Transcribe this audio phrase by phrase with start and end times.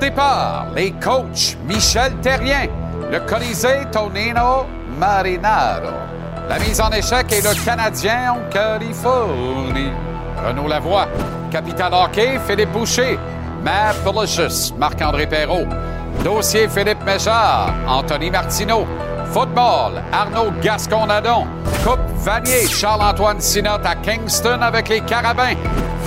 [0.00, 2.68] Départ, les coachs Michel Terrien,
[3.12, 4.66] le Colisée Tonino
[4.98, 5.90] Marinaro.
[6.48, 9.92] La mise en échec est le Canadien en Californie.
[10.42, 11.06] Renaud Lavoie,
[11.50, 13.18] Capital Hockey, Philippe Boucher,
[13.62, 15.68] Matt Delicious, Marc-André Perrault.
[16.24, 18.86] Dossier Philippe Méchard, Anthony Martineau.
[19.32, 21.46] Football, Arnaud Gasconadon.
[21.84, 25.56] Coupe Vanier, Charles-Antoine Sinotte à Kingston avec les Carabins.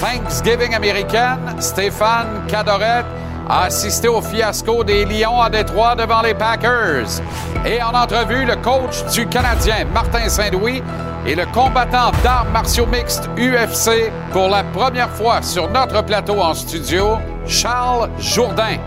[0.01, 3.05] Thanksgiving américaine, Stéphane Cadorette
[3.49, 7.21] a assisté au fiasco des Lions à Détroit devant les Packers.
[7.65, 10.81] Et en entrevue, le coach du Canadien, Martin Saint-Louis,
[11.25, 16.53] et le combattant d'arts martiaux mixtes UFC pour la première fois sur notre plateau en
[16.53, 18.77] studio, Charles Jourdain.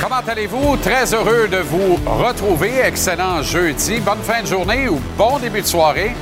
[0.00, 0.76] Comment allez-vous?
[0.76, 2.80] Très heureux de vous retrouver.
[2.84, 4.00] Excellent jeudi.
[4.00, 6.14] Bonne fin de journée ou bon début de soirée.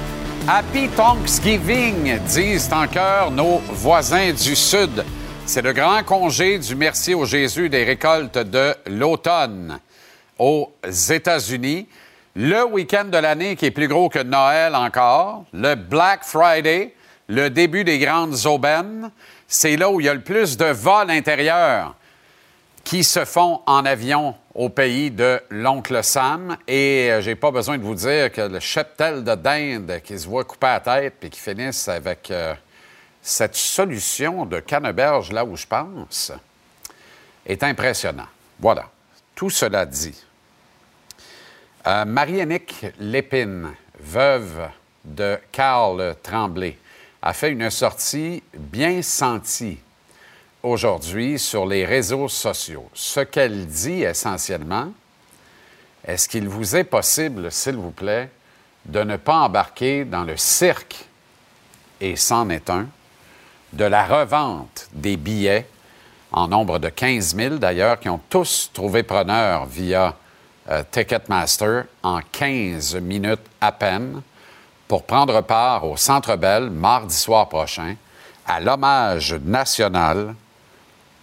[0.48, 5.04] Happy Thanksgiving, disent en cœur nos voisins du Sud.
[5.44, 9.80] C'est le grand congé du merci au Jésus des récoltes de l'automne
[10.38, 11.88] aux États-Unis.
[12.36, 16.94] Le week-end de l'année qui est plus gros que Noël encore, le Black Friday,
[17.26, 19.10] le début des grandes aubaines.
[19.48, 21.96] C'est là où il y a le plus de vols intérieurs
[22.84, 26.56] qui se font en avion au pays de l'oncle Sam.
[26.66, 30.26] Et euh, j'ai pas besoin de vous dire que le cheptel de dinde qui se
[30.26, 32.54] voit couper la tête puis qui finissent avec euh,
[33.20, 36.32] cette solution de canneberge là où je pense
[37.44, 38.26] est impressionnant.
[38.58, 38.88] Voilà.
[39.34, 40.24] Tout cela dit.
[41.86, 44.70] Euh, Marie-Annick Lépine, veuve
[45.04, 46.78] de Carl Tremblay,
[47.20, 49.78] a fait une sortie bien sentie
[50.66, 52.88] aujourd'hui sur les réseaux sociaux.
[52.92, 54.92] Ce qu'elle dit essentiellement,
[56.04, 58.30] est-ce qu'il vous est possible, s'il vous plaît,
[58.84, 61.06] de ne pas embarquer dans le cirque,
[62.00, 62.86] et c'en est un,
[63.72, 65.66] de la revente des billets,
[66.32, 70.16] en nombre de 15 000 d'ailleurs, qui ont tous trouvé preneur via
[70.68, 74.20] euh, Ticketmaster en 15 minutes à peine,
[74.88, 77.96] pour prendre part au Centre Bell mardi soir prochain
[78.46, 80.34] à l'hommage national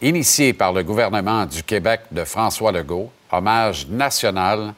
[0.03, 4.73] initié par le gouvernement du Québec de François Legault, hommage national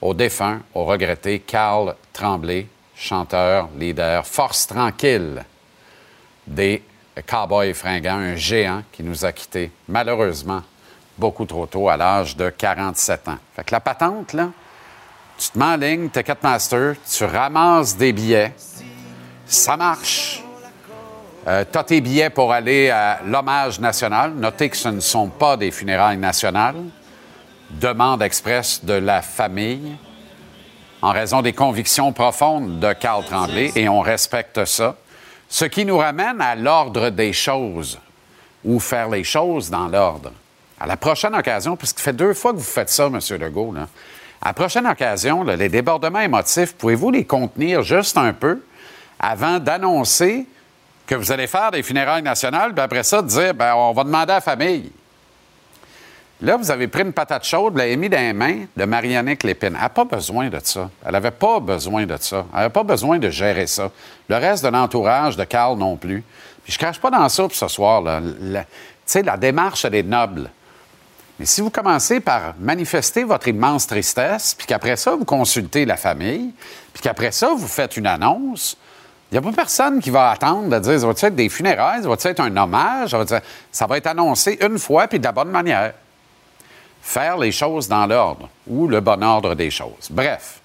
[0.00, 2.66] au défunt, au regretté Carl Tremblay,
[2.96, 5.44] chanteur, leader, force tranquille
[6.46, 6.82] des
[7.26, 10.62] Cowboys fringants, un géant qui nous a quittés malheureusement
[11.18, 13.38] beaucoup trop tôt à l'âge de 47 ans.
[13.54, 14.50] Fait que la patente, là,
[15.36, 18.54] tu te mets en ligne, Ticketmaster, tu ramasses des billets,
[19.46, 20.42] ça marche.
[21.46, 24.32] Euh, tu as tes billets pour aller à l'hommage national.
[24.34, 26.76] Notez que ce ne sont pas des funérailles nationales.
[27.70, 29.96] Demande express de la famille
[31.02, 34.96] en raison des convictions profondes de Carl Tremblay et on respecte ça.
[35.48, 37.98] Ce qui nous ramène à l'ordre des choses
[38.64, 40.32] ou faire les choses dans l'ordre.
[40.78, 43.18] À la prochaine occasion, puisqu'il fait deux fois que vous faites ça, M.
[43.38, 43.74] Legault,
[44.42, 48.62] à la prochaine occasion, les débordements émotifs, pouvez-vous les contenir juste un peu
[49.18, 50.46] avant d'annoncer
[51.10, 54.30] que vous allez faire des funérailles nationales, puis après ça, dire, ben, on va demander
[54.30, 54.92] à la famille.
[56.40, 59.26] Là, vous avez pris une patate chaude, vous l'avez mis dans les mains de Marianne
[59.26, 59.74] Lépine.
[59.74, 60.88] Elle n'a pas besoin de ça.
[61.04, 62.46] Elle n'avait pas besoin de ça.
[62.52, 63.90] Elle n'avait pas besoin de gérer ça.
[64.28, 66.22] Le reste de l'entourage de Carl non plus.
[66.62, 68.02] Puis je ne crache pas dans ça pour ce soir.
[68.02, 68.20] Là.
[68.20, 68.64] Tu
[69.04, 70.48] sais, la démarche, elle est noble.
[71.40, 75.96] Mais si vous commencez par manifester votre immense tristesse, puis qu'après ça, vous consultez la
[75.96, 76.52] famille,
[76.92, 78.76] puis qu'après ça, vous faites une annonce,
[79.30, 82.02] il n'y a pas personne qui va attendre de dire, ça va être des funérailles,
[82.02, 83.14] ça va être un hommage,
[83.70, 85.94] ça va, être annoncé une fois puis de la bonne manière.
[87.00, 90.08] Faire les choses dans l'ordre ou le bon ordre des choses.
[90.10, 90.60] Bref,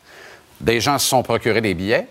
[0.59, 2.07] des gens se sont procurés des billets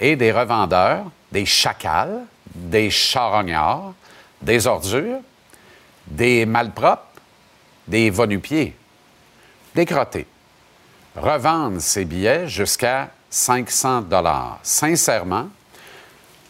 [0.00, 2.22] et des revendeurs, des chacals,
[2.54, 3.92] des charognards,
[4.40, 5.20] des ordures,
[6.06, 7.02] des malpropres,
[7.86, 8.74] des va-nu-pieds,
[9.74, 10.26] des crottés.
[11.14, 14.60] Revendent ces billets jusqu'à 500 dollars.
[14.62, 15.48] Sincèrement,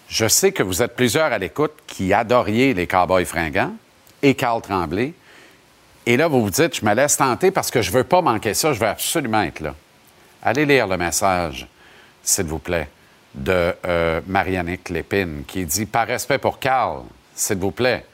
[0.08, 3.74] je sais que vous êtes plusieurs à l'écoute qui adoriez les Cowboys fringants
[4.22, 5.12] et Carl Tremblay.
[6.06, 8.22] Et là, vous vous dites, je me laisse tenter parce que je ne veux pas
[8.22, 9.74] manquer ça, je veux absolument être là.
[10.42, 11.68] Allez lire le message,
[12.22, 12.88] s'il vous plaît,
[13.34, 17.02] de euh, Marianique Lépine qui dit Par respect pour Carl,
[17.34, 18.04] s'il vous plaît,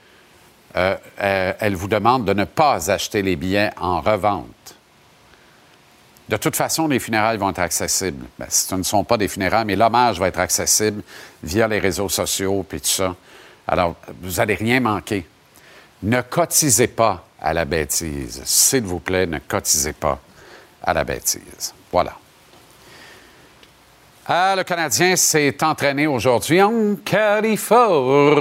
[0.77, 4.74] euh, euh, elle vous demande de ne pas acheter les billets en revente.
[6.29, 8.25] De toute façon, les funérailles vont être accessibles.
[8.39, 11.03] Ben, ce ne sont pas des funérailles, mais l'hommage va être accessible
[11.43, 13.15] via les réseaux sociaux et tout ça.
[13.69, 15.27] Alors, vous n'allez rien manquer.
[16.03, 18.41] Ne cotisez pas à la bêtise.
[18.45, 20.19] S'il vous plaît, ne cotisez pas
[20.83, 21.75] à la bêtise.
[21.93, 22.15] Voilà.
[24.27, 28.39] Ah, le Canadien s'est entraîné aujourd'hui en Californie.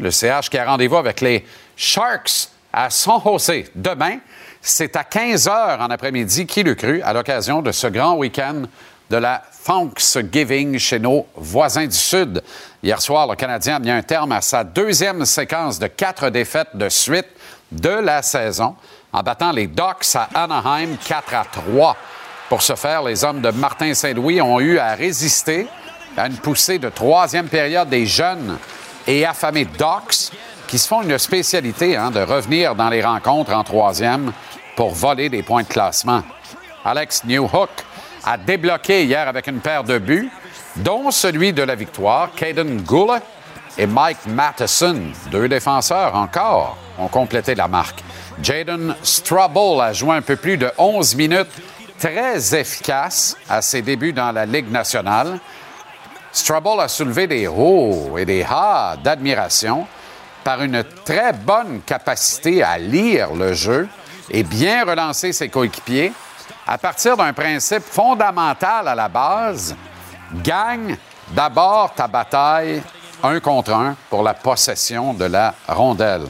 [0.00, 1.46] Le CH qui a rendez-vous avec les
[1.76, 4.18] Sharks à San Jose demain.
[4.60, 8.62] C'est à 15 h en après-midi, qui le cru, à l'occasion de ce grand week-end
[9.10, 12.42] de la Thanksgiving chez nos voisins du Sud.
[12.82, 16.74] Hier soir, le Canadien a mis un terme à sa deuxième séquence de quatre défaites
[16.74, 17.28] de suite
[17.72, 18.76] de la saison
[19.12, 21.96] en battant les Ducks à Anaheim 4 à 3.
[22.48, 25.66] Pour ce faire, les hommes de Martin Saint-Louis ont eu à résister
[26.16, 28.58] à une poussée de troisième période des jeunes
[29.06, 30.32] et affamés Ducks
[30.68, 34.32] qui se font une spécialité hein, de revenir dans les rencontres en troisième
[34.76, 36.22] pour voler des points de classement.
[36.84, 37.70] Alex Newhook
[38.24, 40.30] a débloqué hier avec une paire de buts,
[40.76, 42.30] dont celui de la victoire.
[42.36, 43.22] Caden Goulet
[43.78, 45.00] et Mike Matheson,
[45.30, 48.04] deux défenseurs encore, ont complété la marque.
[48.42, 51.50] Jaden Strubble a joué un peu plus de 11 minutes,
[51.98, 55.40] très efficace à ses débuts dans la Ligue nationale.
[56.30, 59.86] Strubble a soulevé des hauts et des ha d'admiration
[60.48, 63.86] par une très bonne capacité à lire le jeu
[64.30, 66.10] et bien relancer ses coéquipiers
[66.66, 69.76] à partir d'un principe fondamental à la base,
[70.36, 70.96] gagne
[71.32, 72.82] d'abord ta bataille
[73.22, 76.24] un contre un pour la possession de la rondelle.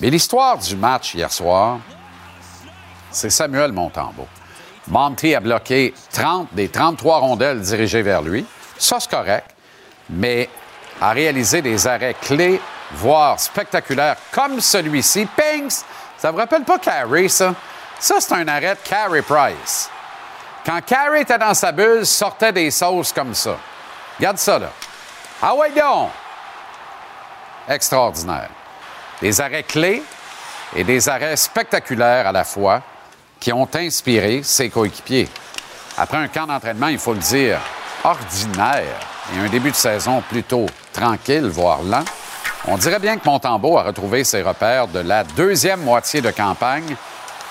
[0.00, 1.80] Mais l'histoire du match hier soir,
[3.10, 4.28] c'est Samuel Montembeau.
[4.86, 8.46] Monty a bloqué 30 des 33 rondelles dirigées vers lui.
[8.78, 9.50] Ça, c'est correct,
[10.08, 10.48] mais
[11.00, 12.60] a réalisé des arrêts clés,
[12.92, 15.26] voire spectaculaires, comme celui-ci.
[15.26, 15.82] Pings!
[16.16, 17.54] Ça vous rappelle pas Carey, ça?
[17.98, 19.90] Ça, c'est un arrêt de Carey Price.
[20.64, 23.56] Quand Carey était dans sa bulle, sortait des sauces comme ça.
[24.18, 24.70] Regarde ça, là.
[25.40, 26.10] Ah ouais, donc!
[27.68, 28.48] Extraordinaire.
[29.20, 30.02] Des arrêts clés
[30.74, 32.82] et des arrêts spectaculaires à la fois
[33.40, 35.28] qui ont inspiré ses coéquipiers.
[35.96, 37.60] Après un camp d'entraînement, il faut le dire,
[38.04, 38.98] ordinaire
[39.34, 42.04] et un début de saison plutôt tranquille, voire lent,
[42.70, 46.96] on dirait bien que Montembeau a retrouvé ses repères de la deuxième moitié de campagne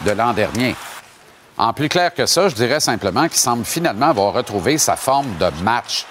[0.01, 0.75] de l'an dernier.
[1.57, 5.35] En plus clair que ça, je dirais simplement qu'il semble finalement avoir retrouvé sa forme
[5.37, 6.05] de match,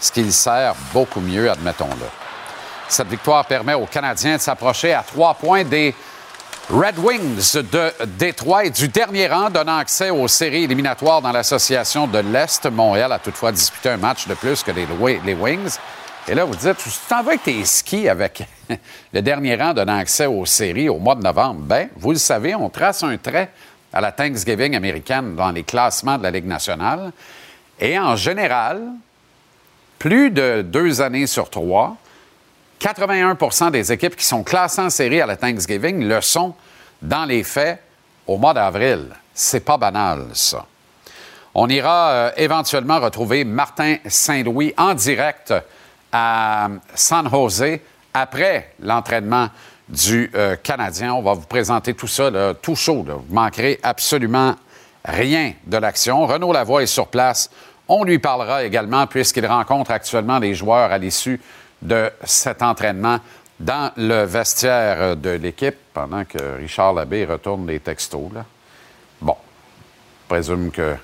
[0.00, 2.06] ce qui sert beaucoup mieux, admettons-le.
[2.88, 5.94] Cette victoire permet aux Canadiens de s'approcher à trois points des
[6.70, 12.06] Red Wings de Détroit et du dernier rang, donnant accès aux séries éliminatoires dans l'association
[12.06, 12.64] de l'Est.
[12.70, 15.78] Montréal a toutefois disputé un match de plus que les Wings.
[16.30, 18.42] Et là, vous dites, tu t'en vas avec tes skis avec
[19.14, 21.60] le dernier rang donnant accès aux séries au mois de novembre.
[21.62, 23.50] Bien, vous le savez, on trace un trait
[23.94, 27.12] à la Thanksgiving américaine dans les classements de la Ligue nationale.
[27.80, 28.82] Et en général,
[29.98, 31.96] plus de deux années sur trois,
[32.78, 36.54] 81% des équipes qui sont classées en série à la Thanksgiving le sont
[37.00, 37.82] dans les faits
[38.26, 39.06] au mois d'avril.
[39.32, 40.66] C'est pas banal, ça.
[41.54, 45.54] On ira euh, éventuellement retrouver Martin Saint-Louis en direct
[46.12, 47.78] à San Jose
[48.14, 49.48] après l'entraînement
[49.88, 51.14] du euh, Canadien.
[51.14, 53.04] On va vous présenter tout ça, tout chaud.
[53.06, 54.54] Vous ne manquerez absolument
[55.04, 56.26] rien de l'action.
[56.26, 57.50] Renaud Lavoie est sur place.
[57.88, 61.40] On lui parlera également puisqu'il rencontre actuellement les joueurs à l'issue
[61.80, 63.18] de cet entraînement
[63.58, 68.30] dans le vestiaire de l'équipe pendant que Richard Labbé retourne les textos.
[69.20, 69.36] Bon,
[70.22, 70.96] je présume que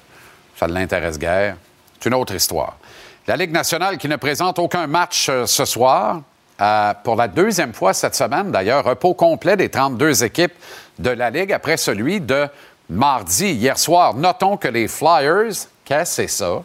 [0.57, 1.57] ça ne l'intéresse guère.
[1.99, 2.77] C'est une autre histoire.
[3.26, 6.21] La Ligue nationale qui ne présente aucun match euh, ce soir.
[6.61, 10.52] Euh, pour la deuxième fois cette semaine, d'ailleurs, repos complet des 32 équipes
[10.99, 12.47] de la Ligue après celui de
[12.90, 14.12] mardi, hier soir.
[14.12, 15.54] Notons que les Flyers,
[15.87, 16.62] qu'est-ce que ça?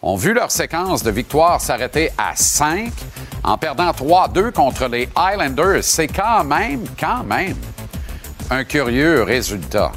[0.00, 2.92] ont vu leur séquence de victoires s'arrêter à 5
[3.42, 5.82] en perdant 3-2 contre les Islanders.
[5.82, 7.56] C'est quand même, quand même,
[8.50, 9.90] un curieux résultat.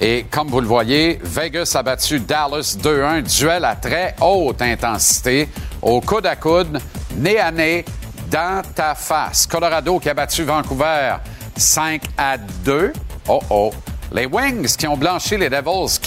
[0.00, 5.48] Et comme vous le voyez, Vegas a battu Dallas 2-1, duel à très haute intensité,
[5.82, 6.78] au coude à coude,
[7.16, 7.84] nez à nez,
[8.30, 9.46] dans ta face.
[9.46, 11.16] Colorado qui a battu Vancouver
[11.56, 12.92] 5 à 2.
[13.28, 13.72] Oh oh.
[14.12, 15.98] Les Wings qui ont blanchi les Devils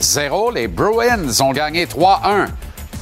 [0.00, 0.54] 4-0.
[0.54, 2.48] Les Bruins ont gagné 3-1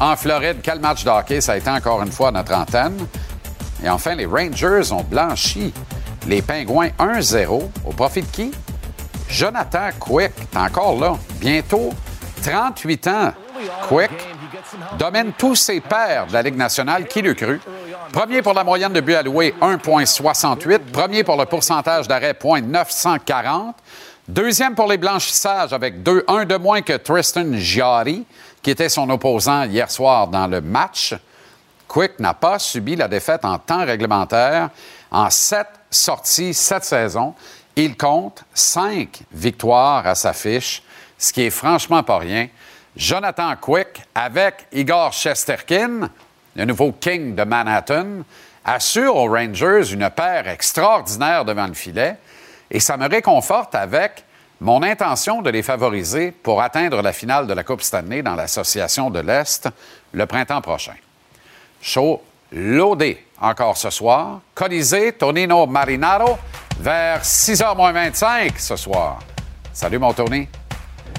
[0.00, 0.58] en Floride.
[0.62, 3.06] Quel match d'hockey ça a été encore une fois notre antenne.
[3.84, 5.72] Et enfin, les Rangers ont blanchi
[6.26, 8.52] les Pingouins 1-0 au profit de qui?
[9.32, 11.90] Jonathan Quick, encore là, bientôt
[12.42, 13.32] 38 ans.
[13.88, 14.10] Quick
[14.98, 17.06] domine tous ses pairs de la Ligue nationale.
[17.06, 17.58] Qui le cru?
[18.12, 20.80] Premier pour la moyenne de buts alloués, 1,68.
[20.92, 23.74] Premier pour le pourcentage d'arrêt, 0,940.
[24.28, 28.26] Deuxième pour les blanchissages avec 2, 1 de moins que Tristan Giari,
[28.62, 31.14] qui était son opposant hier soir dans le match.
[31.88, 34.68] Quick n'a pas subi la défaite en temps réglementaire
[35.10, 37.34] en sept sorties cette saison.
[37.76, 40.82] Il compte cinq victoires à sa fiche,
[41.18, 42.48] ce qui est franchement pas rien.
[42.96, 46.10] Jonathan Quick avec Igor Shesterkin,
[46.54, 48.24] le nouveau King de Manhattan,
[48.64, 52.16] assure aux Rangers une paire extraordinaire devant le filet
[52.70, 54.24] et ça me réconforte avec
[54.60, 59.10] mon intention de les favoriser pour atteindre la finale de la Coupe Stanley dans l'Association
[59.10, 59.68] de l'Est
[60.12, 60.94] le printemps prochain.
[61.80, 64.40] Show loadé encore ce soir.
[64.54, 66.38] Colisée, Tonino Marinaro,
[66.78, 69.18] vers 6h25 ce soir.
[69.72, 70.48] Salut, mon Tony.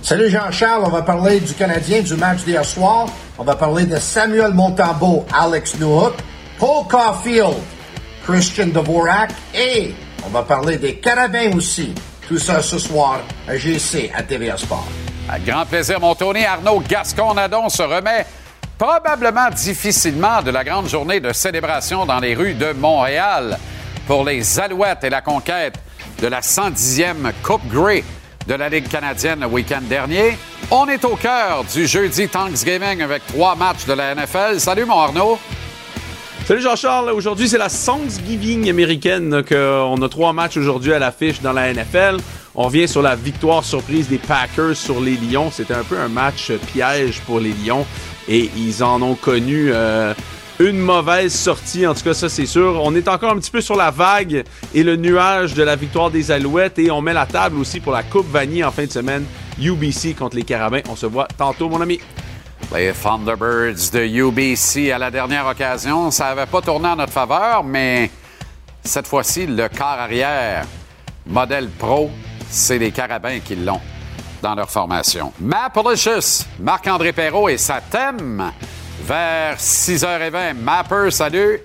[0.01, 3.07] Salut Jean-Charles, on va parler du Canadien du match d'hier soir.
[3.37, 6.13] On va parler de Samuel Montambeau, Alex Newhook,
[6.59, 7.55] Paul Caulfield,
[8.25, 9.93] Christian Dvorak et
[10.25, 11.93] on va parler des Carabins aussi.
[12.27, 14.87] Tout ça ce soir à GC à TVA Sport.
[15.29, 16.45] Avec grand plaisir, mon Tony.
[16.45, 18.25] Arnaud Gascon-Nadon se remet
[18.77, 23.57] probablement difficilement de la grande journée de célébration dans les rues de Montréal
[24.07, 25.75] pour les Alouettes et la conquête
[26.21, 28.03] de la 110e Coupe Grey
[28.47, 30.37] de la Ligue canadienne le week-end dernier.
[30.71, 34.59] On est au cœur du jeudi Thanksgiving avec trois matchs de la NFL.
[34.59, 35.39] Salut mon Arnaud.
[36.45, 41.53] Salut Jean-Charles, aujourd'hui c'est la Thanksgiving américaine qu'on a trois matchs aujourd'hui à l'affiche dans
[41.53, 42.17] la NFL.
[42.55, 45.51] On revient sur la victoire surprise des Packers sur les Lions.
[45.51, 47.85] C'était un peu un match piège pour les Lions
[48.27, 50.13] et ils en ont connu euh,
[50.69, 52.79] une mauvaise sortie, en tout cas ça c'est sûr.
[52.81, 54.43] On est encore un petit peu sur la vague
[54.73, 57.91] et le nuage de la victoire des Alouettes et on met la table aussi pour
[57.91, 59.25] la Coupe Vanille en fin de semaine.
[59.59, 60.81] UBC contre les Carabins.
[60.89, 61.99] On se voit tantôt mon ami.
[62.73, 67.63] Les Thunderbirds de UBC à la dernière occasion, ça n'avait pas tourné en notre faveur,
[67.63, 68.09] mais
[68.83, 70.65] cette fois-ci, le quart arrière,
[71.27, 72.09] modèle pro,
[72.49, 73.81] c'est les Carabins qui l'ont
[74.41, 75.33] dans leur formation.
[75.39, 78.51] Mapalicious, Marc-André Perrault et sa thème
[79.01, 80.53] vers 6h20.
[80.55, 81.61] Mapper, salut!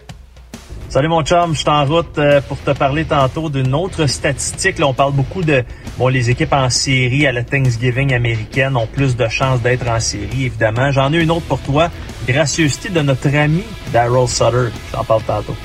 [0.89, 4.79] Salut mon chum, je suis en route euh, pour te parler tantôt d'une autre statistique.
[4.79, 5.63] Là, on parle beaucoup de
[5.99, 10.01] bon les équipes en série à la Thanksgiving américaine ont plus de chances d'être en
[10.01, 10.91] série, évidemment.
[10.91, 11.91] J'en ai une autre pour toi.
[12.27, 14.71] Gracieuseté de notre ami Daryl Sutter.
[14.95, 15.57] J'en parle tantôt.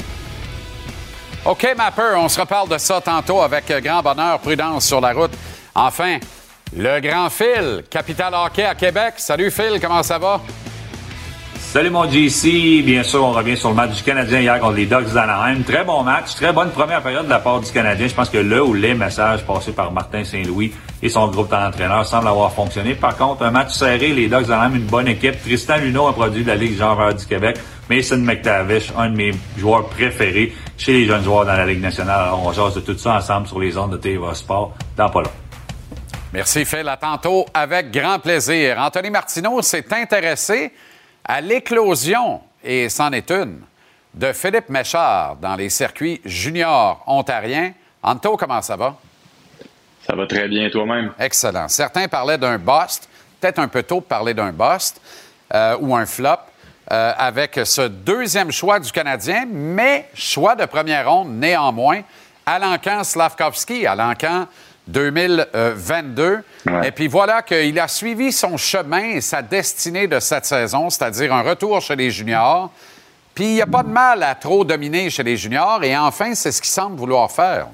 [1.46, 5.32] OK, Mapper, on se reparle de ça tantôt avec grand bonheur, prudence sur la route.
[5.74, 6.17] Enfin,
[6.75, 9.13] le grand Phil, Capital Hockey à Québec.
[9.17, 10.41] Salut Phil, comment ça va?
[11.74, 14.86] Salut mon JC, bien sûr on revient sur le match du Canadien hier contre les
[14.86, 15.63] Ducks d'Anaheim.
[15.63, 18.08] Très bon match, très bonne première période de la part du Canadien.
[18.08, 22.06] Je pense que le ou les messages passés par Martin Saint-Louis et son groupe d'entraîneurs
[22.06, 22.94] semblent avoir fonctionné.
[22.94, 25.42] Par contre, un match serré, les Ducks d'Anaheim, une bonne équipe.
[25.42, 27.58] Tristan Luneau, a produit de la Ligue Jean du Québec.
[27.89, 32.27] Mason McTavish, un de mes joueurs préférés chez les jeunes joueurs dans la Ligue nationale.
[32.27, 35.24] Alors on jase de tout ça ensemble sur les ondes de TVA Sport dans pas
[35.24, 35.32] long.
[36.34, 38.77] Merci Phil, à tantôt avec grand plaisir.
[38.77, 40.72] Anthony Martineau s'est intéressé
[41.24, 43.62] à l'éclosion, et c'en est une,
[44.13, 47.74] de Philippe Méchard dans les circuits juniors ontariens.
[48.01, 48.96] Anto, comment ça va?
[50.06, 51.13] Ça va très bien toi-même?
[51.18, 51.68] Excellent.
[51.68, 55.01] Certains parlaient d'un bust, peut-être un peu tôt de parler d'un bust
[55.53, 56.39] euh, ou un flop.
[56.92, 62.01] Euh, avec ce deuxième choix du Canadien, mais choix de première ronde néanmoins.
[62.46, 64.48] Alancan Slavkovski, Alancan
[64.87, 66.39] 2022.
[66.83, 71.33] Et puis voilà qu'il a suivi son chemin et sa destinée de cette saison, c'est-à-dire
[71.33, 72.71] un retour chez les juniors.
[73.35, 75.83] Puis il n'y a pas de mal à trop dominer chez les juniors.
[75.83, 77.67] Et enfin, c'est ce qu'il semble vouloir faire.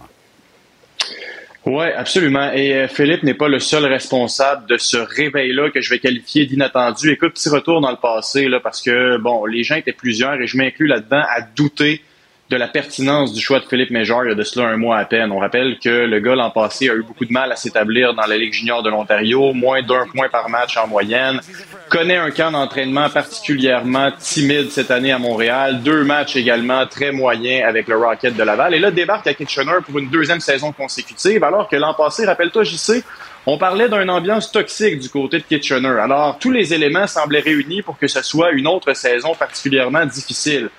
[1.66, 2.52] Oui, absolument.
[2.54, 6.46] Et euh, Philippe n'est pas le seul responsable de ce réveil-là que je vais qualifier
[6.46, 7.12] d'inattendu.
[7.12, 10.48] Écoute, petit retour dans le passé, là, parce que, bon, les gens étaient plusieurs et
[10.48, 12.02] je m'inclus là-dedans à douter
[12.50, 14.98] de la pertinence du choix de Philippe Méjor il y a de cela un mois
[14.98, 15.32] à peine.
[15.32, 18.26] On rappelle que le gars l'an passé a eu beaucoup de mal à s'établir dans
[18.26, 21.40] la Ligue junior de l'Ontario, moins d'un point par match en moyenne,
[21.90, 27.68] connaît un camp d'entraînement particulièrement timide cette année à Montréal, deux matchs également très moyens
[27.68, 31.44] avec le Rocket de Laval, et là débarque à Kitchener pour une deuxième saison consécutive,
[31.44, 33.04] alors que l'an passé, rappelle-toi JC,
[33.46, 36.00] on parlait d'une ambiance toxique du côté de Kitchener.
[36.00, 40.70] Alors, tous les éléments semblaient réunis pour que ce soit une autre saison particulièrement difficile.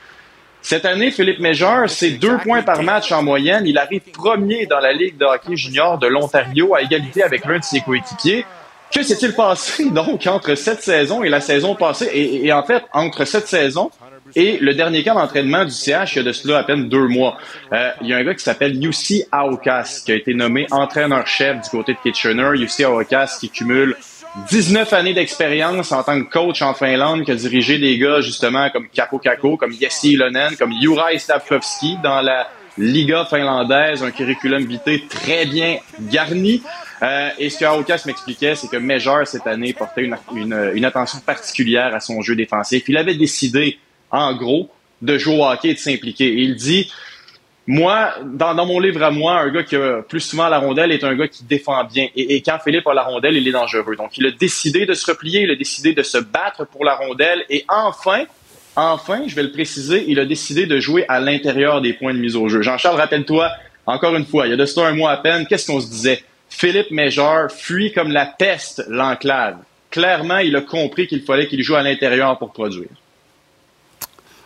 [0.62, 3.66] Cette année, Philippe Méjeur, c'est deux points par match en moyenne.
[3.66, 7.58] Il arrive premier dans la Ligue de hockey junior de l'Ontario à égalité avec l'un
[7.58, 8.44] de ses coéquipiers.
[8.92, 12.10] Que s'est-il passé donc entre cette saison et la saison passée?
[12.12, 13.90] Et, en fait, entre cette saison
[14.36, 17.08] et le dernier camp d'entraînement du CH, il y a de cela à peine deux
[17.08, 17.36] mois.
[17.72, 21.62] Euh, il y a un gars qui s'appelle Yussi Aokas, qui a été nommé entraîneur-chef
[21.62, 22.50] du côté de Kitchener.
[22.54, 23.96] Yussi Aokas qui cumule
[24.48, 28.70] 19 années d'expérience en tant que coach en Finlande, qui a dirigé des gars justement
[28.70, 34.64] comme Capo Kako, comme Jesse Ilonen, comme Juraj Stavkovski dans la Liga finlandaise, un curriculum
[34.64, 36.62] vitae très bien garni.
[37.02, 40.84] Euh, et ce que Aokas m'expliquait, c'est que Major cette année portait une, une, une,
[40.84, 42.84] attention particulière à son jeu défensif.
[42.88, 43.78] Il avait décidé,
[44.10, 44.70] en gros,
[45.02, 46.32] de jouer au hockey et de s'impliquer.
[46.32, 46.90] il dit,
[47.66, 51.04] Moi, dans, mon livre à moi, un gars qui a plus souvent la rondelle est
[51.04, 52.08] un gars qui défend bien.
[52.16, 53.96] Et, quand Philippe a la rondelle, il est dangereux.
[53.96, 56.96] Donc, il a décidé de se replier, il a décidé de se battre pour la
[56.96, 57.44] rondelle.
[57.48, 58.24] Et enfin,
[58.74, 62.18] enfin, je vais le préciser, il a décidé de jouer à l'intérieur des points de
[62.18, 62.62] mise au jeu.
[62.62, 63.50] Jean-Charles, rappelle-toi,
[63.86, 65.88] encore une fois, il y a de cela un mois à peine, qu'est-ce qu'on se
[65.88, 66.24] disait?
[66.48, 69.58] Philippe Méjeur fuit comme la peste l'enclave.
[69.90, 72.88] Clairement, il a compris qu'il fallait qu'il joue à l'intérieur pour produire.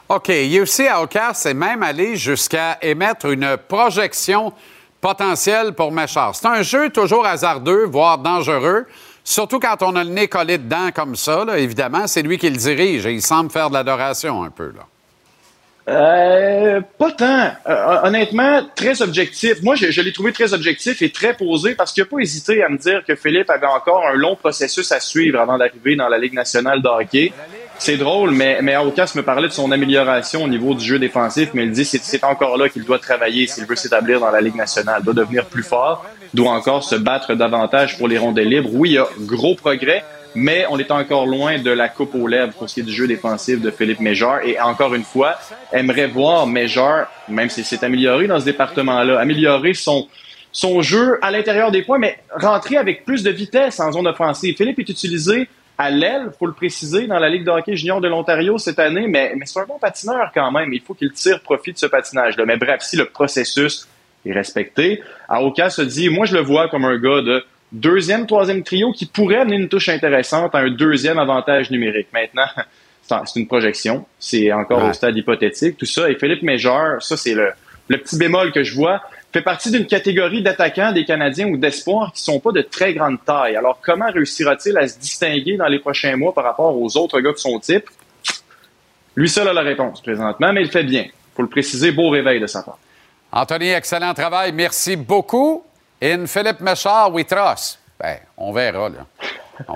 [0.09, 0.29] OK.
[0.29, 4.53] UFC Outcast est même allé jusqu'à émettre une projection
[5.01, 6.35] potentielle pour Méchard.
[6.35, 8.87] C'est un jeu toujours hasardeux, voire dangereux.
[9.23, 12.57] Surtout quand on a le nez collé dedans comme ça, évidemment, c'est lui qui le
[12.57, 14.73] dirige et il semble faire de l'adoration un peu.
[14.75, 14.87] Là.
[15.87, 17.51] Euh, pas tant.
[17.67, 19.63] Euh, honnêtement, très objectif.
[19.63, 22.63] Moi, je, je l'ai trouvé très objectif et très posé parce qu'il n'a pas hésité
[22.63, 26.09] à me dire que Philippe avait encore un long processus à suivre avant d'arriver dans
[26.09, 27.33] la Ligue nationale de hockey.
[27.79, 31.51] C'est drôle, mais, mais Aucas me parlait de son amélioration au niveau du jeu défensif,
[31.55, 34.41] mais il dit que c'est encore là qu'il doit travailler s'il veut s'établir dans la
[34.41, 35.03] Ligue nationale.
[35.03, 38.71] Doit devenir plus fort, doit encore se battre davantage pour les rondelles libres.
[38.73, 40.05] Oui, il y a gros progrès,
[40.35, 42.93] mais on est encore loin de la coupe aux lèvres pour ce qui est du
[42.93, 44.45] jeu défensif de Philippe Méjard.
[44.45, 45.37] Et encore une fois,
[45.73, 50.09] aimerait voir Méjard, même si c'est amélioré dans ce département-là, améliorer son,
[50.53, 54.57] son jeu à l'intérieur des points, mais rentrer avec plus de vitesse en zone offensive.
[54.57, 58.09] Philippe est utilisé à l'aile, faut le préciser, dans la Ligue de hockey junior de
[58.09, 60.73] l'Ontario cette année, mais, mais c'est un bon patineur quand même.
[60.73, 62.45] Il faut qu'il tire profit de ce patinage-là.
[62.47, 63.89] Mais bref, si le processus
[64.25, 68.63] est respecté, Aoka se dit, moi je le vois comme un gars de deuxième, troisième
[68.63, 72.09] trio qui pourrait amener une touche intéressante à un deuxième avantage numérique.
[72.13, 72.47] Maintenant,
[73.03, 76.09] c'est une projection, c'est encore au stade hypothétique, tout ça.
[76.09, 77.51] Et Philippe Méjeur, ça c'est le,
[77.89, 79.03] le petit bémol que je vois
[79.35, 83.19] fait partie d'une catégorie d'attaquants des Canadiens ou d'espoirs qui sont pas de très grande
[83.25, 83.57] taille.
[83.57, 87.33] Alors, comment réussira-t-il à se distinguer dans les prochains mois par rapport aux autres gars
[87.33, 87.91] de son type?
[89.17, 91.07] Lui seul a la réponse présentement, mais il fait bien.
[91.35, 92.79] Faut le préciser, beau réveil de sa part.
[93.33, 94.53] Anthony, excellent travail.
[94.53, 95.65] Merci beaucoup.
[96.01, 97.81] In Philippe Méchard, we trust.
[97.99, 99.07] Ben, on verra, là.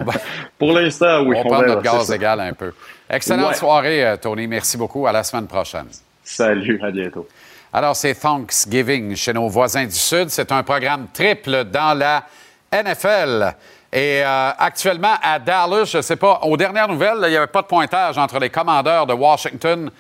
[0.58, 1.36] Pour l'instant, oui.
[1.36, 2.72] On, on prend notre gaz égal un peu.
[3.10, 4.46] Excellente soirée, euh, Tony.
[4.46, 5.04] Merci beaucoup.
[5.08, 5.88] À la semaine prochaine.
[6.22, 7.26] Salut, à bientôt.
[7.72, 10.30] Alors, c'est Thanksgiving chez nos voisins du Sud.
[10.30, 12.24] C'est un programme triple dans la
[12.72, 13.54] NFL.
[13.92, 17.46] Et euh, actuellement, à Dallas, je ne sais pas, aux dernières nouvelles, il n'y avait
[17.46, 19.90] pas de pointage entre les commandeurs de Washington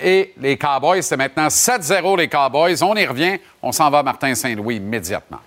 [0.00, 1.02] et les Cowboys.
[1.02, 2.82] C'est maintenant 7-0 les Cowboys.
[2.82, 3.38] On y revient.
[3.62, 5.40] On s'en va à Martin Saint-Louis immédiatement.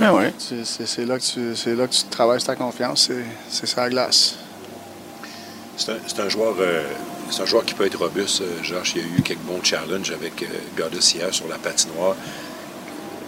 [0.00, 3.10] Ben oui, c'est là, que tu, là que tu travailles ta confiance,
[3.50, 4.36] c'est sa glace.
[5.76, 6.82] C'est un, un, joueur, euh,
[7.38, 8.40] un joueur qui peut être robuste.
[8.40, 12.16] Euh, Georges, il y a eu quelques bons challenges avec euh, hier sur la patinoire.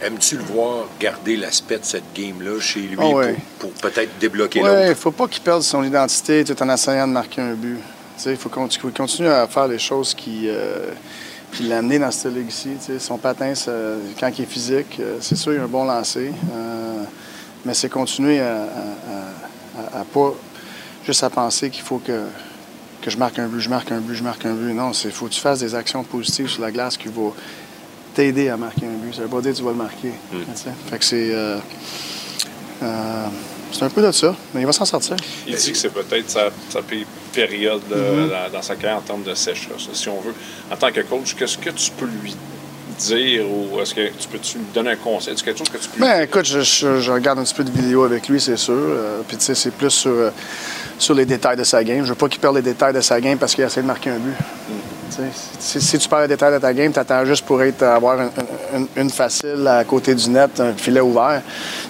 [0.03, 4.69] Aimes-tu le voir garder l'aspect de cette game-là chez lui ah pour, peut-être débloquer ouais,
[4.69, 4.85] l'autre?
[4.85, 7.79] il ne faut pas qu'il perde son identité tout en essayant de marquer un but.
[8.27, 10.91] Il faut continuer à faire les choses qui, euh,
[11.53, 12.71] puis l'amener dans cette ligue-ci.
[12.99, 13.53] Son patin,
[14.19, 16.33] quand il est physique, euh, c'est sûr, il a un bon lancer.
[16.53, 17.05] Euh,
[17.65, 18.65] mais c'est continuer à,
[19.95, 20.35] à, pas
[21.05, 22.25] juste à penser qu'il faut que,
[23.03, 24.73] que je marque un but, je marque un but, je marque un but.
[24.73, 27.35] Non, il faut que tu fasses des actions positives sur la glace qui vont
[28.15, 29.15] t'aider à marquer un but.
[29.15, 30.13] Ça veut pas dire que tu vas le marquer.
[30.33, 30.37] Mm.
[30.89, 31.31] Fait que c'est.
[31.35, 31.59] Euh,
[33.73, 35.17] c'est un peu de ça, mais il va s'en sortir.
[35.47, 36.51] Il dit que c'est peut-être sa,
[37.33, 38.53] période mm-hmm.
[38.53, 40.35] dans, sa carrière en termes de sécheresse, si on veut.
[40.71, 42.35] En tant que coach, qu'est-ce que tu peux lui
[42.99, 45.35] dire ou est-ce que tu peux lui donner un conseil?
[45.35, 48.05] Est-ce quelque chose que tu peux ben, écoute, je, regarde un petit peu de vidéos
[48.05, 48.75] avec lui, c'est sûr.
[48.75, 50.31] Euh, puis tu sais, c'est plus sur, euh,
[50.99, 52.05] sur les détails de sa game.
[52.05, 54.11] Je veux pas qu'il perde les détails de sa game parce qu'il essaie de marquer
[54.11, 54.37] un but.
[54.69, 54.73] Mm.
[55.59, 58.19] Si, tu parles des détails de ta game, tu attends juste pour être, avoir
[58.97, 61.43] une, facile à côté du net, un filet ouvert.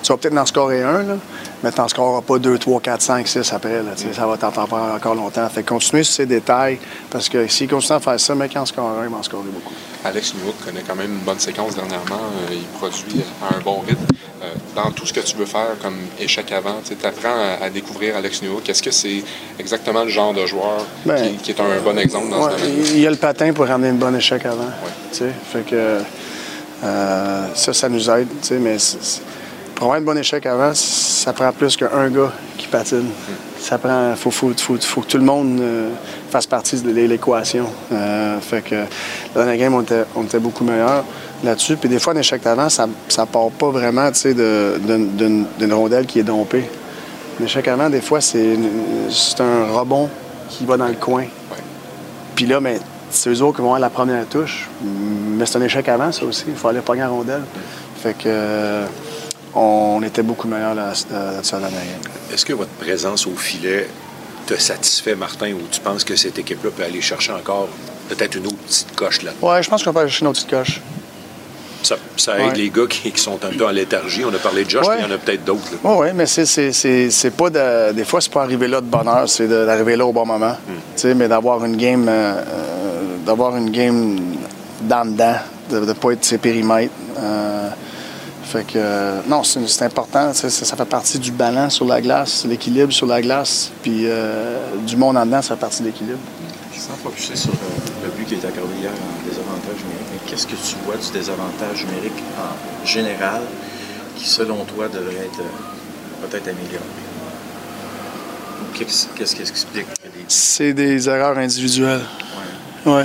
[0.03, 1.17] Tu vas peut-être en scorer un, là,
[1.63, 3.83] mais tu n'en scoreras pas 2, 3, 4, 5, 6 après.
[3.83, 5.49] Là, Ça va t'en prendre encore longtemps.
[5.49, 6.79] Fait continuer sur ces détails,
[7.11, 9.23] parce que s'il continue à faire ça, mais quand en score un, il va en
[9.23, 9.75] scorer beaucoup.
[10.05, 12.17] Alex Newhook connaît quand même une bonne séquence dernièrement.
[12.51, 14.05] Euh, il produit à un bon rythme.
[14.43, 18.17] Euh, dans tout ce que tu veux faire comme échec avant, tu apprends à, découvrir
[18.17, 18.69] Alex Newhook.
[18.69, 19.23] Est-ce que c'est
[19.59, 22.87] exactement le genre de joueur ben, qui, est un bon exemple dans ce domaine?
[22.87, 24.71] Il y a le patin pour ramener une bonne échec avant.
[25.13, 26.01] Fait que
[26.83, 28.27] euh, ça, ça nous aide.
[28.61, 28.79] Mais
[29.83, 33.09] pour avoir un bon échec avant, ça prend plus qu'un gars qui patine.
[33.59, 34.15] Ça prend.
[34.15, 35.91] Faut, que tout le monde euh,
[36.31, 37.67] fasse partie de l'équation.
[38.43, 38.85] fait que
[39.35, 41.03] dans la game, on était, beaucoup meilleur
[41.43, 41.77] là-dessus.
[41.77, 46.23] Puis des fois, un échec d'avant, ça ne part pas vraiment d'une rondelle qui est
[46.23, 46.71] dompée.
[47.41, 48.55] Un échec avant, des fois, c'est
[49.41, 50.09] un rebond
[50.49, 51.25] qui va dans le coin.
[52.37, 52.79] Puis là, mais
[53.11, 54.69] c'est eux autres qui vont avoir la première touche.
[54.81, 56.45] Mais c'est un échec avant, ça aussi.
[56.47, 57.43] Il faut aller pogner la rondelle.
[58.01, 58.87] Fait que euh,
[59.55, 61.69] on était beaucoup meilleur là, là, là
[62.33, 63.89] Est-ce que votre présence au filet
[64.47, 67.69] te satisfait, Martin, ou tu penses que cette équipe-là peut aller chercher encore
[68.09, 70.41] peut-être une autre petite coche là Ouais, je pense qu'on peut aller chercher une autre
[70.45, 70.81] petite coche.
[71.85, 72.55] Ça, ça aide Ouais.
[72.57, 74.25] les gars qui, qui sont un peu en léthargie.
[74.25, 74.95] On a parlé de Josh, Ouais.
[74.99, 75.63] mais il y en a peut-être d'autres.
[75.73, 75.79] là.
[75.83, 77.93] Oui, oui, mais c'est, pas de.
[77.93, 80.57] Des fois, c'est pas arriver là de bonheur, c'est d'arriver là au bon moment.
[80.69, 82.07] Tu sais, mais d'avoir une game.
[82.09, 84.17] euh, euh, d'avoir une game
[84.83, 85.37] dans dedans,
[85.71, 86.93] de ne pas être ses périmètres.
[87.19, 87.69] Euh,
[88.53, 88.73] fait que.
[88.77, 90.33] euh, non, c'est, important.
[90.35, 94.59] Ça, ça fait partie du ballon sur la glace, l'équilibre sur la glace, puis euh,
[94.87, 96.19] du monde en dedans, ça fait partie de l'équilibre.
[96.77, 100.31] Sans focuser sur euh, le but qui a été accordé hier en désavantage numérique, mais
[100.31, 103.43] qu'est-ce que tu vois du désavantage numérique en général
[104.17, 105.43] qui, selon toi, devrait être
[106.23, 106.85] peut-être amélioré?
[108.75, 109.87] Qu'est-ce qui explique
[110.29, 112.03] C'est des erreurs individuelles.
[112.85, 113.03] Oui,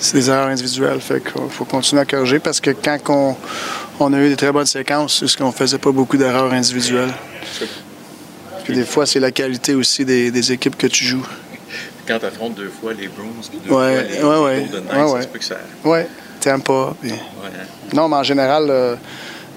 [0.00, 1.00] c'est des erreurs individuelles.
[1.00, 3.36] Fait qu'il faut continuer à corriger parce que quand on,
[4.00, 7.12] on a eu des très bonnes séquences, c'est ce qu'on faisait pas beaucoup d'erreurs individuelles.
[8.64, 11.26] Puis des fois, c'est la qualité aussi des, des équipes que tu joues.
[12.06, 13.26] Quand tu affrontes deux fois les Bruins
[13.66, 14.68] deux Ouais, fois les, ouais, ouais.
[14.70, 15.22] Golden Knights, Ouais, ça ouais.
[15.22, 15.56] se peut que ça...
[15.84, 15.98] Oui,
[16.40, 16.94] t'aimes pas.
[17.00, 17.66] puis- Ouais, hein?
[17.94, 18.96] Non, mais en général, euh,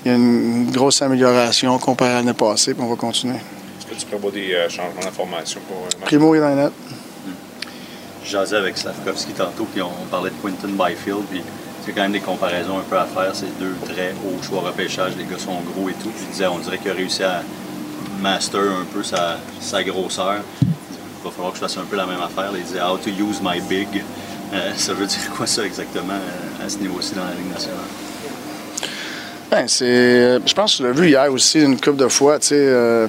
[0.06, 3.36] il y a une grosse amélioration comparée à l'année passée, puis on va continuer.
[3.36, 5.93] Est-ce que tu prévois des euh, changements d'information pour match?
[6.06, 6.71] Primo est dans net.
[8.26, 11.41] Jasais avec Slavkovski tantôt, puis on parlait de Quinton Byfield, puis
[11.88, 13.32] c'est quand même des comparaisons un peu à faire.
[13.34, 16.12] C'est deux très hauts choix repêchage, les gars sont gros et tout.
[16.52, 17.41] On dirait qu'il a réussi à
[18.21, 20.41] master un peu sa, sa grosseur.
[20.62, 22.52] Il va falloir que je fasse un peu la même affaire.
[22.54, 24.04] Il disait, how to use my big.
[24.54, 27.80] Euh, ça veut dire quoi ça exactement euh, à ce niveau-ci dans la Ligue nationale?
[29.50, 29.86] Ben, c'est.
[29.86, 32.56] euh, Je pense que tu l'as vu hier aussi une couple de fois, tu sais,
[32.58, 33.08] euh,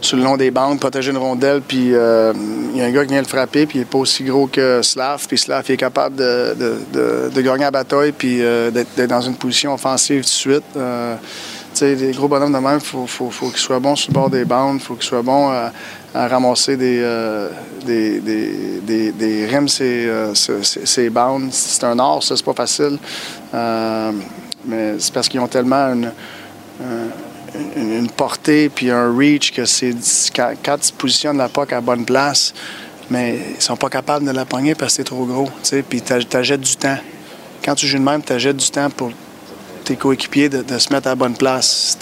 [0.00, 2.32] sur le long des bandes, protéger une rondelle, puis euh,
[2.72, 4.46] il y a un gars qui vient le frapper, puis il n'est pas aussi gros
[4.46, 8.70] que Slav, puis Slav est capable de, de- de- de gagner la bataille, puis euh,
[8.70, 10.64] d'être dans une position offensive tout de suite.
[10.76, 11.16] Euh,
[11.74, 14.10] tu sais, les gros bonhommes de même, il faut, faut, faut qu'ils soient bons sur
[14.10, 15.72] le bord des bandes, il faut qu'ils soient bons à,
[16.14, 17.00] à ramasser des,
[17.84, 21.48] des, des, des, des euh, ces, ces- ces bandes.
[21.50, 22.98] C'est un art, ça, c'est pas facile.
[24.64, 26.12] Mais c'est parce qu'ils ont tellement une,
[26.82, 29.94] un- une, portée puis un reach que c'est
[30.34, 32.54] quand, quand tu positionnes la POC à la bonne place,
[33.10, 35.48] mais ils sont pas capables de la pogner parce que c'est trop gros.
[35.88, 36.98] Puis tu jettes du temps.
[37.64, 39.12] Quand tu joues de même, tu jettes du temps pour
[39.84, 41.98] tes coéquipiers de, se mettre à la bonne place.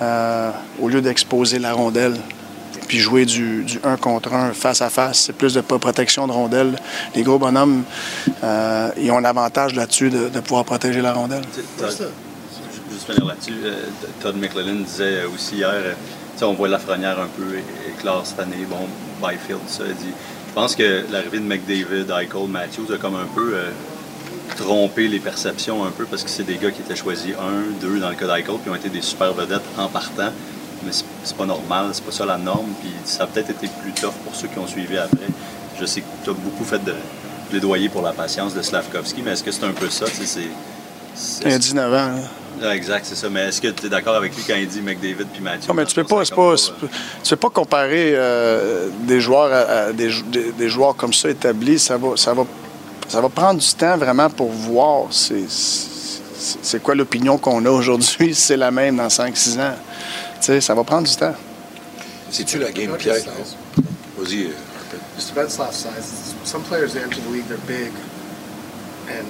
[0.00, 0.50] Euh,
[0.80, 2.14] au lieu d'exposer la rondelle
[2.88, 5.20] puis jouer du, du 1 contre 1 face à face.
[5.26, 6.74] C'est plus de protection de rondelle.
[7.14, 7.84] Les gros bonhommes,
[8.42, 11.42] euh, ils ont l'avantage là-dessus de, pouvoir protéger la rondelle.
[12.90, 13.84] Juste finir là-dessus, euh,
[14.22, 15.92] Todd McLellan disait aussi hier, euh,
[16.32, 18.88] tu sais, on voit Lafrenière un peu éclore cette année, bon,
[19.22, 20.14] Byfield, ça, il dit.
[20.48, 23.70] Je pense que l'arrivée de McDavid, Eichel, Matthews a comme un peu euh,
[24.56, 28.00] trompé les perceptions un peu parce que c'est des gars qui étaient choisis un, deux
[28.00, 30.32] dans le cas d'Eichel, puis ont été des super vedettes en partant.
[30.88, 33.92] Mais c'est- pas normal, c'est pas ça la norme, puis ça a peut-être été plus
[33.92, 35.26] tough pour ceux qui ont suivi après.
[35.78, 36.94] Je sais que tu as beaucoup fait de
[37.50, 40.06] plaidoyer pour la patience de Slavkovski, mais est-ce que c'est un peu ça?
[41.44, 41.96] Il a 19 ans.
[41.96, 42.68] là.
[42.70, 43.28] ah, exact, c'est ça.
[43.28, 45.68] Mais est-ce que tu es d'accord avec lui quand il dit McDavid puis Matthews?
[45.68, 46.86] Non, mais tu peux pas, c'est pas, c'est pas-
[47.22, 51.28] tu peux pas comparer euh, des joueurs à, à des, des- des joueurs comme ça
[51.28, 51.78] établis.
[51.78, 52.44] Ça va, ça va,
[53.08, 58.34] ça va prendre du temps vraiment pour voir c'est, quoi l'opinion qu'on a aujourd'hui, si
[58.34, 59.74] c'est la même dans 5-6 ans.
[60.40, 61.34] Sais, ça va prendre du temps.
[62.30, 63.16] C'est-tu la game, Pierre?
[64.16, 64.52] Vas-y.
[65.16, 66.34] Just about Slav size.
[66.44, 67.92] Some players enter the league, they're big,
[69.10, 69.26] and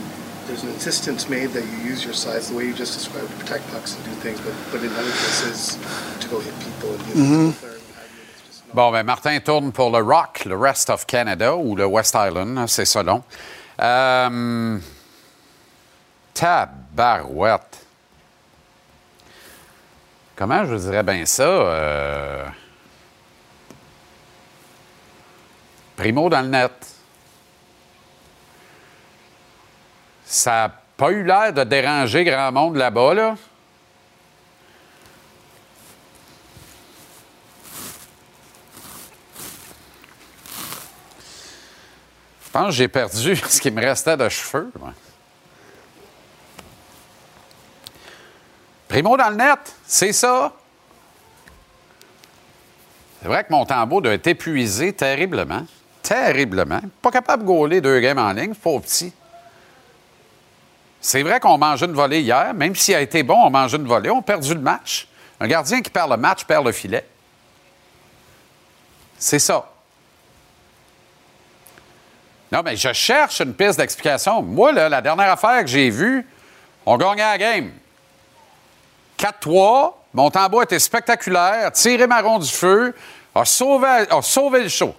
[0.47, 3.37] there's an insistence made that you use your size the way you just described to
[3.45, 5.79] protect pucks and do things, but, but in other cases,
[6.21, 7.49] to go hit people and you.
[7.49, 11.87] It's just Bon, ben Martin tourne pour le Rock, le Rest of Canada, ou le
[11.87, 13.23] West Island, hein, c'est ça long.
[13.81, 14.79] Euh,
[16.35, 17.88] tabarouette.
[20.39, 21.43] Comment je dirais bien ça?
[21.43, 22.47] euh,
[25.97, 26.71] Primo dans le net.
[30.25, 33.35] Ça n'a pas eu l'air de déranger grand monde là-bas, là.
[42.45, 44.71] Je pense que j'ai perdu ce qui me restait de cheveux.
[44.79, 44.93] moi.
[48.89, 50.53] Primo dans le net, c'est ça.
[53.21, 55.67] C'est vrai que mon tambour doit être épuisé terriblement.
[56.03, 56.81] Terriblement.
[57.03, 59.13] Pas capable de gauler deux games en ligne, pauvre petit.
[61.01, 62.55] C'est vrai qu'on mange une volée hier.
[62.55, 64.11] Même s'il a été bon, on mange une volée.
[64.11, 65.09] On a perdu le match.
[65.39, 67.07] Un gardien qui perd le match perd le filet.
[69.19, 69.71] C'est ça.
[72.51, 74.43] Non, mais je cherche une piste d'explication.
[74.43, 76.27] Moi, là, la dernière affaire que j'ai vue,
[76.87, 77.71] on gagnait la game.
[79.19, 82.95] 4-3, Montembeau était spectaculaire, tiré marron du feu,
[83.35, 84.95] a sauvé, a sauvé le show.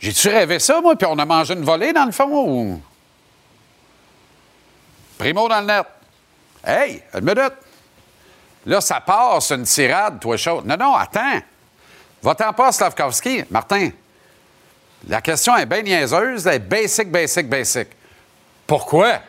[0.00, 2.28] J'ai-tu rêvé ça, moi, puis on a mangé une volée dans le fond?
[2.30, 2.80] Ou...
[5.18, 5.86] Primo dans le net.
[6.64, 7.54] Hey, une minute.
[8.66, 10.62] Là, ça passe une tirade, toi, chaud.
[10.64, 11.40] Non, non, attends.
[12.22, 13.44] Va-t'en pas, Slavkovski.
[13.50, 13.90] Martin,
[15.08, 17.88] la question est bien niaiseuse, elle est basic, basic, basic.
[18.66, 19.20] Pourquoi?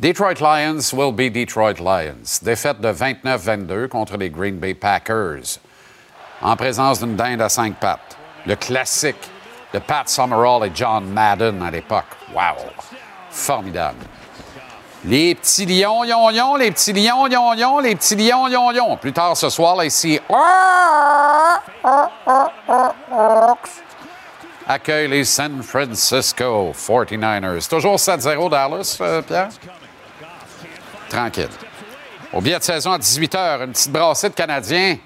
[0.00, 2.38] Detroit Lions will be Detroit Lions.
[2.40, 5.58] Défaite de 29-22 contre les Green Bay Packers.
[6.40, 8.16] En présence d'une dinde à cinq pattes.
[8.46, 9.28] Le classique
[9.74, 12.04] de Pat Summerall et John Madden à l'époque.
[12.32, 12.70] Wow!
[13.28, 13.98] Formidable.
[15.04, 18.96] Les petits lions, yon, yon, les petits lions, yon, yon, les petits lions, yon, yon.
[18.98, 20.20] Plus tard ce soir, là, ici,
[24.68, 27.68] accueille les San Francisco 49ers.
[27.68, 29.48] Toujours 7-0 Dallas, euh, Pierre?
[31.08, 31.48] Tranquille.
[32.32, 34.98] Au billet de saison à 18 h, une petite brassée de Canadiens.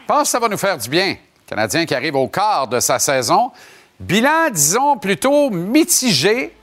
[0.00, 1.16] Je pense que ça va nous faire du bien.
[1.46, 3.52] Canadien qui arrive au quart de sa saison.
[4.00, 6.54] Bilan, disons, plutôt mitigé.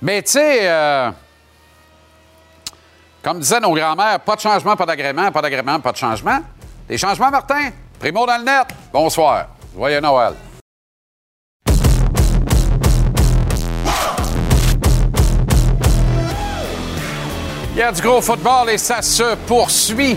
[0.00, 1.10] Mais tu sais, euh,
[3.22, 6.40] comme disaient nos grands-mères, pas de changement, pas d'agrément, pas d'agrément, pas de changement.
[6.88, 7.70] Des changements, Martin?
[7.98, 8.68] Primo dans le net.
[8.92, 9.46] Bonsoir.
[9.74, 10.34] Joyeux Noël.
[17.76, 20.16] Il y a du gros football et ça se poursuit.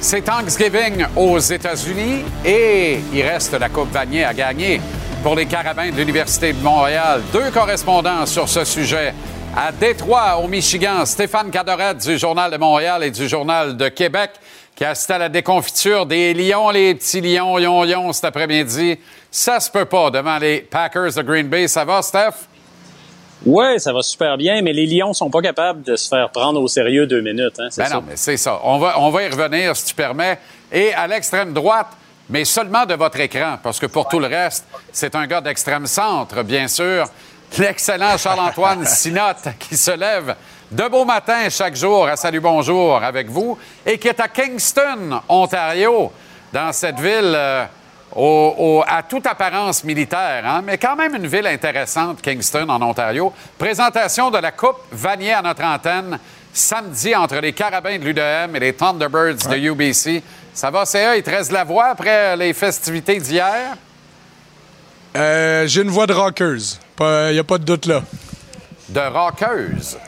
[0.00, 4.80] C'est Thanksgiving aux États-Unis et il reste la Coupe Vanier à gagner
[5.22, 7.20] pour les Carabins de l'Université de Montréal.
[7.30, 9.12] Deux correspondants sur ce sujet.
[9.54, 14.30] À Détroit, au Michigan, Stéphane Cadoret du Journal de Montréal et du Journal de Québec
[14.74, 18.98] qui assiste à la déconfiture des Lions, les petits Lions, Lions, Lions cet après-midi.
[19.30, 21.68] Ça se peut pas devant les Packers de Green Bay.
[21.68, 22.48] Ça va, Steph?
[23.46, 26.60] Oui, ça va super bien, mais les Lions sont pas capables de se faire prendre
[26.60, 27.58] au sérieux deux minutes.
[27.58, 28.60] Hein, ben non, mais c'est ça.
[28.64, 30.38] On va, on va y revenir, si tu permets.
[30.72, 31.88] Et à l'extrême droite,
[32.30, 35.86] mais seulement de votre écran, parce que pour tout le reste, c'est un gars d'extrême
[35.86, 37.06] centre, bien sûr.
[37.58, 40.34] L'excellent Charles-Antoine Sinotte qui se lève
[40.70, 45.20] de beau matin chaque jour à Salut Bonjour avec vous et qui est à Kingston,
[45.28, 46.10] Ontario,
[46.52, 47.34] dans cette ville...
[47.34, 47.66] Euh,
[48.16, 53.32] à toute apparence militaire, hein, mais quand même une ville intéressante, Kingston, en Ontario.
[53.58, 56.18] Présentation de la Coupe Vanier à notre antenne
[56.52, 60.22] samedi entre les Carabins de l'UDM et les Thunderbirds de UBC.
[60.52, 61.16] Ça va, CA?
[61.16, 63.76] Il te reste la voix après les festivités d'hier?
[65.16, 66.78] Euh, J'ai une voix de rockeuse.
[67.00, 68.02] Il n'y a pas de doute là.
[68.88, 69.98] De rockeuse?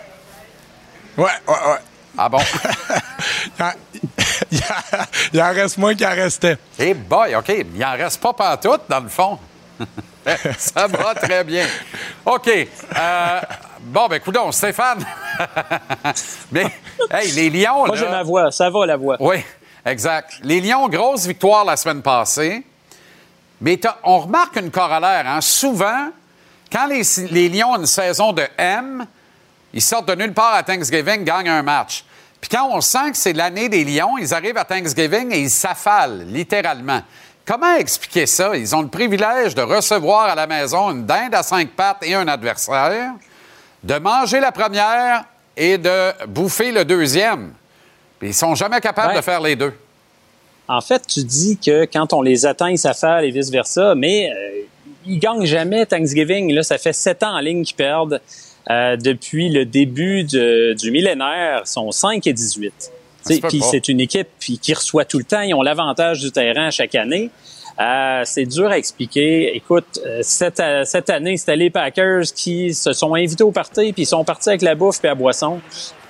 [1.17, 1.79] Ouais, ouais, ouais.
[2.17, 2.39] Ah bon?
[5.33, 6.57] il, en reste moins qu'il en restait.
[6.79, 7.53] Eh boy, OK.
[7.75, 9.39] Il en reste pas partout, dans le fond.
[10.59, 11.67] Ça va très bien.
[12.25, 12.49] OK.
[12.49, 13.41] Euh,
[13.81, 15.05] bon, ben, écoute Stéphane.
[16.53, 16.67] Mais,
[17.11, 17.87] hey, les Lions.
[17.87, 18.51] Moi, j'ai ma voix.
[18.51, 19.17] Ça va, la voix.
[19.21, 19.37] Oui,
[19.85, 20.41] exact.
[20.43, 22.65] Les Lions, grosse victoire la semaine passée.
[23.61, 25.27] Mais on remarque une corollaire.
[25.27, 25.41] Hein?
[25.41, 26.11] Souvent,
[26.71, 29.07] quand les, les Lions ont une saison de M,
[29.73, 32.05] ils sortent de nulle part à Thanksgiving, gagnent un match.
[32.49, 35.51] Puis quand on sent que c'est l'année des Lions, ils arrivent à Thanksgiving et ils
[35.51, 37.01] s'affalent, littéralement.
[37.45, 38.57] Comment expliquer ça?
[38.57, 42.15] Ils ont le privilège de recevoir à la maison une dinde à cinq pattes et
[42.15, 43.15] un adversaire,
[43.83, 45.25] de manger la première
[45.57, 47.53] et de bouffer le deuxième.
[48.21, 49.73] Puis ils sont jamais capables de faire les deux.
[50.69, 54.61] En fait, tu dis que quand on les atteint, ils s'affalent et vice-versa, mais euh,
[55.05, 56.53] ils gagnent jamais Thanksgiving.
[56.53, 58.21] Là, ça fait sept ans en ligne qu'ils perdent.
[58.69, 62.93] Euh, depuis le début du millénaire, sont 5 et 18.
[63.25, 65.41] Puis c'est une équipe qui reçoit tout le temps.
[65.41, 67.31] Ils ont l'avantage du terrain chaque année.
[67.79, 69.55] Euh, c'est dur à expliquer.
[69.55, 74.03] Écoute, euh, cette, cette année, c'était les Packers qui se sont invités au party, puis
[74.03, 75.61] ils sont partis avec la bouffe et la boisson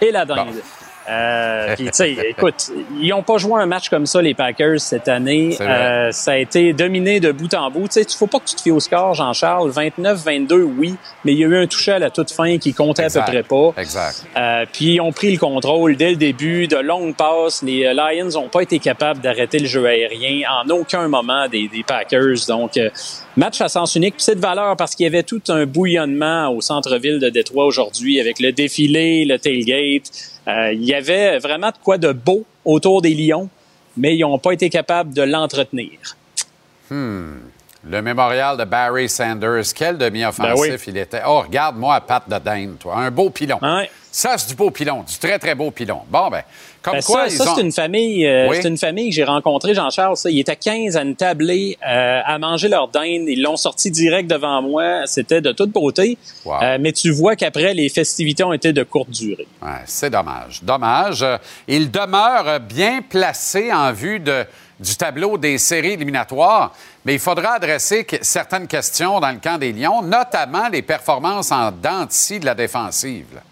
[0.01, 0.63] et la dinde.
[1.09, 5.09] Euh, tu sais, écoute, ils n'ont pas joué un match comme ça, les Packers, cette
[5.09, 5.57] année.
[5.61, 7.89] Euh, ça a été dominé de bout en bout.
[7.89, 9.71] Tu sais, il faut pas que tu te fies au score, Jean-Charles.
[9.71, 13.05] 29-22, oui, mais il y a eu un toucher à la toute fin qui comptait
[13.05, 13.73] à peu près pas.
[13.77, 14.25] Exact.
[14.37, 17.63] Euh, puis ils ont pris le contrôle dès le début, de longues passes.
[17.63, 21.69] Les euh, Lions n'ont pas été capables d'arrêter le jeu aérien en aucun moment des,
[21.69, 22.47] des Packers.
[22.49, 22.91] Donc, euh,
[23.37, 24.15] match à sens unique.
[24.15, 27.65] Puis c'est de valeur parce qu'il y avait tout un bouillonnement au centre-ville de Détroit
[27.65, 30.11] aujourd'hui avec le défilé, le tailgate.
[30.49, 33.49] Euh, il y avait vraiment de quoi de beau autour des Lions,
[33.97, 35.91] mais ils n'ont pas été capables de l'entretenir.
[36.91, 37.35] Hmm.
[37.89, 41.23] Le mémorial de Barry Sanders, quel demi-offensif ben il était.
[41.27, 42.97] Oh, regarde-moi Pat de Dane, toi.
[42.97, 43.59] Un beau pilon.
[44.17, 46.01] Ça, c'est du beau pilon, du très, très beau pilon.
[46.09, 46.41] Bon, ben,
[46.81, 47.55] comme Ben, quoi, ça, ils ça, ont...
[47.57, 48.57] c'est une famille, euh, Oui.
[48.63, 50.17] c'est une famille que j'ai rencontrée, Jean-Charles.
[50.17, 50.31] ça.
[50.31, 53.29] Ils étaient 15 à une tablée euh, à manger leur dinde.
[53.29, 55.03] Ils l'ont sorti direct devant moi.
[55.05, 56.17] C'était de toute beauté.
[56.47, 59.47] Euh, mais tu vois qu'après, les festivités ont été de courte durée.
[59.61, 60.63] Ouais, c'est dommage.
[60.63, 61.23] Dommage.
[61.69, 64.47] Il demeure bien placé en vue de,
[64.81, 66.73] du tableau des séries éliminatoires,
[67.05, 71.71] mais il faudra adresser certaines questions dans le camp des Lions, notamment les performances en
[71.71, 73.43] dents de la défensive.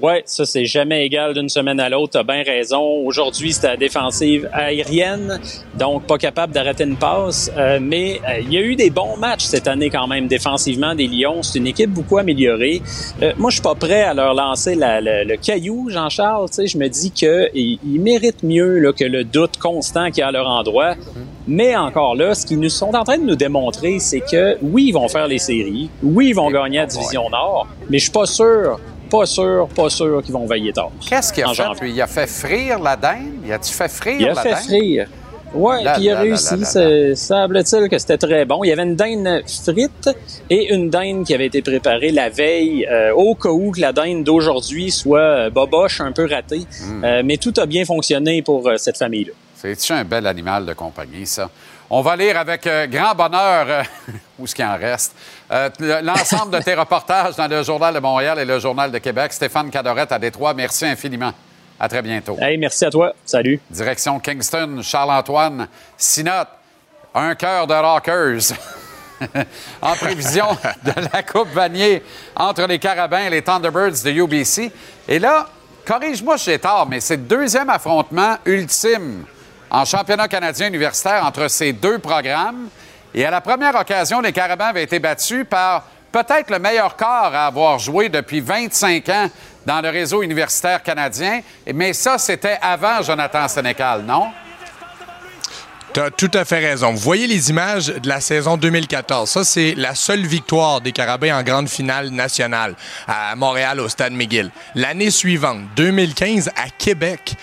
[0.00, 2.12] Ouais, ça, c'est jamais égal d'une semaine à l'autre.
[2.12, 2.80] T'as bien raison.
[3.04, 5.40] Aujourd'hui, c'était la défensive aérienne,
[5.76, 7.50] donc pas capable d'arrêter une passe.
[7.56, 10.94] Euh, mais euh, il y a eu des bons matchs cette année quand même défensivement
[10.94, 11.42] des Lions.
[11.42, 12.80] C'est une équipe beaucoup améliorée.
[13.22, 16.48] Euh, moi, je suis pas prêt à leur lancer la- le, le caillou, Jean-Charles.
[16.50, 17.50] Tu sais, je me dis qu'ils
[17.84, 20.94] ils méritent mieux là, que le doute constant qu'il y a à leur endroit.
[21.48, 24.84] Mais encore là, ce qu'ils nous sont en train de nous démontrer, c'est que oui,
[24.88, 25.90] ils vont faire les séries.
[26.04, 27.66] Oui, ils vont gagner la division Nord.
[27.90, 30.90] Mais je suis pas sûr pas sûr, pas sûr qu'ils vont veiller tard.
[31.08, 31.88] Qu'est-ce qu'il a En fait, janvier.
[31.90, 33.40] Il a fait frire la dinde?
[33.44, 34.62] Il a-tu fait frire Il a la fait dinde?
[34.64, 35.08] frire.
[35.54, 37.16] Là, puis il a là, réussi.
[37.16, 38.64] Semble-t-il que c'était très bon.
[38.64, 40.10] Il y avait une dinde frite
[40.50, 43.92] et une dinde qui avait été préparée la veille euh, au cas où que la
[43.92, 46.66] dinde d'aujourd'hui soit euh, boboche, un peu ratée.
[46.82, 47.04] Hmm.
[47.04, 49.32] Euh, mais tout a bien fonctionné pour euh, cette famille-là.
[49.56, 51.50] C'est-tu un bel animal de compagnie, ça?
[51.90, 53.84] On va lire avec grand bonheur,
[54.38, 55.14] où ce qu'il en reste,
[55.50, 58.98] euh, le- l'ensemble de tes reportages dans le Journal de Montréal et le Journal de
[58.98, 59.32] Québec.
[59.32, 61.32] Stéphane Cadorette à Détroit, merci infiniment.
[61.80, 62.36] À très bientôt.
[62.40, 63.12] Hey, merci à toi.
[63.24, 63.60] Salut.
[63.70, 66.48] Direction Kingston, Charles-Antoine, Sinotte,
[67.14, 68.52] un cœur de Rockers.
[69.82, 70.46] en prévision
[70.84, 72.02] de la Coupe Vanier
[72.36, 74.70] entre les Carabins et les Thunderbirds de UBC.
[75.08, 75.48] Et là,
[75.84, 79.24] corrige-moi si j'ai tort, mais c'est le deuxième affrontement ultime
[79.70, 82.68] en championnat canadien universitaire entre ces deux programmes.
[83.14, 87.34] Et à la première occasion, les Carabins avaient été battus par peut-être le meilleur corps
[87.34, 89.30] à avoir joué depuis 25 ans
[89.66, 91.40] dans le réseau universitaire canadien.
[91.74, 94.28] Mais ça, c'était avant Jonathan Sénécal, non?
[95.92, 96.92] Tu as tout à fait raison.
[96.92, 99.28] Vous voyez les images de la saison 2014.
[99.28, 102.74] Ça, c'est la seule victoire des Carabins en grande finale nationale
[103.06, 104.50] à Montréal au Stade McGill.
[104.74, 107.34] L'année suivante, 2015, à Québec,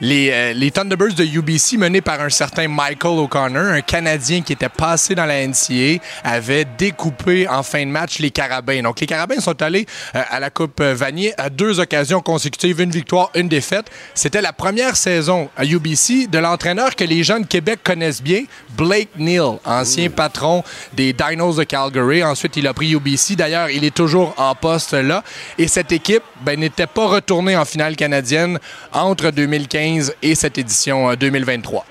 [0.00, 4.52] les, euh, les Thunderbirds de UBC, menés par un certain Michael O'Connor, un Canadien qui
[4.52, 8.82] était passé dans la NCA, avaient découpé en fin de match les Carabins.
[8.82, 12.90] Donc, les Carabins sont allés euh, à la Coupe Vanier à deux occasions consécutives, une
[12.90, 13.86] victoire, une défaite.
[14.14, 18.44] C'était la première saison à UBC de l'entraîneur que les gens de Québec connaissent bien,
[18.76, 22.22] Blake Neal, ancien patron des Dinos de Calgary.
[22.22, 23.36] Ensuite, il a pris UBC.
[23.36, 25.24] D'ailleurs, il est toujours en poste là.
[25.58, 28.58] Et cette équipe ben, n'était pas retournée en finale canadienne
[28.92, 29.87] entre 2015
[30.22, 31.84] et cette édition euh, 2023.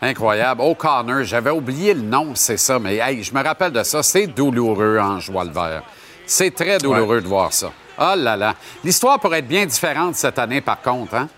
[0.00, 0.62] Incroyable.
[0.62, 4.02] O'Connor, j'avais oublié le nom, c'est ça, mais hey, je me rappelle de ça.
[4.02, 5.82] C'est douloureux en joie le vert.
[6.26, 7.70] C'est très douloureux de voir ça.
[7.98, 8.54] Oh là là.
[8.82, 11.28] L'histoire pourrait être bien différente cette année, par contre, hein?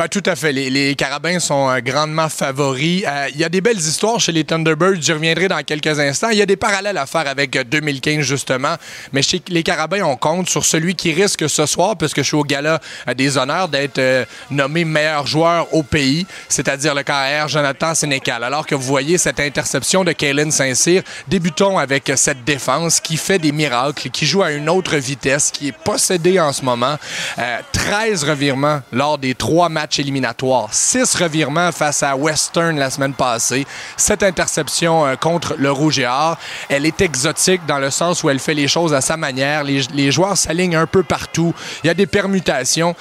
[0.00, 0.50] Ben, tout à fait.
[0.50, 3.04] Les, Carabins sont euh, grandement favoris.
[3.06, 5.02] Euh, Il y a des belles histoires chez les Thunderbirds.
[5.02, 6.30] J'y reviendrai dans quelques instants.
[6.30, 8.76] Il y a des parallèles à faire avec euh, 2015, justement.
[9.12, 12.36] Mais chez les Carabins, on compte sur celui qui risque ce soir, puisque je suis
[12.36, 17.48] au gala euh, des honneurs, d'être euh, nommé meilleur joueur au pays, c'est-à-dire le carrière
[17.48, 18.42] Jonathan Sénécal.
[18.44, 23.16] Alors que vous voyez cette interception de Kalen Saint-Cyr, débutons avec euh, cette défense qui
[23.16, 26.96] fait des miracles, qui joue à une autre vitesse, qui est possédée en ce moment.
[27.38, 30.68] Euh, 13 revirements lors des trois matchs éliminatoires.
[30.72, 33.66] 6 revirements face à Western la semaine passée.
[33.96, 38.30] Cette interception euh, contre le Rouge et Or, elle est exotique dans le sens où
[38.30, 39.64] elle fait les choses à sa manière.
[39.64, 41.54] Les joueurs s'alignent un peu partout.
[41.82, 42.94] Il y a des permutations.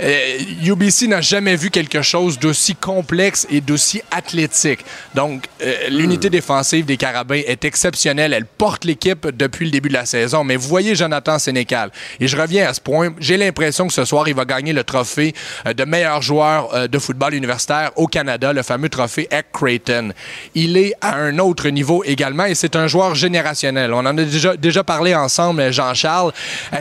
[0.00, 4.84] Euh, UBC n'a jamais vu quelque chose d'aussi complexe et d'aussi athlétique.
[5.14, 8.32] Donc, euh, l'unité défensive des Carabins est exceptionnelle.
[8.32, 10.42] Elle porte l'équipe depuis le début de la saison.
[10.44, 11.90] Mais vous voyez Jonathan Sénécal.
[12.20, 13.14] Et je reviens à ce point.
[13.18, 15.34] J'ai l'impression que ce soir, il va gagner le trophée
[15.66, 20.12] euh, de meilleur joueur euh, de football universitaire au Canada, le fameux trophée Eck Creighton.
[20.54, 23.92] Il est à un autre niveau également et c'est un joueur générationnel.
[23.92, 26.32] On en a déjà, déjà parlé ensemble, Jean-Charles.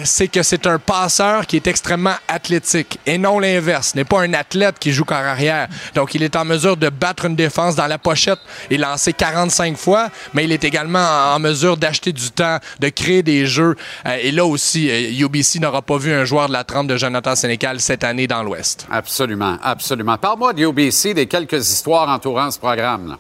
[0.04, 3.90] C'est que c'est un passeur qui est extrêmement athlétique et non l'inverse.
[3.94, 5.68] Ce n'est pas un athlète qui joue qu'en arrière.
[5.96, 8.40] Donc, il est en mesure de battre une défense dans la pochette
[8.70, 13.24] et lancer 45 fois, mais il est également en mesure d'acheter du temps, de créer
[13.24, 13.76] des jeux.
[14.06, 16.98] Euh, et là aussi, euh, UBC n'aura pas vu un joueur de la trempe de
[16.98, 18.88] Jonathan Sénécal cette année dans l'Ouest.
[18.92, 20.18] Absolument, absolument.
[20.18, 23.10] Parle-moi de UBC, des quelques histoires entourant ce programme.
[23.10, 23.18] Là.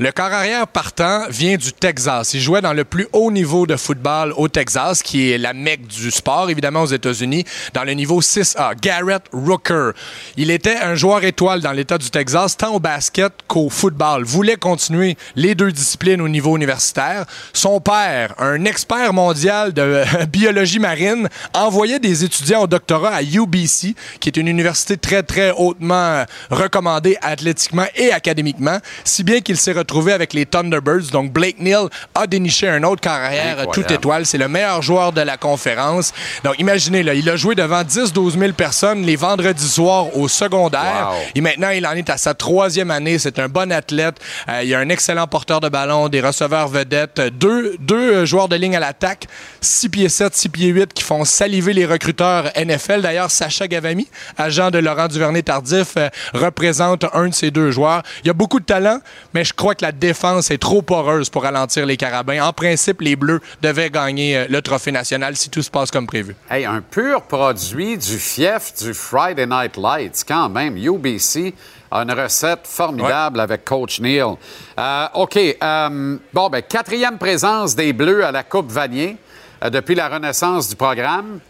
[0.00, 2.32] Le corps arrière partant vient du Texas.
[2.32, 5.86] Il jouait dans le plus haut niveau de football au Texas, qui est la mecque
[5.88, 7.44] du sport, évidemment, aux États-Unis,
[7.74, 8.80] dans le niveau 6A.
[8.80, 9.90] Garrett Rooker.
[10.38, 14.24] Il était un joueur étoile dans l'État du Texas, tant au basket qu'au football.
[14.24, 17.26] Voulait continuer les deux disciplines au niveau universitaire.
[17.52, 23.94] Son père, un expert mondial de biologie marine, envoyait des étudiants au doctorat à UBC,
[24.18, 29.72] qui est une université très, très hautement recommandée athlétiquement et académiquement, si bien qu'il s'est
[29.72, 31.10] retrouvé avec les Thunderbirds.
[31.12, 33.72] Donc, Blake Neal a déniché un autre carrière Incroyable.
[33.72, 34.26] tout étoile.
[34.26, 36.12] C'est le meilleur joueur de la conférence.
[36.44, 41.10] Donc, imaginez, là, il a joué devant 10-12 000 personnes les vendredis soirs au secondaire.
[41.10, 41.16] Wow.
[41.34, 43.18] Et maintenant, il en est à sa troisième année.
[43.18, 44.16] C'est un bon athlète.
[44.48, 48.26] Euh, il a un excellent porteur de ballon, des receveurs vedettes, euh, deux, deux euh,
[48.26, 49.26] joueurs de ligne à l'attaque,
[49.60, 53.00] 6 pieds 7, 6 pieds 8, qui font saliver les recruteurs NFL.
[53.00, 58.02] D'ailleurs, Sacha Gavami, agent de Laurent Duvernay-Tardif, euh, représente un de ces deux joueurs.
[58.24, 59.00] Il y a beaucoup de talent,
[59.34, 62.42] mais je crois que la défense est trop poreuse pour ralentir les Carabins.
[62.42, 66.06] En principe, les Bleus devaient gagner euh, le trophée national si tout se passe comme
[66.06, 66.34] prévu.
[66.50, 70.76] Hey, un pur produit du fief du Friday Night Lights, quand même.
[70.76, 71.54] UBC
[71.90, 74.36] a une recette formidable avec Coach Neal.
[74.78, 75.36] Euh, OK.
[75.36, 79.16] euh, bon, ben, quatrième présence des Bleus à la Coupe Vanier
[79.64, 81.40] euh, depuis la renaissance du programme,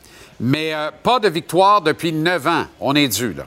[0.40, 0.72] mais
[1.02, 2.64] pas de victoire depuis neuf ans.
[2.80, 3.44] On est dû, là.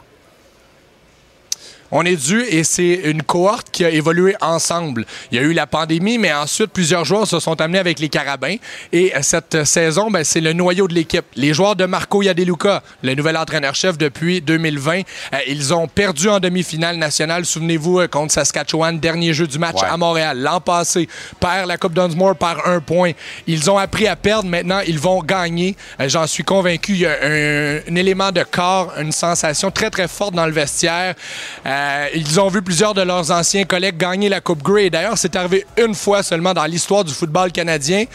[1.96, 5.06] On est dû et c'est une cohorte qui a évolué ensemble.
[5.32, 8.10] Il y a eu la pandémie, mais ensuite, plusieurs joueurs se sont amenés avec les
[8.10, 8.56] Carabins.
[8.92, 11.24] Et euh, cette saison, ben, c'est le noyau de l'équipe.
[11.36, 16.40] Les joueurs de Marco Yadeluca, le nouvel entraîneur-chef depuis 2020, euh, ils ont perdu en
[16.40, 19.88] demi-finale nationale, souvenez-vous, euh, contre Saskatchewan, dernier jeu du match Ouais.
[19.88, 20.40] à Montréal.
[20.40, 21.08] L'an passé,
[21.40, 23.12] perd la Coupe Dunsmore par un point.
[23.46, 24.50] Ils ont appris à perdre.
[24.50, 25.76] Maintenant, ils vont gagner.
[26.02, 26.94] Euh, J'en suis convaincu.
[26.94, 30.52] Il y a un, un élément de corps, une sensation très, très forte dans le
[30.54, 31.14] vestiaire.
[31.68, 31.82] Euh,
[32.14, 34.90] ils ont vu plusieurs de leurs anciens collègues gagner la Coupe Grey.
[34.90, 38.06] D'ailleurs, c'est arrivé une fois seulement dans l'histoire du football canadien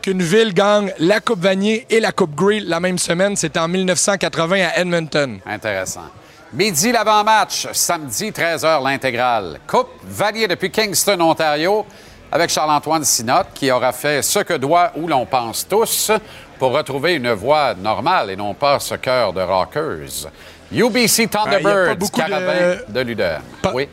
[0.00, 3.36] qu'une ville gagne la Coupe Vanier et la Coupe Grey la même semaine.
[3.36, 5.38] C'était en 1980 à Edmonton.
[5.46, 6.10] Intéressant.
[6.52, 7.68] Midi, l'avant-match.
[7.72, 9.60] Samedi, 13h, l'intégrale.
[9.66, 11.86] Coupe Vanier depuis Kingston, Ontario,
[12.30, 16.10] avec Charles-Antoine Sinotte, qui aura fait ce que doit ou l'on pense tous
[16.58, 20.30] pour retrouver une voix normale et non pas ce cœur de rockers.
[20.72, 23.42] UBC Ben, Thunderbirds, de- Carabin de, l'UDM.
[23.74, 23.88] Oui.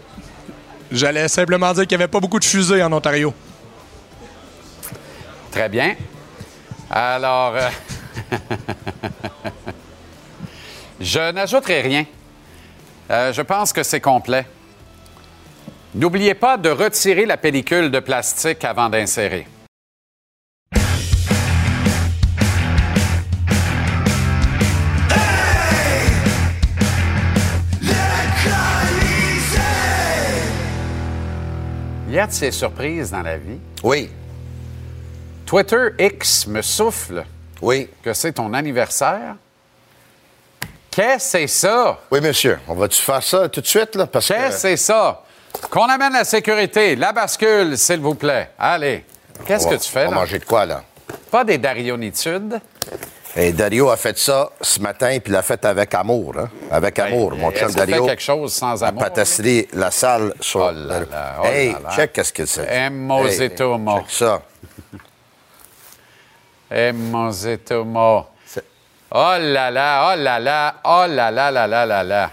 [0.91, 3.33] J'allais simplement dire qu'il n'y avait pas beaucoup de fusées en Ontario.
[5.51, 5.95] Très bien.
[6.89, 7.69] Alors, euh,
[10.99, 12.05] je n'ajouterai rien.
[13.11, 14.45] Euh, je pense que c'est complet.
[15.95, 19.47] N'oubliez pas de retirer la pellicule de plastique avant d'insérer.
[32.09, 33.59] Y a de ces surprises dans la vie?
[33.83, 34.09] Oui.
[35.45, 37.23] Twitter X me souffle.
[37.61, 37.89] Oui.
[38.03, 39.35] Que c'est ton anniversaire.
[40.91, 41.99] Qu'est-ce que c'est ça?
[42.11, 42.59] Oui, monsieur.
[42.67, 44.07] On va-tu faire ça tout de suite, là?
[44.07, 45.23] Parce Qu'est-ce que c'est ça?
[45.69, 48.49] Qu'on amène la sécurité, la bascule, s'il vous plaît.
[48.57, 49.05] Allez.
[49.45, 50.21] Qu'est-ce On que tu fais, On va là?
[50.21, 50.83] manger de quoi, là?
[51.31, 52.59] Pas des darionitudes.
[53.35, 56.49] Et Dario a fait ça ce matin, puis il l'a fait avec amour, hein?
[56.71, 58.05] Avec amour, mon chum qu'il fait Dario.
[58.07, 59.03] quelque chose sans amour?
[59.03, 60.61] Pâtisserie La Salle sur.
[60.61, 62.65] Oh là là, oh hey, là check qu'est-ce que c'est.
[62.67, 62.89] Hey,
[63.37, 63.57] check
[64.07, 64.41] ça.
[69.11, 72.31] Oh là là, oh là là, oh là là là là là là.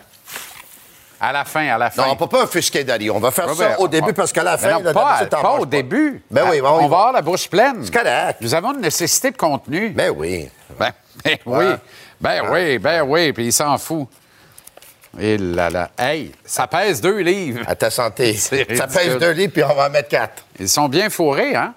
[1.18, 2.05] À la fin, à la fin.
[2.07, 3.14] Non, on peut pas offusquer Dario.
[3.16, 4.92] On va faire ça ben, au début on- parce qu'à la Mais fin, non, là,
[4.92, 6.22] pas, pas au début.
[6.30, 7.82] Ben oui, ben on oui, va avoir la bouche pleine.
[7.82, 8.36] C'est correct.
[8.42, 9.90] Nous avons une nécessité de contenu.
[9.90, 10.51] Ben oui.
[10.78, 10.92] Ben,
[11.24, 11.56] ben oui.
[11.56, 11.76] Ouais.
[12.20, 14.08] Ben oui, ben oui, puis il s'en fout.
[15.18, 15.90] Et là là.
[15.98, 17.62] Hey, ça pèse deux livres.
[17.66, 18.34] À ta santé.
[18.36, 20.44] Ça pèse deux livres, puis on va en mettre quatre.
[20.58, 21.74] Ils sont bien fourrés, hein?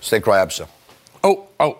[0.00, 0.66] C'est incroyable, ça.
[1.22, 1.76] Oh, oh.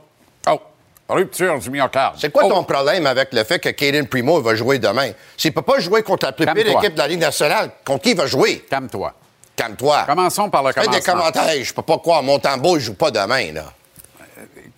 [1.09, 2.17] Rupture du myocarde.
[2.19, 2.49] C'est quoi Oh.
[2.51, 5.11] ton problème avec le fait que Caden Primo va jouer demain?
[5.37, 8.11] S'il peut pas jouer contre la plus pire équipe de la Ligue nationale, contre qui
[8.11, 8.65] il va jouer?
[8.69, 9.13] Calme-toi.
[9.55, 10.03] Calme-toi.
[10.07, 11.63] Commençons par le Fais des commentaires.
[11.63, 12.23] Je peux pas croire.
[12.23, 13.65] Montembeau, il joue pas demain, là.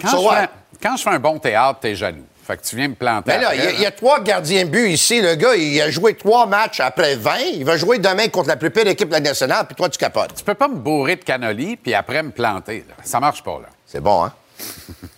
[0.00, 0.36] Quand, So je what?
[0.36, 0.48] fais,
[0.82, 2.24] quand je fais un bon théâtre, t'es jaloux.
[2.46, 3.32] Fait que tu viens me planter.
[3.32, 5.20] Mais là, il y, a- y trois gardiens but ici.
[5.20, 7.36] Le gars, il a joué trois matchs après 20.
[7.54, 9.88] Il va jouer demain contre la plus pire équipe de la Ligue nationale, puis toi,
[9.88, 10.34] tu capotes.
[10.36, 12.84] Tu peux pas me bourrer de cannoli puis après me planter.
[12.88, 12.94] Là.
[13.02, 13.68] Ça marche pas, là.
[13.86, 14.32] C'est bon, hein?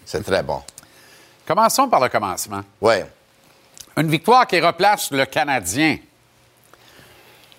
[0.05, 0.61] C'est très bon.
[1.51, 2.61] Commençons par le commencement.
[2.81, 3.05] Ouais.
[3.97, 5.97] Une victoire qui replace le Canadien.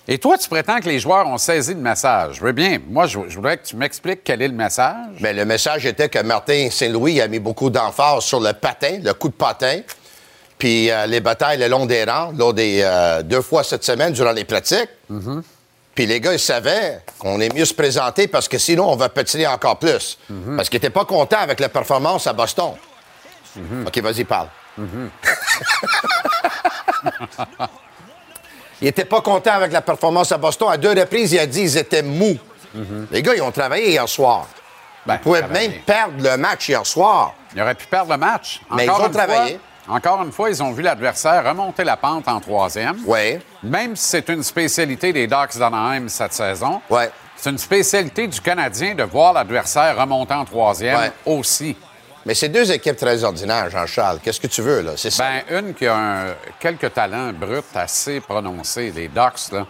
[0.08, 2.36] Et toi, tu prétends que les joueurs ont saisi le message.
[2.36, 2.80] Je veux bien.
[2.88, 5.18] Moi, je, je voudrais que tu m'expliques quel est le message.
[5.20, 9.14] Mais le message était que Martin Saint-Louis a mis beaucoup d'emphase sur le patin, le
[9.14, 9.82] coup de patin.
[10.58, 14.14] puis euh, les batailles le long des rangs, lors des, euh, deux fois cette semaine
[14.14, 14.90] durant les pratiques.
[15.96, 19.10] Puis les gars, ils savaient qu'on est mieux se présenter parce que sinon, on va
[19.10, 20.18] patiner encore plus.
[20.56, 22.72] Parce qu'ils n'étaient pas contents avec la performance à Boston.
[23.86, 24.48] OK, vas-y, parle.
[28.82, 30.70] Il n'était pas content avec la performance à Boston.
[30.72, 32.38] À deux reprises, il a dit qu'ils étaient mous.
[33.12, 34.48] Les gars, ils ont travaillé hier soir.
[35.06, 37.34] Ben, ils pouvaient même perdre le match hier soir.
[37.56, 38.62] Ils auraient pu perdre le match.
[38.76, 39.60] Mais Encore ils ont travaillé.
[39.86, 42.98] fois- encore une fois, ils ont vu l'adversaire remonter la pente en troisième.
[43.06, 43.40] Oui.
[43.64, 47.12] Même si c'est une spécialité des Ducks d'Anaheim cette saison, Ouais.
[47.36, 51.12] c'est une spécialité du Canadien de voir l'adversaire remonter en troisième Ouais.
[51.26, 51.76] aussi.
[52.26, 54.20] Mais c'est deux équipes très ordinaires, Jean-Charles.
[54.24, 54.92] Qu'est-ce que tu veux, là?
[54.96, 55.24] C'est ça.
[55.50, 59.66] Ben, une qui a un- quelques talents bruts assez prononcés, les Ducks, là.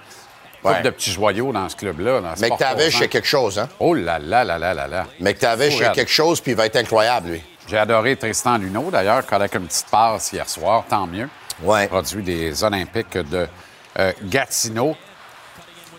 [0.64, 0.82] Ouais.
[0.84, 2.22] de petits joyaux dans ce club-là.
[2.36, 3.68] ce McTavish, sport c'est quelque chose, hein?
[3.80, 5.08] Oh là là là là là là.
[5.20, 5.96] McTavish, Fou c'est raide.
[5.96, 7.44] quelque chose, puis il va être incroyable, lui.
[7.68, 11.28] J'ai adoré Tristan Luneau, d'ailleurs, avec une petite passe hier soir, tant mieux.
[11.64, 11.88] Ouais.
[11.88, 13.48] Produit des Olympiques de
[13.98, 14.96] euh, Gatineau.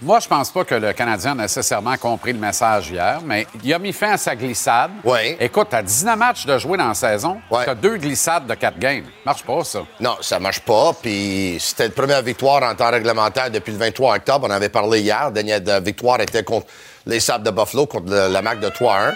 [0.05, 3.72] Moi, je pense pas que le Canadien a nécessairement compris le message hier, mais il
[3.72, 4.90] a mis fin à sa glissade.
[5.05, 5.36] Ouais.
[5.38, 7.64] Écoute, t'as 19 matchs de jouer dans la saison, Ouais.
[7.64, 9.05] t'as deux glissades de quatre games.
[9.24, 9.80] Marche pas, ça.
[10.00, 10.92] Non, ça marche pas.
[11.00, 14.48] Puis c'était la première victoire en temps réglementaire depuis le 23 octobre.
[14.48, 15.24] On avait parlé hier.
[15.26, 16.66] La dernière victoire était contre
[17.07, 19.14] les Sables de Buffalo, contre le- la marque de 3-1.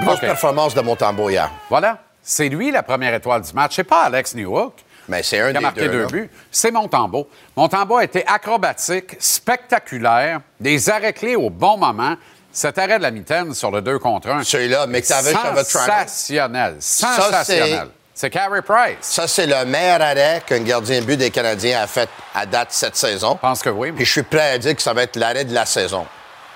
[0.00, 1.48] Grosse performance de Montembeau hier.
[1.70, 1.98] Voilà.
[2.24, 3.74] C'est lui la première étoile du match.
[3.76, 4.74] C'est pas Alex Newhook.
[5.08, 6.06] Mais c'est un qui a des marqué deux.
[6.06, 6.30] buts.
[6.50, 7.28] C'est Montembeau.
[7.56, 12.16] Montembeau a été acrobatique, spectaculaire, des arrêts clés au bon moment.
[12.54, 14.44] Cet arrêt de la mitaine sur le 2 contre 1.
[14.44, 15.64] Celui-là, McTavish Toronto.
[15.64, 16.76] Sensationnel.
[16.80, 17.88] Sensationnel.
[18.14, 18.96] C'est Carey Price.
[19.00, 22.68] Ça, c'est le meilleur arrêt qu'un gardien de but des Canadiens a fait à date
[22.70, 23.32] cette saison.
[23.36, 23.90] Je pense que oui.
[23.92, 26.06] Puis je suis prêt à dire que ça va être l'arrêt de la saison.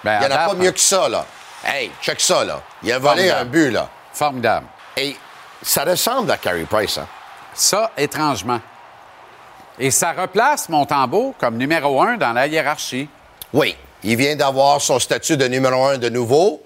[0.05, 1.25] Ben, Il n'y en a pas mieux que ça, là.
[1.65, 2.61] Hey, check ça, là.
[2.83, 3.41] Il a volé Formidable.
[3.41, 3.89] un but, là.
[4.13, 4.67] Formidable.
[4.99, 5.17] Et
[5.63, 7.09] ça ressemble à Carey Price, hein?
[7.57, 8.61] Ça, étrangement.
[9.79, 13.09] Et ça replace Montembeau comme numéro un dans la hiérarchie.
[13.53, 13.75] Oui.
[14.05, 16.63] Il vient d'avoir son statut de numéro un de nouveau.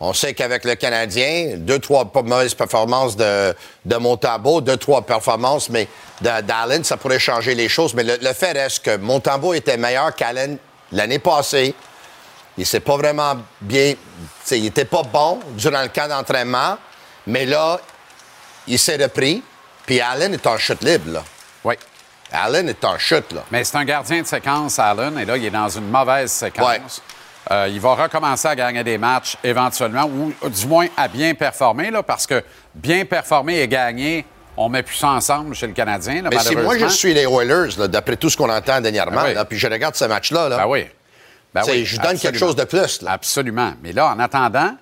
[0.00, 5.68] On sait qu'avec le Canadien, deux, trois mauvaises performances de, de Montembeau, deux, trois performances,
[5.68, 5.86] mais
[6.20, 7.94] d'Allen, ça pourrait changer les choses.
[7.94, 10.58] Mais le, fait reste que Montembeau était meilleur qu'Allen
[10.90, 11.74] l'année passée.
[12.58, 13.94] Il s'est pas vraiment bien.
[14.50, 16.78] Il était pas bon durant le camp d'entraînement,
[17.28, 17.80] mais là,
[18.66, 19.42] il s'est repris.
[19.92, 21.22] Puis Allen est en chute libre, là.
[21.64, 21.74] Oui.
[22.32, 23.42] Allen est en chute, là.
[23.50, 26.66] Mais c'est un gardien de séquence, Allen, et là, il est dans une mauvaise séquence.
[26.66, 26.80] Ouais.
[27.50, 31.90] Euh, il va recommencer à gagner des matchs éventuellement, ou du moins à bien performer,
[31.90, 32.42] là, parce que
[32.74, 34.24] bien performer et gagner,
[34.56, 37.24] on met plus ça ensemble chez le Canadien, là, Mais si moi, je suis les
[37.26, 39.34] Oilers, d'après tout ce qu'on entend dernièrement, Ben oui.
[39.34, 40.86] là, puis je regarde ce match-là, là, Ben oui.
[41.52, 43.02] Ben oui, je donne quelque chose de plus.
[43.02, 43.10] Là.
[43.10, 43.74] Absolument.
[43.82, 44.74] Mais là, en attendant,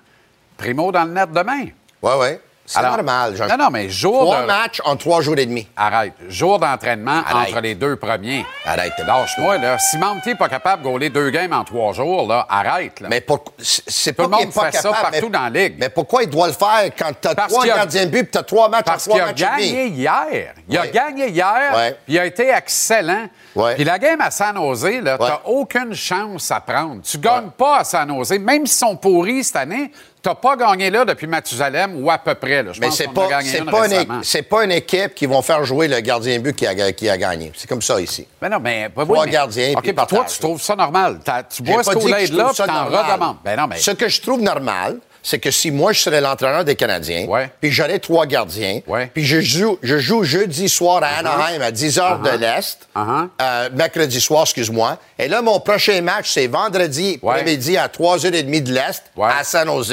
[0.56, 1.64] Primo dans le net demain.
[2.00, 2.40] Ouais, ouais.
[2.72, 3.36] C'est normal.
[3.36, 5.66] Jean- Non, non, mais jour Trois de- matchs en trois jours et demi.
[5.76, 6.12] Arrête.
[6.28, 8.44] Jour d'entraînement entre les deux premiers.
[8.64, 8.92] Arrête.
[9.04, 9.76] Lâche-moi, là.
[9.78, 13.08] Si Monty n'est pas capable de gauler deux games en trois jours, là, arrête, là.
[13.10, 15.42] Mais pour- c'est Tout pas le qu'il monde pas fait ça capable, partout mais, dans
[15.42, 15.74] la Ligue.
[15.78, 18.22] mais pourquoi il doit le faire quand t'as Parce trois qu'il a- gardiens de but
[18.22, 19.96] puis t'as trois matchs Parce en qu'il trois a matchs et gagné demi?
[19.98, 20.54] hier.
[20.68, 21.94] Il a gagné hier.
[22.04, 23.26] Puis il a été excellent.
[23.74, 27.02] Puis la game à San Jose, là, t'as aucune chance à prendre.
[27.02, 28.38] Tu gagnes pas à San Jose.
[28.38, 29.90] Même s'ils sont pourris cette année,
[30.22, 32.62] t'as pas gagné là depuis Mathusalem ou à peu près.
[32.62, 32.72] Là.
[32.72, 34.20] Je Mais pense qu'on a pas, gagné c'est une pas, une, récemment.
[34.22, 37.08] c'est pas une équipe qui vont faire jouer le gardien de but qui a, qui
[37.08, 37.52] a gagné.
[37.56, 38.26] C'est comme ça ici.
[38.40, 38.88] Ben non, mais...
[38.94, 40.32] ben oui, Trois mais- OK, puis puis toi, partage.
[40.34, 41.20] tu trouves ça normal.
[41.24, 43.04] T'as- Tu J'ai bois ce pas dit que je trouve puis ça t'en normal.
[43.12, 43.36] redemandes.
[43.44, 43.76] Ben non, mais...
[43.78, 47.50] Ce que je trouve normal, c'est que si moi, je serais l'entraîneur des Canadiens, Ouais.
[47.60, 49.10] puis j'aurais trois gardiens, Ouais.
[49.12, 53.28] puis je joue, je joue jeudi soir à Anaheim à 10 h de l'Est, Uh-huh.
[53.40, 57.32] euh, mercredi soir, excuse-moi, et là, mon prochain match, c'est vendredi Ouais.
[57.34, 59.92] après-midi à 3h30 de l'Est, à San Jose.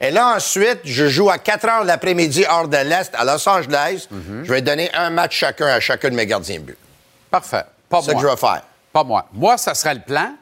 [0.00, 4.08] Et là, ensuite, je joue à 4 h l'après-midi, heure de l'Est, à Los Angeles.
[4.12, 4.44] Mm-hmm.
[4.44, 6.78] Je vais donner un match chacun à chacun de mes gardiens de but.
[7.30, 7.62] Parfait.
[7.88, 8.22] Pas C'est ça moi.
[8.22, 8.62] que je vais faire.
[8.92, 9.26] Pas moi.
[9.32, 10.32] Moi, ça serait le plan.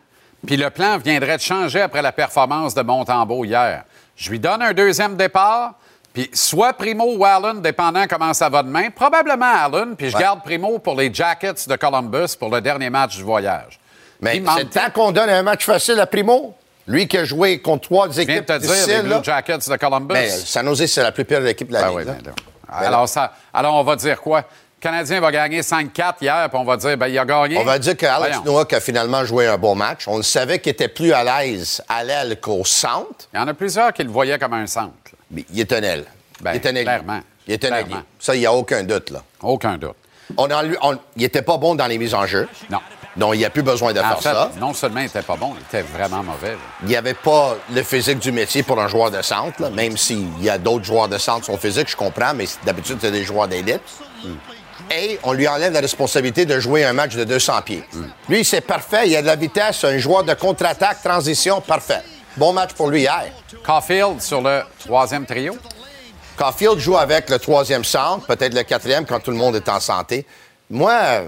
[0.47, 3.85] Puis le plan viendrait de changer après la performance de Montembeau hier.
[4.23, 5.75] Je lui donne un deuxième départ,
[6.15, 8.91] puis soit Primo ou Allen, dépendant comment ça va demain.
[8.91, 10.23] Probablement Allen, puis je Ouais.
[10.23, 13.81] garde Primo pour les Jackets de Columbus pour le dernier match du voyage.
[14.21, 16.55] Mais c'est temps qu'on donne un match facile à Primo.
[16.87, 19.03] Lui qui a joué contre trois je viens de équipes te dire, les.
[19.03, 19.25] Blue.
[19.25, 20.15] Jackets de Columbus.
[20.15, 21.97] Ben, San Jose, c'est la plus pire équipe de la Ben Ligue.
[21.99, 22.13] oui, là.
[22.25, 22.33] ben.
[22.69, 24.45] Ben alors, ça, alors, on va dire quoi?
[24.83, 27.57] Le Canadien va gagner 5-4 hier, puis on va dire, ben, il a gagné.
[27.57, 28.45] On va dire que Alex Voyons.
[28.53, 30.09] Nowak a finalement joué un bon match.
[30.09, 33.47] On le savait qu'il était plus à l'aise à l'aile qu'au centre, Il y en
[33.47, 34.93] a plusieurs qui le voyaient comme un centre.
[35.31, 36.05] mais il est un aile.
[36.41, 36.83] Ben, il est un ailier.
[36.85, 37.21] clairement.
[37.47, 37.69] Il est un.
[37.69, 38.03] Clairement.
[38.19, 39.11] Ça, il n'y a aucun doute.
[39.11, 39.23] Là.
[39.43, 39.95] Aucun doute.
[40.37, 42.49] On on- il n'était pas bon dans les mises en jeu.
[42.69, 42.81] Non.
[43.17, 44.51] Donc, il n'y a plus besoin de En faire fait, ça.
[44.59, 46.53] non seulement il était pas bon, il était vraiment mauvais.
[46.53, 46.59] là.
[46.83, 49.97] Il n'y avait pas le physique du métier pour un joueur de centre, là, même
[49.97, 53.11] s'il y a d'autres joueurs de centre qui sont physiques, je comprends, mais d'habitude, c'est
[53.13, 53.83] des joueurs d'élite.
[54.91, 57.85] Et on lui enlève la responsabilité de jouer un match de 200 pieds.
[58.29, 59.09] Lui, c'est parfait.
[59.09, 62.03] Il a de la vitesse, un joueur de contre-attaque, transition, parfait.
[62.37, 63.27] Bon match pour lui hier.
[63.65, 65.57] Caulfield sur le troisième trio.
[66.37, 69.81] Caulfield joue avec le troisième centre, peut-être le quatrième quand tout le monde est en
[69.81, 70.27] santé.
[70.71, 71.25] Moi,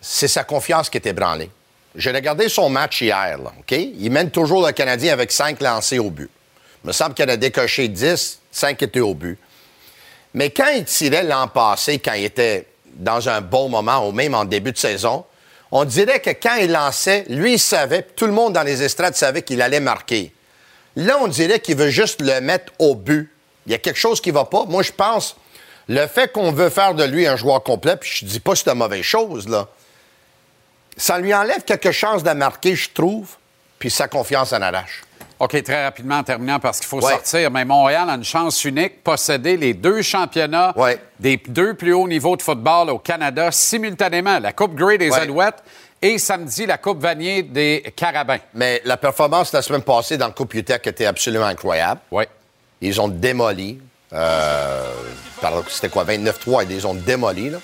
[0.00, 1.50] c'est sa confiance qui est ébranlée.
[1.94, 3.72] J'ai regardé son match hier, là, OK?
[3.72, 6.30] Il mène toujours le Canadien avec cinq lancés au but.
[6.84, 9.38] Il me semble qu'il en a décoché 10, 5 étaient au but.
[10.38, 12.64] Mais quand il tirait l'an passé, quand il était
[12.94, 15.24] dans un bon moment, ou même en début de saison,
[15.72, 19.16] on dirait que quand il lançait, lui, il savait, tout le monde dans les estrades
[19.16, 20.32] savait qu'il allait marquer.
[20.94, 23.34] Là, on dirait qu'il veut juste le mettre au but.
[23.66, 24.64] Il y a quelque chose qui va pas.
[24.66, 25.34] Moi, je pense,
[25.88, 28.58] le fait qu'on veut faire de lui un joueur complet, puis je dis pas que
[28.58, 29.66] c'est une mauvaise chose, là,
[30.96, 33.26] ça lui enlève quelques chances de marquer, je trouve,
[33.80, 35.02] puis sa confiance en arrache.
[35.40, 37.12] OK, très rapidement en terminant parce qu'il faut Ouais.
[37.12, 37.50] sortir.
[37.50, 40.74] Mais Montréal a une chance unique, posséder les deux championnats
[41.20, 44.38] des deux plus hauts niveaux de football au Canada simultanément.
[44.40, 45.20] La Coupe Grey des Ouais.
[45.20, 45.62] Alouettes
[46.02, 48.38] et samedi la Coupe Vanier des Carabins.
[48.54, 52.00] Mais la performance la semaine passée dans le Coupe UTEC était absolument incroyable.
[52.10, 52.24] Oui.
[52.80, 53.80] Ils ont démoli.
[54.12, 54.92] euh,
[55.68, 57.50] C'était quoi, 29-3, ils les ont démolis.
[57.50, 57.58] là.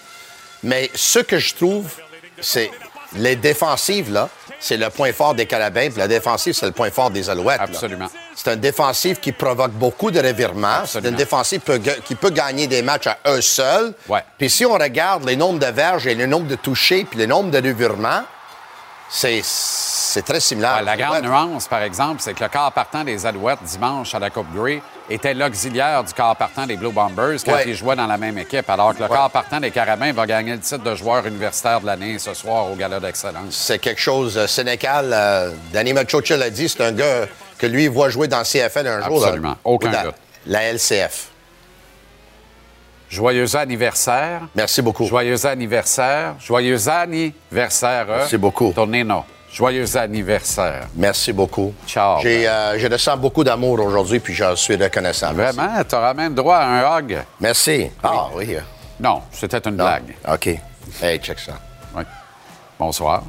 [0.63, 1.91] Mais ce que je trouve,
[2.41, 2.71] c'est
[3.17, 4.29] les défensives, là,
[4.65, 7.61] c'est le point fort des Carabins, puis la défensive, c'est le point fort des Alouettes.
[7.61, 8.09] Absolument.
[8.35, 10.87] C'est un défensif qui provoque beaucoup de revirements.
[10.87, 11.61] C'est une défensive
[12.07, 13.93] qui peut gagner des matchs à eux seuls.
[14.39, 17.27] Puis si on regarde les nombres de verges et le nombre de touchés puis le
[17.27, 18.23] nombre de revirements,
[19.11, 20.83] c'est c'est très similaire.
[20.83, 24.31] La grande nuance, par exemple, c'est que le quart partant des Alouettes dimanche à la
[24.31, 24.81] Coupe Grey
[25.11, 27.65] était l'auxiliaire du quart partant des Blue Bombers quand Ouais.
[27.67, 29.11] ils jouaient dans la même équipe, alors que le Ouais.
[29.17, 32.71] quart partant des Carabins va gagner le titre de joueur universitaire de l'année ce soir
[32.71, 33.51] au Gala d'Excellence.
[33.55, 34.37] C'est quelque chose.
[34.39, 37.27] euh, Sénécal, euh, Danny Machocha l'a dit, c'est un gars
[37.59, 39.23] que lui il voit jouer dans CFL un jour.
[39.25, 39.57] Absolument.
[39.65, 40.15] Aucun dans doute.
[40.47, 41.29] La LCF.
[43.11, 44.41] Joyeux anniversaire.
[44.55, 45.07] Merci beaucoup.
[45.07, 46.35] Joyeux anniversaire.
[46.41, 48.07] Joyeux anniversaire.
[48.09, 48.73] Merci beaucoup.
[48.75, 49.25] Tonino.
[49.55, 50.89] Joyeux anniversaire.
[50.97, 51.73] Merci beaucoup.
[51.87, 52.21] Ciao.
[52.21, 55.33] J'ai, euh, je ressens beaucoup d'amour aujourd'hui, puis j'en suis reconnaissant.
[55.33, 55.85] Vraiment?
[55.89, 57.23] Tu auras même droit à un hug?
[57.39, 57.89] Merci.
[58.03, 58.57] Ah oui.
[58.99, 60.17] Non, c'était une blague.
[60.29, 60.49] OK.
[61.01, 61.53] Hey, check ça.
[61.97, 62.03] Oui.
[62.81, 63.23] Bonsoir.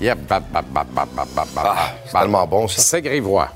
[0.00, 2.80] Ah, c'est tellement bon, ça.
[2.80, 3.48] C'est grivois.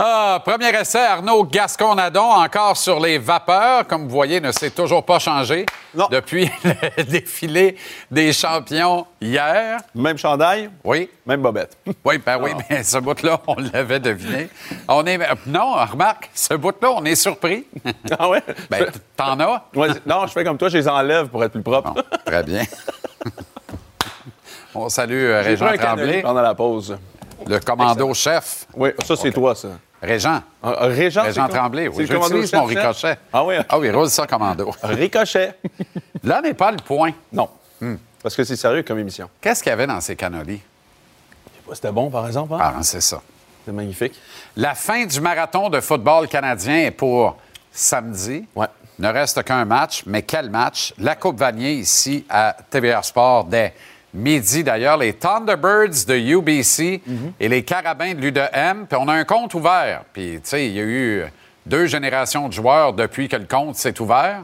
[0.00, 3.84] Ah, premier essai, Arnaud Gascon-Nadon, encore sur les vapeurs.
[3.84, 5.66] Comme vous voyez, ne s'est toujours pas changé
[6.12, 6.48] depuis
[6.96, 7.76] le défilé
[8.08, 9.80] des champions hier.
[9.96, 10.70] Même chandail?
[10.84, 11.10] Oui.
[11.26, 11.76] Même bobette.
[12.04, 14.48] Oui, ben oui, mais ce bout-là, on l'avait deviné.
[14.86, 15.18] On est...
[15.48, 17.66] Non, remarque, ce bout-là, on est surpris.
[18.20, 18.42] Ah ouais?
[18.70, 18.86] Ben,
[19.16, 19.64] t'en as?
[19.74, 21.94] Ouais, non, je fais comme toi, je les enlève pour être plus propre.
[22.24, 22.62] Très bien.
[24.76, 26.96] on salue Régent Tremblay, pendant la pause.
[27.44, 28.66] le commando-chef.
[28.76, 29.70] Oui, ça, c'est toi, ça.
[30.02, 30.42] Régent.
[30.62, 31.48] Ah, ah, Régent, Régent?
[31.48, 32.06] Tremblay, oui.
[32.06, 33.18] J'utilise mon ricochet.
[33.32, 33.56] Ah oui?
[33.68, 34.72] Ah oui, roule ça, commando.
[34.82, 35.54] Ricochet.
[36.22, 37.12] Là n'est pas le point.
[37.32, 37.48] Non.
[38.22, 39.28] Parce que c'est sérieux comme émission.
[39.40, 40.60] Qu'est-ce qu'il y avait dans ces cannolis?
[41.72, 42.54] C'était bon, par exemple.
[42.54, 42.58] Hein?
[42.60, 43.20] Ah, c'est ça.
[43.64, 44.14] C'est magnifique.
[44.56, 47.36] La fin du marathon de football canadien est pour
[47.70, 48.46] samedi.
[48.56, 48.66] Il
[48.98, 50.94] ne reste qu'un match, mais quel match?
[50.98, 53.74] La Coupe Vanier ici à TVA Sport dès
[54.14, 54.64] midi.
[54.64, 57.02] D'ailleurs, les Thunderbirds de UBC
[57.40, 58.86] et les Carabins de l'UDM.
[58.88, 60.02] Puis on a un compte ouvert.
[60.12, 61.24] Puis, tu sais, il y a eu
[61.66, 64.42] deux générations de joueurs depuis que le compte s'est ouvert.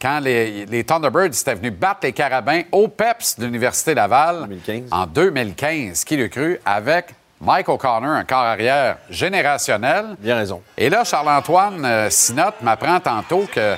[0.00, 4.48] Quand les, les Thunderbirds étaient venus battre les Carabins au PEPS de l'Université Laval
[4.90, 10.16] en 2015, qui le cru, avec Mike O'Connor, un corps arrière générationnel.
[10.18, 10.62] Bien raison.
[10.76, 13.76] Et là, Charles-Antoine euh, Sinotte m'apprend tantôt que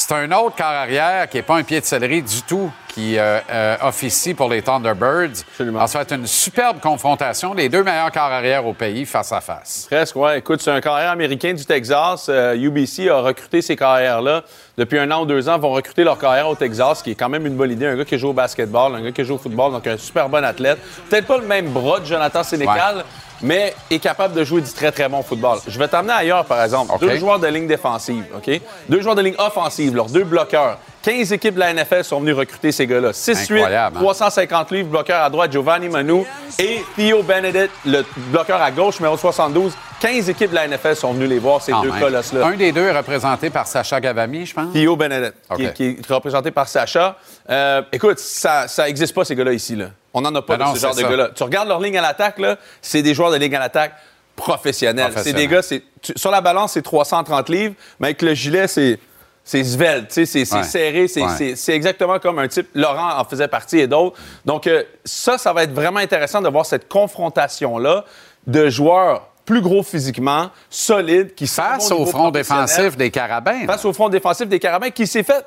[0.00, 3.18] c'est un autre corps arrière qui n'est pas un pied de céleri du tout qui
[3.18, 5.44] euh, euh, officie pour les Thunderbirds.
[5.58, 9.30] Alors, ça va être une superbe confrontation, les deux meilleurs corps arrière au pays face
[9.30, 9.86] à face.
[9.90, 10.38] Presque, ouais.
[10.38, 12.26] Écoute, c'est un carrière américain du Texas.
[12.28, 14.42] Euh, UBC a recruté ces carrières-là.
[14.78, 17.10] Depuis un an ou deux ans, ils vont recruter leur carrière au Texas, ce qui
[17.10, 17.86] est quand même une bonne idée.
[17.86, 20.28] Un gars qui joue au basketball, un gars qui joue au football, donc un super
[20.30, 20.78] bon athlète.
[21.10, 23.04] Peut-être pas le même bras de Jonathan Sénécal,
[23.42, 25.58] mais est capable de jouer du très, très bon football.
[25.66, 26.92] Je vais t'amener ailleurs, par exemple.
[27.00, 28.60] Deux joueurs de ligne défensive, OK?
[28.88, 30.78] Deux joueurs de ligne offensive, leurs deux bloqueurs.
[31.02, 33.12] 15 équipes de la NFL sont venues recruter ces gars-là.
[33.12, 34.00] 6-8, Incroyable, hein?
[34.02, 36.24] 350 livres, bloqueur à droite, Giovanni Manu
[36.58, 39.72] et Theo Benedict, le bloqueur à gauche, numéro 72.
[40.00, 42.46] 15 équipes de la NFL sont venues les voir, ces deux colosses-là.
[42.46, 44.72] Un des deux est représenté par Sacha Gavami, je pense.
[44.72, 45.72] Theo Benedict, qui, OK.
[45.72, 47.16] qui est représenté par Sacha.
[47.48, 49.76] Euh, écoute, ça n'existe pas, ces gars-là, ici.
[49.76, 49.86] Là.
[50.14, 51.28] On n'en a pas Ben de non, ce genre de gars-là.
[51.34, 53.92] Tu regardes leur ligne à l'attaque, là, c'est des joueurs de ligne à l'attaque
[54.36, 55.12] professionnels.
[55.16, 55.82] C'est des gars, c'est,
[56.16, 58.98] sur la balance, c'est 330 livres, mais avec le gilet, c'est,
[59.44, 60.62] c'est svelte, c'est, Ouais.
[60.64, 61.28] serré, c'est, Ouais.
[61.36, 62.68] c'est- c'est exactement comme un type.
[62.74, 64.16] Laurent en faisait partie et d'autres.
[64.44, 68.04] Donc, euh, ça, ça va être vraiment intéressant de voir cette confrontation-là
[68.46, 73.66] de joueurs plus gros physiquement, solides, qui sont Face au front défensif des Carabins.
[73.66, 75.44] Face au front défensif des Carabins, qui s'est fait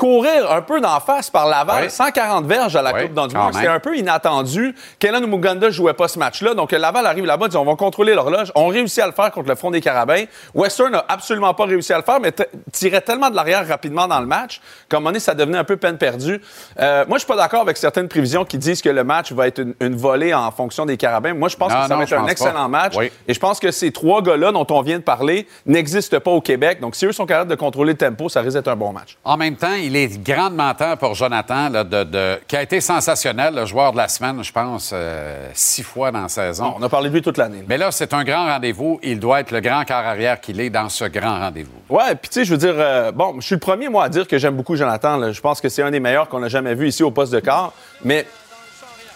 [0.00, 1.90] courir un peu d'en face par Laval, Oui.
[1.90, 3.52] 140 verges à la Oui, Coupe dans du quand monde.
[3.52, 3.76] C'était même.
[3.76, 4.74] un peu inattendu.
[4.98, 6.54] Kellen Muganda ne jouait pas ce match-là.
[6.54, 8.50] Donc, Laval arrive là-bas, dit on va contrôler l'horloge.
[8.54, 10.24] On réussit à le faire contre le front des Carabins.
[10.54, 12.32] Western n'a absolument pas réussi à le faire, mais
[12.72, 15.64] tirait tellement de l'arrière rapidement dans le match qu'à un moment donné, ça devenait un
[15.64, 16.40] peu peine perdue.
[16.80, 19.48] Euh, moi, je suis pas d'accord avec certaines prévisions qui disent que le match va
[19.48, 21.34] être une, une volée en fonction des Carabins.
[21.34, 22.68] Moi, je pense Non, que ça non, va être un excellent pas.
[22.68, 22.94] match.
[22.96, 23.12] Oui.
[23.28, 26.40] Et je pense que ces trois gars-là dont on vient de parler n'existent pas au
[26.40, 26.80] Québec.
[26.80, 29.18] Donc, si eux sont capables de contrôler le tempo, ça risque d'être un bon match.
[29.24, 32.80] En même temps, il est grandement temps pour Jonathan, là, de, de- qui a été
[32.80, 36.74] sensationnel, le joueur de la semaine, je pense, euh, six fois dans la saison.
[36.78, 37.64] On a parlé de lui toute l'année.
[37.68, 38.98] Mais là, c'est un grand rendez-vous.
[39.02, 41.70] Il doit être le grand quart arrière qu'il est dans ce grand rendez-vous.
[41.88, 44.08] Ouais, puis tu sais, je veux dire, euh, bon, je suis le premier, moi, à
[44.08, 45.16] dire que j'aime beaucoup Jonathan.
[45.16, 45.32] là.
[45.32, 47.40] Je pense que c'est un des meilleurs qu'on a jamais vu ici au poste de
[47.40, 47.72] quart.
[48.04, 48.26] Mais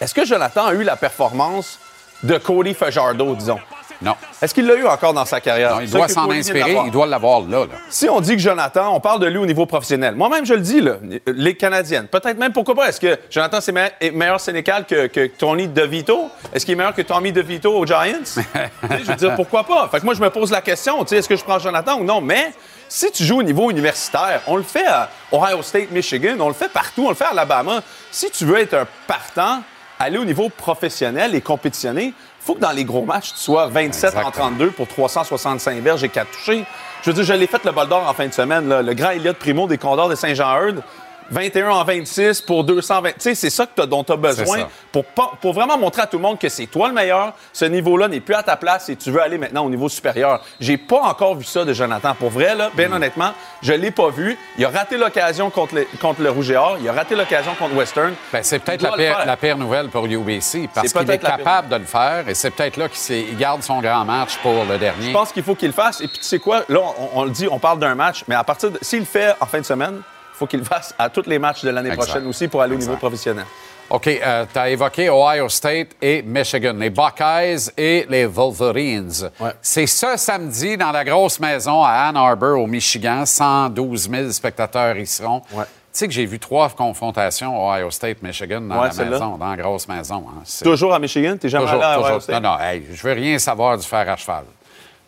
[0.00, 1.78] est-ce que Jonathan a eu la performance
[2.22, 3.58] de Cody Fajardo, disons?
[4.04, 4.14] Non.
[4.42, 5.74] Est-ce qu'il l'a eu encore dans sa carrière?
[5.76, 6.76] Non, il doit s'en inspirer.
[6.86, 7.66] Il doit l'avoir là, là.
[7.88, 10.14] Si on dit que Jonathan, on parle de lui au niveau professionnel.
[10.14, 10.96] Moi-même, je le dis, là,
[11.26, 12.06] les Canadiennes.
[12.08, 12.88] Peut-être même, pourquoi pas?
[12.88, 16.28] Est-ce que Jonathan, c'est me- est meilleur Sénécal que, que Tony DeVito?
[16.52, 18.02] Est-ce qu'il est meilleur que Tommy DeVito aux Giants?
[18.90, 19.88] Je veux dire, pourquoi pas?
[19.90, 21.98] Fait que moi, je me pose la question, tu sais, est-ce que je prends Jonathan
[21.98, 22.20] ou non?
[22.20, 22.52] Mais
[22.88, 26.54] si tu joues au niveau universitaire, on le fait à Ohio State, Michigan, on le
[26.54, 27.82] fait partout, on le fait à Alabama.
[28.10, 29.62] Si tu veux être un partant,
[29.98, 32.12] aller au niveau professionnel et compétitionner,
[32.44, 36.08] faut que dans les gros matchs, tu sois 27 en 32 pour 365 verges et
[36.08, 36.64] 4 touchés.
[37.02, 38.68] Je veux dire, je l'ai fait le bol d'or en fin de semaine.
[38.68, 38.82] là.
[38.82, 40.82] Le grand Elliott Primo des Condors de Saint-Jean-Eudes,
[41.30, 43.10] 21 en 26 pour 220.
[43.12, 45.04] Tu sais, c'est ça que t'as- dont tu as besoin pour,
[45.40, 47.32] pour vraiment montrer à tout le monde que c'est toi le meilleur.
[47.52, 50.40] Ce niveau-là n'est plus à ta place et tu veux aller maintenant au niveau supérieur.
[50.60, 52.14] J'ai pas encore vu ça de Jonathan.
[52.14, 52.76] Pour vrai, là, Mm.
[52.76, 54.38] bien honnêtement, je l'ai pas vu.
[54.58, 56.76] Il a raté l'occasion contre, le- contre le Rouge et Or.
[56.80, 58.14] Il a raté l'occasion contre Western.
[58.32, 59.26] Ben, c'est peut-être la pire, faire.
[59.26, 62.76] la pire nouvelle pour UBC parce qu'il est capable de le faire et c'est peut-être
[62.76, 65.08] là qu'il garde son grand match pour le dernier.
[65.08, 66.00] Je pense qu'il faut qu'il le fasse.
[66.00, 66.62] Et puis, tu sais quoi?
[66.68, 66.80] Là,
[67.14, 68.78] on, on le dit, on parle d'un match, mais à partir de.
[68.82, 70.00] S'il le fait en fin de semaine,
[70.34, 72.78] faut qu'il le fasse à tous les matchs de l'année prochaine aussi pour aller au
[72.78, 73.44] niveau professionnel.
[73.90, 79.30] OK, tu as évoqué Ohio State et Michigan, les Buckeyes et les Wolverines.
[79.60, 83.24] C'est ce samedi dans la grosse maison à Ann Arbor, au Michigan.
[83.26, 85.42] 112 000 spectateurs y seront.
[85.50, 85.60] Tu
[86.00, 89.86] sais que j'ai vu trois confrontations Ohio State-Michigan dans Ouais, la maison, dans la grosse
[89.86, 90.24] maison.
[90.28, 90.42] hein.
[90.64, 91.36] Toujours à Michigan?
[91.38, 92.22] T'es jamais Toujours, allé à Ohio toujours.
[92.22, 92.42] State?
[92.42, 94.44] Non, non, hey, je veux rien savoir du fer à cheval.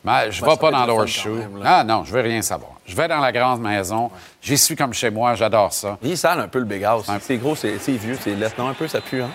[0.04, 1.40] Mais je Ben, vais pas dans l'horseshoe.
[1.64, 2.72] Ah non, je veux rien savoir.
[2.86, 4.10] Je vais dans la grande maison.
[4.42, 5.98] J'y suis comme chez moi, j'adore ça.
[6.02, 7.06] Il sale un peu le Big House.
[7.20, 8.50] C'est gros, c'est c'est vieux, c'est laid.
[8.58, 9.30] Non, un peu, ça pue, hein?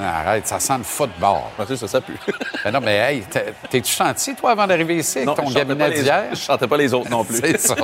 [0.00, 1.38] Arrête, ça sent le football.
[1.76, 2.12] ça, ça pue.
[2.64, 5.48] Ben non, mais hey, t'es- t'es-tu senti, toi, avant d'arriver ici, avec Non, ton
[5.88, 6.24] les- d'hier?
[6.32, 7.38] Je chantais pas les autres non plus.
[7.38, 7.74] C'est ça.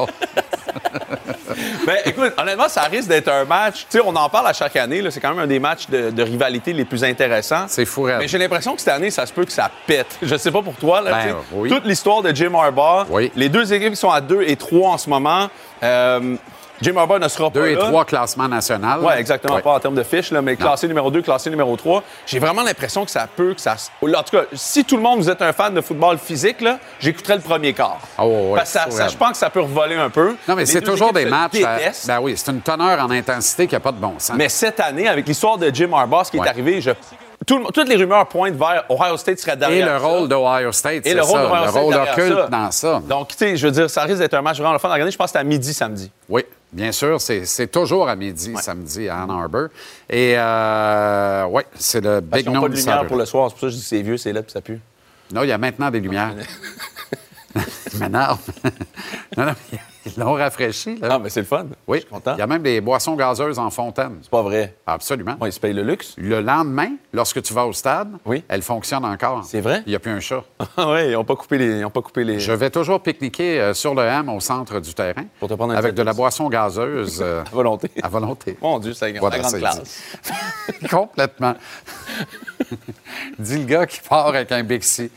[1.87, 3.87] Ben, écoute, honnêtement, ça risque d'être un match.
[3.91, 5.03] Tu sais, on en parle à chaque année.
[5.11, 7.67] C'est quand même un des matchs de, de rivalité les plus intéressants.
[7.69, 8.07] C'est fou.
[8.07, 10.19] Mais j'ai l'impression que cette année, ça se peut que ça pète.
[10.23, 11.01] Je sais pas pour toi.
[11.01, 11.69] Là, Ben, oui.
[11.69, 13.07] Toute l'histoire de Jim Harbaugh.
[13.35, 15.49] Les deux équipes qui sont à 2 et 3 en ce moment.
[15.83, 16.37] Euh,
[16.83, 17.85] Jim Harbaugh ne sera pas Deux et là.
[17.87, 18.87] trois classements nationaux.
[19.03, 19.55] Oui, exactement.
[19.57, 19.63] Ouais.
[19.63, 22.03] Pas en termes de fiches, là, mais classé numéro 2, classé numéro 3.
[22.27, 23.77] J'ai vraiment l'impression que ça peut, que ça.
[24.03, 26.79] En tout cas, si tout le monde, vous êtes un fan de football physique, là,
[27.01, 27.99] j'écouterais le premier quart.
[28.19, 30.37] Oh, ouais, Parce ça- je pense que ça peut revoler un peu.
[30.49, 31.63] Non, mais c'est toujours des matchs.
[31.63, 31.79] à-.
[32.07, 34.37] Ben oui, c'est une teneur en intensité qui n'a pas de bon sens.
[34.37, 36.47] Mais cette année, avec l'histoire de Jim Harbaugh, ce qui Ouais.
[36.47, 36.91] est arrivé, je-
[37.47, 40.07] tout le- toutes les rumeurs pointent vers Ohio State serait Et derrière le ça.
[40.07, 41.61] rôle d'Ohio State, Et le rôle ça.
[41.65, 42.47] Le State rôle occulte ça.
[42.49, 43.03] dans ça.
[43.07, 44.93] Donc, tu sais, je veux dire, ça risque d'être un match vraiment le fun à
[44.95, 45.13] regarder.
[45.13, 46.11] Je pense que c'est à midi samedi.
[46.29, 47.21] Oui, bien sûr.
[47.21, 49.69] C'est toujours à midi, samedi, à Ann Arbor.
[50.09, 53.09] Et, euh, oui, c'est le Parce Big n'ont pas de lumière Saturday.
[53.09, 53.51] pour le soir.
[53.51, 54.81] C'est pour ça que je dis que c'est vieux, c'est là, puis ça pue.
[55.33, 56.35] Non, il y a maintenant des lumières.
[57.93, 58.39] Il m'énerve.
[59.37, 59.55] non, non,
[60.07, 60.97] ils l'ont rafraîchi.
[60.97, 61.09] Là.
[61.13, 61.67] Ah, mais c'est le fun.
[61.87, 62.05] Oui.
[62.35, 64.19] Il y a même des boissons gazeuses en fontaine.
[64.23, 64.77] C'est pas vrai.
[64.87, 65.37] Absolument.
[65.45, 66.15] ils se payent le luxe.
[66.17, 68.43] Le lendemain, lorsque tu vas au stade, Oui.
[68.49, 69.45] elle fonctionne encore.
[69.45, 69.83] C'est vrai?
[69.87, 70.45] Il n'y a plus un chat.
[70.79, 71.79] Ah oui, ils n'ont pas coupé les.
[71.81, 72.39] Ils ont pas coupé les...
[72.39, 75.25] Je vais toujours pique-niquer euh, sur le ham au centre du terrain.
[75.41, 77.21] Pour te prendre un Avec de la boisson gazeuse.
[77.23, 77.91] euh, À volonté.
[78.03, 78.57] à volonté.
[78.61, 80.03] Mon Dieu, c'est la Voilà, grande classe.
[80.91, 81.55] Complètement.
[83.39, 85.11] Dis le gars qui part avec un Bixi.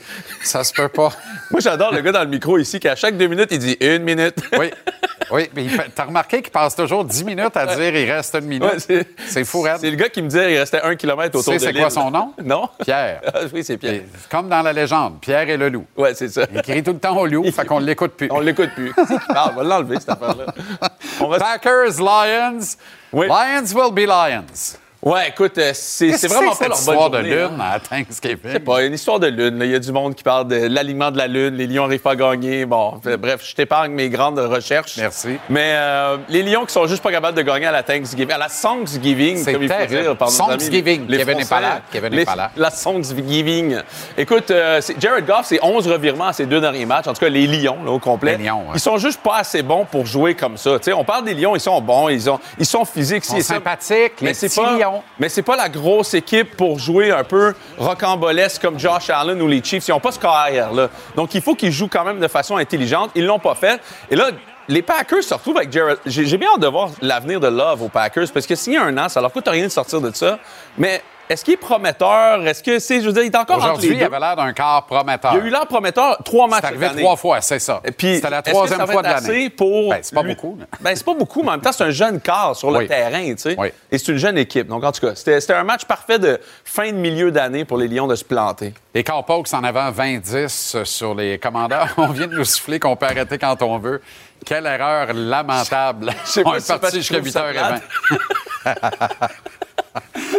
[0.44, 1.12] Ça se peut pas.
[1.52, 3.78] Moi, j'adore le gars dans le micro ici qui, à chaque deux minutes, il dit
[3.82, 4.36] une minute.
[4.58, 4.72] Oui.
[5.32, 8.46] Oui, mais il t'as remarqué qu'il passe toujours 10 minutes à dire il reste une
[8.46, 8.64] minute?
[8.64, 9.64] Ouais, c'est- fou.
[9.80, 11.74] C'est le gars qui me disait qu'il restait un kilomètre Tu autour sais de c'est
[11.80, 12.34] quoi son nom?
[12.44, 12.68] Non?
[12.84, 13.22] Pierre.
[13.32, 13.94] Ah, oui, c'est Pierre.
[13.94, 15.86] Et Comme dans la légende, Pierre et le loup.
[15.96, 16.48] Ouais, c'est ça.
[16.52, 18.28] Il crie tout le temps au loup, fait qu'on l'écoute plus.
[18.32, 18.92] On l'écoute plus.
[19.30, 20.46] Ah, on va l'enlever, cette affaire-là.
[21.38, 22.60] Packers, Lions.
[23.14, 23.28] Oui.
[23.28, 24.78] Lions will be Lions.
[25.02, 27.72] Ouais, écoute, euh, c'est vraiment pas leur bonne histoire de lune hein.
[27.72, 28.38] à Thanksgiving?
[28.52, 29.58] C'est pas une histoire de lune.
[29.58, 29.64] là.
[29.64, 31.56] Il y a du monde qui parle de l'alignement de la lune.
[31.56, 32.66] Les lions n'arrivent pas à gagner.
[32.66, 34.98] Bon, bref, je t'épargne mes grandes recherches.
[34.98, 35.38] Merci.
[35.50, 38.38] Mais euh, les lions qui sont juste pas capables de gagner à la Thanksgiving, à
[38.38, 41.06] la Thanksgiving, comme il faut dire par Thanksgiving.
[41.08, 41.50] les Kevin n'est Français.
[41.56, 41.82] pas là.
[41.94, 42.52] Kevin Les- pas là.
[42.58, 43.78] La Thanksgiving.
[44.18, 47.08] Écoute, euh, Jared Goff, c'est 11 revirements à ses deux derniers matchs.
[47.08, 48.36] En tout cas, les lions, là, au complet.
[48.38, 48.74] Les Lions, ouais.
[48.76, 50.78] Ils sont juste pas assez bons pour jouer comme ça.
[50.80, 53.24] Tu sais, on parle des lions, ils sont bons, ils, ont, ils sont physiques.
[53.30, 54.89] Ils sont sympathiques, les Mais c'est petits pas, lions.
[55.20, 59.48] Mais c'est pas la grosse équipe pour jouer un peu rocambolesque comme Josh Allen ou
[59.48, 59.88] les Chiefs.
[59.88, 60.90] Ils n'ont pas ce carrière là.
[61.16, 63.12] Donc il faut qu'ils jouent quand même de façon intelligente.
[63.16, 63.80] Ils l'ont pas fait.
[64.10, 64.30] Et là,
[64.68, 65.98] les Packers se retrouvent avec Jared.
[66.06, 68.78] J'ai j'ai bien hâte de voir l'avenir de Love aux Packers parce que s'il y
[68.78, 70.40] a un an, ça leur coûte rien de sortir de ça.
[70.78, 72.46] Mais est-ce qu'il est prometteur?
[72.48, 74.86] Est-ce que c'est, je veux dire, il est encore Aujourd'hui, il avait l'air d'un corps
[74.86, 75.34] prometteur.
[75.36, 77.04] Il a eu l'air prometteur trois matchs C'est arrivé cette année.
[77.04, 77.82] trois fois, c'est ça.
[77.86, 79.50] Et puis, C'était la troisième fois de l'année.
[79.50, 79.90] pour.
[79.92, 80.58] Ben, c'est pas lui- beaucoup.
[80.82, 82.88] Ben, c'est pas beaucoup, mais en même temps, c'est un jeune quart sur le Oui.
[82.88, 83.56] terrain, tu sais.
[83.58, 83.70] Oui.
[83.92, 84.68] Et c'est une jeune équipe.
[84.68, 87.78] Donc, en tout cas, c'était c'était un match parfait de fin de milieu d'année pour
[87.78, 88.74] les Lions de se planter.
[88.96, 91.90] Les Cowpokes en avant 20-10 sur les commandeurs.
[91.98, 94.02] On vient de nous souffler qu'on peut arrêter quand on veut.
[94.46, 96.12] Quelle erreur lamentable.
[96.26, 97.80] Je sais on pas est parti jusqu'à je trouve ça 8h20.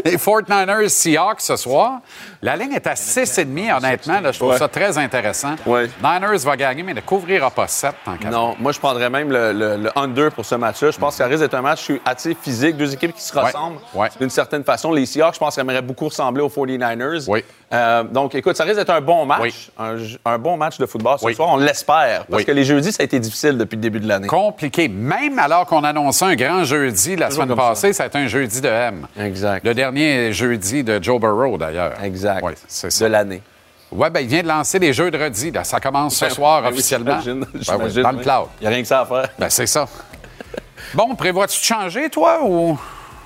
[0.04, 2.00] Les 49ers Seahawks ce soir.
[2.42, 4.20] La ligne est à 6,5 honnêtement.
[4.20, 4.58] Là, je trouve Ouais.
[4.58, 5.54] ça très intéressant.
[5.66, 5.90] Ouais.
[6.02, 8.30] Niners va gagner, mais ne couvrira pas 7 en cas.
[8.30, 10.90] Non, moi, je prendrais même le, le- le under pour ce match-là.
[10.90, 13.42] Je pense que ça risque d'être un match assez physique, deux équipes qui se Ouais.
[13.44, 14.08] ressemblent Ouais.
[14.18, 14.92] d'une certaine façon.
[14.92, 17.24] Les Seahawks, je pense qu'ils aimeraient beaucoup ressembler aux 49ers.
[17.28, 17.44] Oui.
[17.72, 19.40] Euh, donc, écoute, ça risque d'être un bon match.
[19.42, 19.70] Oui.
[19.78, 19.96] Un,
[20.32, 21.34] un bon match de football ce Oui.
[21.34, 21.50] soir.
[21.52, 22.24] On l'espère.
[22.26, 22.44] Parce Oui.
[22.44, 24.26] que les jeudis, ça a été difficile depuis le début de l'année.
[24.26, 24.88] Compliqué.
[24.88, 28.26] Même alors qu'on annonçait un grand jeudi la Toujours semaine passée, ça a été un
[28.26, 29.06] jeudi de M.
[29.18, 29.39] Exact.
[29.62, 31.92] Le dernier jeudi de Joe Burrow, d'ailleurs.
[32.02, 32.40] Exact.
[32.44, 33.08] Oui, c'est De ça.
[33.08, 33.42] l'année.
[33.92, 35.50] Oui, ben, il vient de lancer les jeux de redis.
[35.50, 35.64] Là.
[35.64, 37.20] Ça commence ce Ben, soir ben oui, officiellement.
[37.20, 38.46] j'imagine, Ben oui, j'imagine, dans le cloud.
[38.60, 39.28] Il n'y a rien que ça à faire.
[39.38, 39.88] Ben, c'est ça.
[40.94, 42.78] Bon, prévois-tu de changer, toi, ou...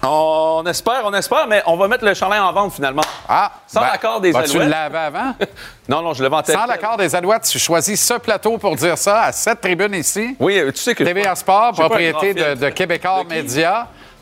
[0.07, 3.03] On espère, on espère, mais on va mettre le chandail en vente finalement.
[3.27, 3.51] Ah!
[3.67, 4.65] Sans ben, l'accord des vas-tu Alouettes.
[4.67, 5.35] le laver avant?
[5.89, 8.97] Non, non, je le tel Sans l'accord des Alouettes, tu choisis ce plateau pour dire
[8.99, 10.35] ça à cette tribune ici.
[10.41, 11.05] Oui, euh, tu sais que.
[11.05, 13.59] TVA Sport, propriété de, de Québécois De qui?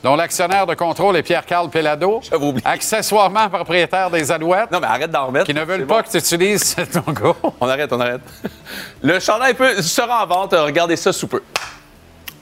[0.03, 2.20] Dont l'actionnaire de contrôle est Pierre-Carl Pellado.
[2.64, 4.70] Accessoirement propriétaire des Alouettes.
[4.72, 5.46] Non, mais arrête d'en remettre.
[5.46, 6.03] Qui ne veulent pas bon.
[6.03, 7.36] que tu utilises ton logo.
[7.61, 8.20] On arrête, on arrête.
[9.03, 10.53] Le chandail peut, sera en vente.
[10.53, 11.42] Regardez ça sous peu.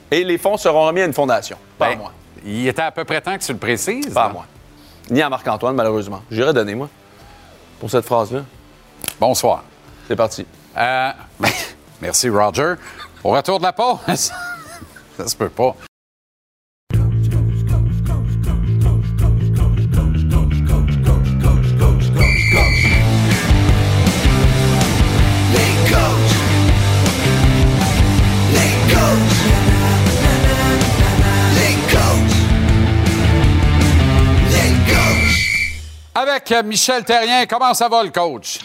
[0.09, 1.57] Et les fonds seront remis à une fondation.
[1.77, 2.11] Pas à Ben, moi.
[2.43, 4.11] Il était à peu près temps que tu le précises.
[4.13, 4.33] Pas à là.
[4.33, 4.45] moi.
[5.11, 6.23] Ni à Marc-Antoine, malheureusement.
[6.31, 6.89] J'irai donner, moi.
[7.79, 8.41] Pour cette phrase-là.
[9.19, 9.63] Bonsoir.
[10.07, 10.45] C'est parti.
[10.77, 11.11] Euh,
[12.01, 12.73] merci, Roger.
[13.23, 13.99] Au retour de la pause.
[14.07, 15.75] ça se peut pas.
[36.31, 38.59] Avec Michel Terrien, comment ça va, le coach?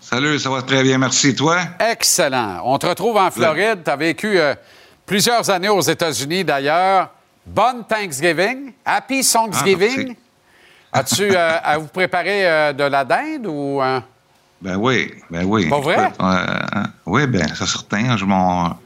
[0.00, 1.34] Salut, ça va très bien, merci.
[1.34, 1.58] Toi?
[1.80, 2.60] Excellent.
[2.64, 3.80] On te retrouve en Floride.
[3.84, 4.54] Tu as vécu euh,
[5.04, 7.10] plusieurs années aux États-Unis, d'ailleurs.
[7.44, 8.72] Bonne Thanksgiving.
[8.84, 10.14] Happy Thanksgiving.
[10.92, 13.80] As-tu euh, à vous préparer euh, de la dinde ou.
[14.62, 15.68] Ben oui, ben oui.
[15.68, 16.12] Pas vrai?
[17.06, 18.16] Oui, ben c'est certain.
[18.16, 18.78] Je m'en...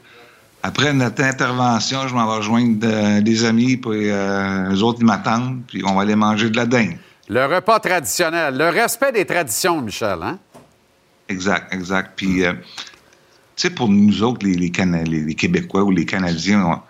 [0.63, 5.83] Après notre intervention, je m'en vais rejoindre des amis, puis eux autres, ils m'attendent, puis
[5.85, 6.95] on va aller manger de la dinde.
[7.27, 10.39] Le repas traditionnel, le respect des traditions, Michel, hein?
[11.27, 12.11] Exact, exact.
[12.15, 12.53] Puis, euh,
[13.55, 16.83] tu sais, pour nous autres, les, les, Québécois ou les Canadiens,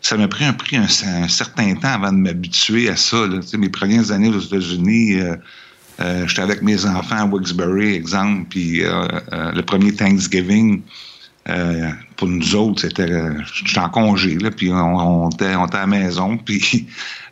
[0.00, 0.88] ça m'a pris un, pris un,
[1.28, 3.26] certain temps avant de m'habituer à ça.
[3.56, 5.36] mes premières années aux États-Unis, euh,
[6.00, 10.82] euh, j'étais avec mes enfants à Wilkes-Barre, exemple, puis le premier Thanksgiving,
[11.48, 13.32] euh, pour nous autres, c'était, euh,
[13.64, 16.86] j'étais en congé, là, puis on, était, à la maison, puis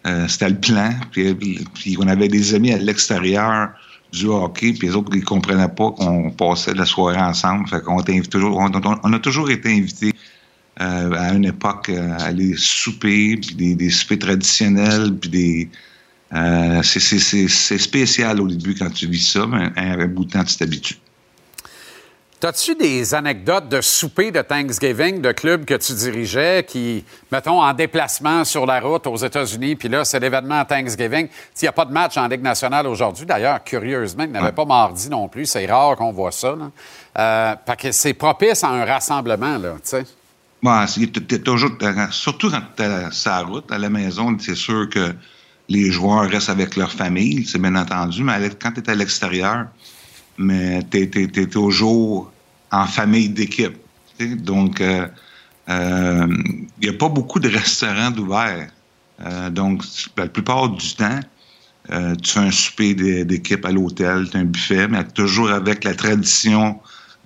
[0.07, 3.71] euh, c'était le plan, puis, on avait des amis à l'extérieur
[4.13, 8.01] du hockey, puis les autres, ils comprenaient pas qu'on passait la soirée ensemble, fait qu'on
[8.03, 10.15] toujours, on, a toujours été invités
[10.81, 15.69] euh, à une époque à aller souper, puis des, des soupers traditionnels, puis des...
[16.83, 20.57] c'est spécial au début quand tu vis ça, mais un, un bout de temps, tu
[20.57, 20.97] t'habitues.
[22.39, 27.73] T'as-tu des anecdotes de souper de Thanksgiving de clubs que tu dirigeais qui, mettons, en
[27.73, 31.29] déplacement sur la route aux États-Unis, puis là, c'est l'événement Thanksgiving?
[31.29, 33.25] Il n'y a pas de match en Ligue nationale aujourd'hui.
[33.25, 35.47] D'ailleurs, curieusement, il n'y avait pas mardi non plus.
[35.47, 36.55] C'est rare qu'on voit ça.
[36.55, 36.71] Là.
[37.19, 40.05] Euh, que c'est propice à un rassemblement, là, tu sais.
[41.13, 41.71] T'es- t'es toujours,
[42.11, 45.15] surtout quand tu la route, à la maison, c'est sûr que
[45.71, 49.67] les joueurs restent avec leur famille, c'est bien entendu, mais quand tu es à l'extérieur,
[50.39, 52.33] mais tu es, toujours
[52.71, 53.77] en famille d'équipe.
[54.21, 55.11] Donc, il
[55.69, 58.71] n'y a pas beaucoup de restaurants d'ouverts.
[59.25, 59.83] Euh, donc,
[60.17, 61.21] la plupart du temps,
[61.91, 65.51] euh, tu fais un souper d'é- d'équipe à l'hôtel, tu as un buffet, mais toujours
[65.51, 66.79] avec la tradition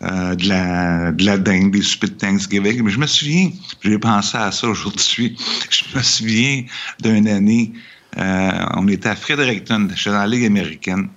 [0.02, 2.82] euh, de, la, de la dinde, des soupers de Thanksgiving.
[2.82, 3.50] Mais je me souviens,
[3.82, 5.36] j'ai pensé à ça aujourd'hui,
[5.70, 6.64] je me souviens
[7.02, 7.72] d'une année,
[8.18, 11.08] euh, on était à Fredericton, j'étais dans la Ligue américaine,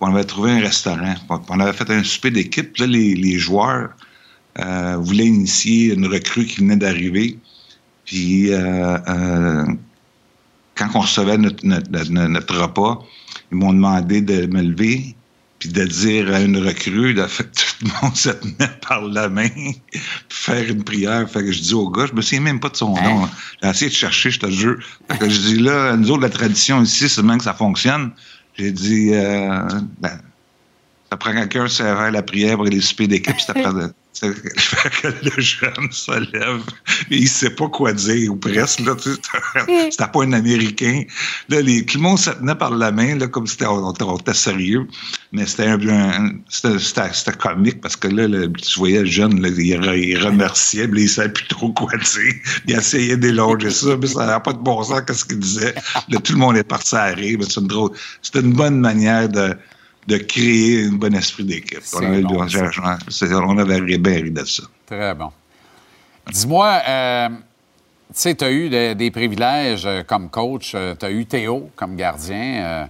[0.00, 1.14] on avait trouvé un restaurant,
[1.48, 3.90] on avait fait un souper d'équipe, là, les, les joueurs
[4.58, 7.38] euh, voulaient initier une recrue qui venait d'arriver,
[8.04, 9.64] puis euh, euh,
[10.74, 12.98] quand on recevait notre, notre, notre- notre repas,
[13.50, 15.14] ils m'ont demandé de me lever
[15.58, 19.30] puis de dire à une recrue, de fait, tout le monde se tenait par la
[19.30, 21.26] main, puis faire une prière.
[21.30, 23.26] Fait que je dis au gars, je me souviens même pas de son nom.
[23.62, 24.76] J'ai essayé de chercher, je te jure.
[25.10, 28.10] Fait que je dis là, nous autres, la tradition ici, c'est même que ça fonctionne.
[28.58, 29.60] J'ai dit, euh,
[30.00, 30.18] ben,
[31.10, 33.92] ça prend quelqu'un faire la prière pour les souper d'équipe, ça prend de-
[34.22, 36.62] que le jeune se lève,
[37.10, 41.02] mais il sait pas quoi dire, ou presque, c'était pas un Américain.
[41.50, 43.92] Là, les, tout le monde se tenait par la main, là, comme si c'était- on,
[44.00, 44.86] on était sérieux,
[45.32, 49.06] mais c'était un, un- c'était, c'était- c'était comique, parce que là, le- tu voyais le
[49.06, 52.34] jeune, là, il, re- il remerciait, puis il savait plus trop quoi dire,
[52.66, 55.74] il essayait d'élonger ça, mais ça n'a pas de bon sens, qu'est-ce qu'il disait.
[56.08, 57.90] Là, tout le monde est parti à rire, mais c'est une drôle,
[58.22, 59.56] c'était une bonne manière de
[60.08, 61.80] de créer un bon esprit d'équipe.
[61.94, 64.62] On bon, on, avait ri- bien ri de ça.
[64.86, 65.32] Très bon.
[66.32, 67.34] Dis-moi, euh, tu
[68.14, 70.76] sais, tu as eu de- des privilèges euh, comme coach.
[70.98, 72.36] tu as eu Théo comme gardien.
[72.64, 72.84] Euh,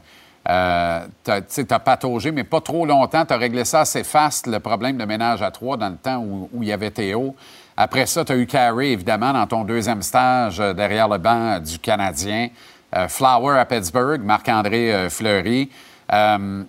[0.49, 3.25] euh, tu as pataugé, mais pas trop longtemps.
[3.25, 6.19] Tu as réglé ça assez fast, le problème de ménage à trois, dans le temps
[6.19, 7.35] où, il y avait Théo.
[7.77, 11.59] Après ça, tu as eu Carey, évidemment, dans ton deuxième stage euh, derrière le banc
[11.59, 12.49] du Canadien.
[12.95, 15.69] Euh, Flower à Pittsburgh, Marc-André euh, Fleury.
[16.13, 16.63] Euh,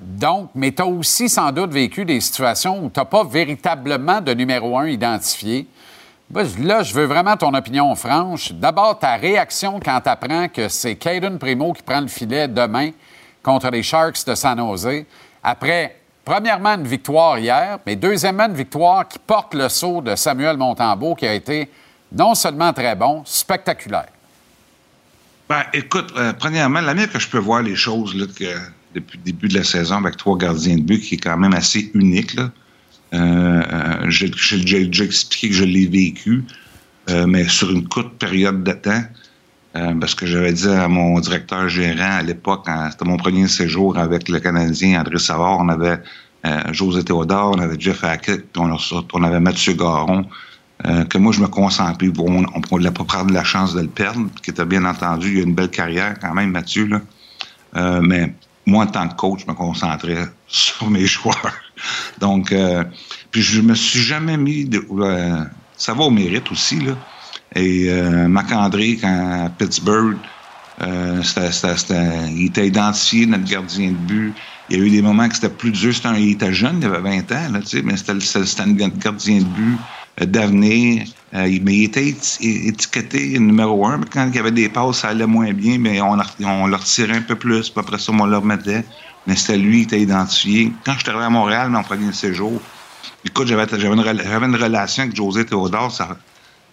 [0.00, 4.20] donc, mais tu as aussi sans doute vécu des situations où tu n'as pas véritablement
[4.20, 5.66] de numéro un identifié.
[6.60, 8.52] Là, je veux vraiment ton opinion franche.
[8.52, 12.90] D'abord, ta réaction quand tu apprends que c'est Caden Primo qui prend le filet demain
[13.42, 15.04] contre les Sharks de San Jose.
[15.42, 20.56] Après, premièrement, une victoire hier, mais deuxièmement, une victoire qui porte le sceau de Samuel
[20.56, 21.68] Montembeau, qui a été
[22.12, 24.08] non seulement très bon, spectaculaire.
[25.48, 28.44] Ben, écoute, euh, premièrement, la manière que je peux voir les choses là, que,
[28.94, 31.52] depuis le début de la saison avec trois gardiens de but, qui est quand même
[31.52, 32.38] assez unique.
[32.38, 32.48] Euh,
[33.12, 36.44] euh, j'ai déjà expliqué que je l'ai vécu,
[37.26, 39.02] mais sur une courte période de temps,
[39.74, 43.48] euh, parce que j'avais dit à mon directeur gérant à l'époque, quand c'était mon premier
[43.48, 45.98] séjour avec le Canadien André Savard, on avait
[46.44, 48.76] euh, José Théodore, on avait Jeff Hackett, puis on,
[49.12, 50.26] on avait Mathieu Garon,
[50.84, 54.26] euh, que moi je me concentrais, on ne pas prendre la chance de le perdre,
[54.42, 57.00] qui était bien entendu, il a une belle carrière quand même, Mathieu, là.
[57.76, 58.34] Euh, mais
[58.66, 61.54] moi, en tant que coach, je me concentrais sur mes joueurs.
[62.18, 62.84] Donc, euh,
[63.30, 64.84] puis je me suis jamais mis de.
[65.76, 66.92] ça va au mérite aussi, là.
[67.54, 70.16] Et euh, Marc-André, quand à Pittsburgh,
[70.82, 71.22] euh,
[72.30, 74.34] il était identifié, notre gardien de but.
[74.68, 75.92] Il y a eu des moments que c'était plus dur.
[76.04, 79.78] Un- il était jeune, il avait 20 ans, là, mais c'était un gardien de but
[80.20, 81.06] euh, d'avenir.
[81.34, 83.98] Euh, il- mais il était éti- étiqueté numéro un.
[83.98, 86.66] Mais quand il y avait des passes, ça allait moins bien, mais on, leur- on
[86.66, 87.68] le retirait un peu plus.
[87.70, 88.84] Puis après ça, on le remettait.
[89.26, 90.72] Mais c'était lui qui était identifié.
[90.84, 92.60] Quand je suis arrivé à Montréal, mon premier séjour,
[93.24, 95.92] écoute, j'avais une, une relation avec José Théodore.
[95.92, 96.18] Ça,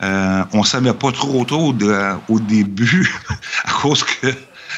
[0.02, 3.10] euh, on savait pas trop trop de- au début
[3.66, 4.28] à cause que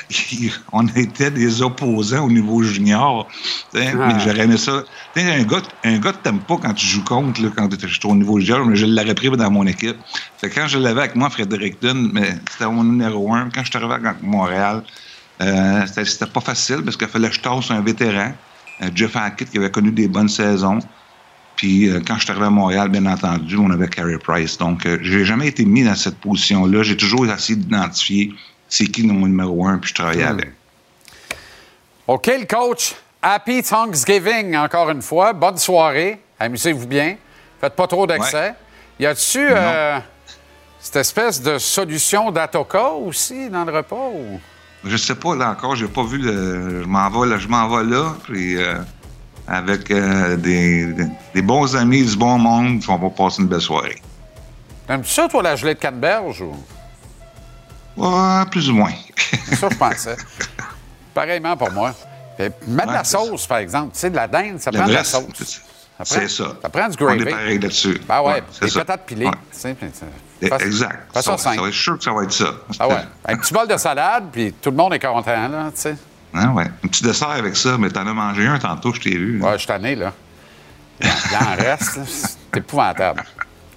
[0.71, 3.27] on était des opposants au niveau junior.
[3.73, 4.07] tu sais, Ah.
[4.07, 4.83] Mais j'aurais aimé ça.
[5.13, 7.67] Tu sais, un gars, un gars que t'aimes pas quand tu joues contre, là, quand
[7.69, 9.97] tu es au niveau junior, mais je l'aurais pris dans mon équipe.
[10.37, 13.49] Fait que quand je l'avais avec moi, Fredericton, mais c'était mon numéro un.
[13.53, 14.83] Quand je suis arrivé avec Montréal,
[15.41, 18.33] euh, c'était c'était pas facile parce qu'il fallait que je tasse un vétéran,
[18.81, 20.79] euh, Jeff Hackett, qui avait connu des bonnes saisons.
[21.61, 24.57] Puis euh, quand je suis arrivé à Montréal, bien entendu, on avait Carey Price.
[24.57, 26.81] Donc, euh, j'ai jamais été mis dans cette position-là.
[26.81, 28.33] J'ai toujours essayé d'identifier
[28.67, 30.39] c'est qui mon numéro un, puis je travaillais Hmm.
[30.39, 30.53] avec.
[32.07, 32.95] OK, le coach.
[33.21, 35.33] Happy Thanksgiving, encore une fois.
[35.33, 36.19] Bonne soirée.
[36.39, 37.17] Amusez-vous bien.
[37.59, 38.55] Faites pas trop d'excès.
[38.99, 39.99] Y a-tu euh,
[40.79, 44.09] cette espèce de solution d'Atoka aussi dans le repas?
[44.15, 44.39] Ou...
[44.83, 46.81] Je sais pas, là encore, j'ai pas vu le.
[46.81, 48.79] Je m'en vais là, je m'en vais là, puis euh,
[49.51, 54.01] avec euh, des, bons amis, du bon monde, puis on va passer une belle soirée.
[54.87, 56.41] T'aimes-tu ça, toi, la gelée de canneberge?
[56.41, 56.55] Ou...
[57.97, 58.93] Ouais, plus ou moins.
[59.53, 60.15] Ça, je pensais.
[61.13, 61.93] Pareillement pour moi.
[62.39, 63.93] Mettre de la Ouais, c'est sauce, par exemple.
[63.93, 65.23] Tu sais, de la dinde, ça Le prend de la sauce.
[65.35, 65.61] c'est-
[66.03, 66.45] Ça ça.
[66.71, 67.21] Prend du On gravy.
[67.21, 68.01] est pareil là-dessus.
[68.07, 68.79] Ben ouais, des ça.
[68.79, 69.25] patates pilées.
[69.27, 69.75] Ouais.
[70.41, 70.99] Eh, Exact.
[71.13, 71.37] Simple.
[71.39, 72.53] ça va être sûr que ça va être ça.
[72.79, 72.95] Ah ouais.
[73.27, 75.95] Un petit bol de salade, puis tout le monde est content, là, tu sais.
[76.33, 76.65] Hein, ouais.
[76.83, 79.41] Un petit dessert avec ça, mais t'en as mangé un tantôt, je t'ai vu.
[79.41, 80.13] Ouais, je t'en ai, là.
[81.03, 83.23] Il en reste, c'est épouvantable.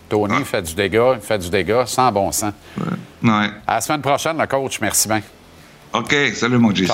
[0.09, 2.53] Tony fait du dégât, il fait du dégât, sans bon sens.
[2.77, 3.51] Ouais.
[3.67, 5.23] À la semaine prochaine, le coach, merci bien.
[5.93, 6.91] OK, salut mon JC.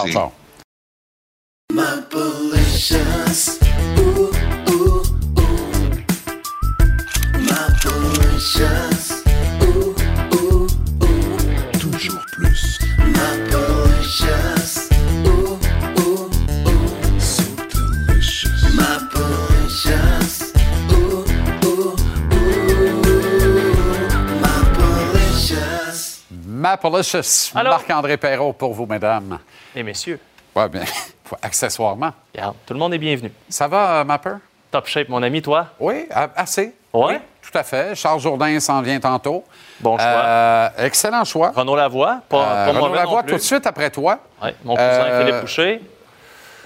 [26.61, 27.53] Mapalicious.
[27.55, 29.39] Marc-André Perrault pour vous, mesdames.
[29.75, 30.21] Et messieurs.
[30.55, 30.83] Oui, bien,
[31.43, 32.13] accessoirement.
[32.35, 33.33] Regarde, tout le monde est bienvenu.
[33.49, 34.35] Ça va, euh, Mapper?
[34.71, 35.69] Top shape, mon ami, toi?
[35.81, 36.07] Oui,
[36.37, 36.75] assez.
[36.93, 37.15] Ouais?
[37.15, 37.95] Oui, tout à fait.
[37.95, 39.43] Charles Jourdain s'en vient tantôt.
[39.81, 40.07] Bon choix.
[40.07, 41.51] Euh, excellent choix.
[41.55, 43.31] Renaud Lavoie, pas, Euh, pas Renaud mauvais Lavoie, non plus.
[43.33, 44.19] tout de suite après toi.
[44.43, 45.81] Ouais, mon cousin Euh, Philippe Boucher.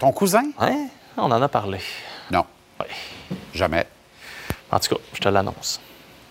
[0.01, 0.42] Ton cousin?
[0.61, 0.76] Ouais,
[1.16, 1.78] on en a parlé.
[2.32, 2.45] Non.
[2.80, 2.86] Ouais.
[3.55, 3.86] Jamais.
[4.72, 5.80] En tout cas, je te l'annonce.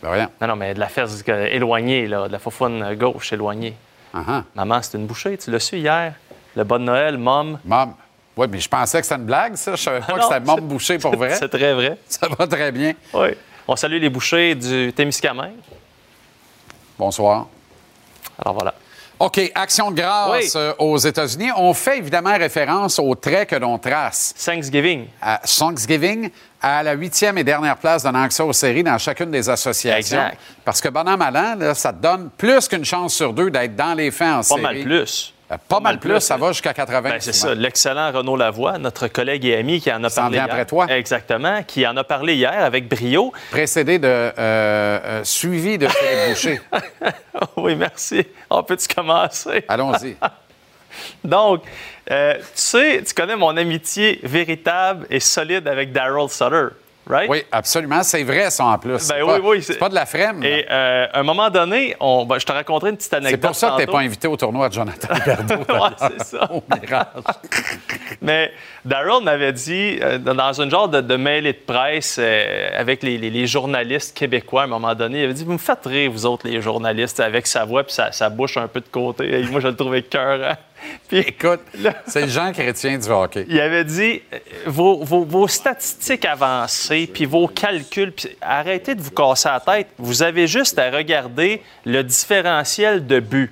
[0.04, 0.30] Ben rien.
[0.42, 3.74] Non, non, mais de la fesse éloignée, là, de la faufoune gauche éloignée.
[4.14, 4.44] Uh-huh.
[4.54, 6.14] Maman, c'est une bouchée, tu l'as su hier.
[6.58, 7.58] Le bon Noël, mom.
[7.64, 7.94] Mom.
[8.36, 9.76] Oui, mais je pensais que c'était une blague, ça.
[9.76, 11.36] Je savais pas que c'était Mom Boucher pour vrai.
[11.36, 11.98] C'est très vrai.
[12.10, 12.94] Ça va très bien.
[13.14, 13.30] Oui.
[13.66, 15.54] On salue les bouchers du Témiscamingue.
[17.00, 17.48] Bonsoir.
[18.38, 18.74] Alors voilà.
[19.20, 20.50] OK, action de grâce Oui.
[20.58, 21.52] euh, aux États-Unis.
[21.56, 24.34] On fait évidemment référence au trait que l'on trace.
[24.44, 25.08] Thanksgiving.
[25.22, 26.30] À Thanksgiving,
[26.64, 30.18] à la huitième et dernière place donnant accès aux séries dans chacune des associations.
[30.18, 30.38] Exact.
[30.64, 33.52] Parce que, bon an, mal an, là, ça te donne plus qu'une chance sur deux
[33.52, 34.62] d'être dans les faits en Pas série.
[34.62, 35.34] mal plus.
[35.52, 37.02] Euh, Pas, mal plus, ça va jusqu'à 80.
[37.02, 37.54] Ben, c'est ça.
[37.54, 40.54] L'excellent Renaud Lavoie, notre collègue et ami qui en a parlé vient hier.
[40.54, 40.88] après toi.
[40.90, 41.62] Exactement.
[41.68, 43.34] Qui en a parlé hier avec brio.
[43.52, 46.62] Précédé de euh, euh, suivi de Philippe Boucher.
[47.58, 48.26] oui, merci.
[48.50, 49.66] On peut-tu commencer?
[49.68, 50.16] Allons-y.
[51.24, 51.64] Donc,
[52.12, 56.68] euh, tu sais, tu connais mon amitié véritable et solide avec Daryl Sutter,
[57.10, 57.30] right?
[57.30, 58.04] Oui, absolument.
[58.04, 59.00] C'est vrai, ça, en plus.
[59.00, 59.64] C'est Ben pas- oui, oui.
[59.64, 60.44] C'est pas de la frème.
[60.44, 63.42] Et euh, à un moment donné, on, ben, je te raconterai une petite C'est anecdote.
[63.42, 65.56] pour ça que tu n'es pas invité au tournoi de Jonathan Berdo.
[65.56, 66.50] Ouais, c'est ça.
[66.52, 66.62] Au.
[68.22, 68.52] Mais
[68.86, 73.18] Daryl m'avait dit, euh, dans un genre de, de mêlée de presse euh, avec les,
[73.18, 76.12] les- les journalistes québécois, à un moment donné, il avait dit Vous me faites rire,
[76.12, 79.40] vous autres, les journalistes, avec sa voix puis sa, sa bouche un peu de côté.
[79.40, 80.56] Et moi, je le trouvais cœur.
[81.08, 81.62] Puis Écoute,
[82.08, 83.46] c'est le Jean Chrétien du hockey.
[83.48, 89.02] il avait dit euh, vos, vos- vos statistiques avancées, puis vos calculs, puis arrêtez de
[89.02, 89.88] vous casser la tête.
[89.98, 93.52] Vous avez juste à regarder le différentiel de but.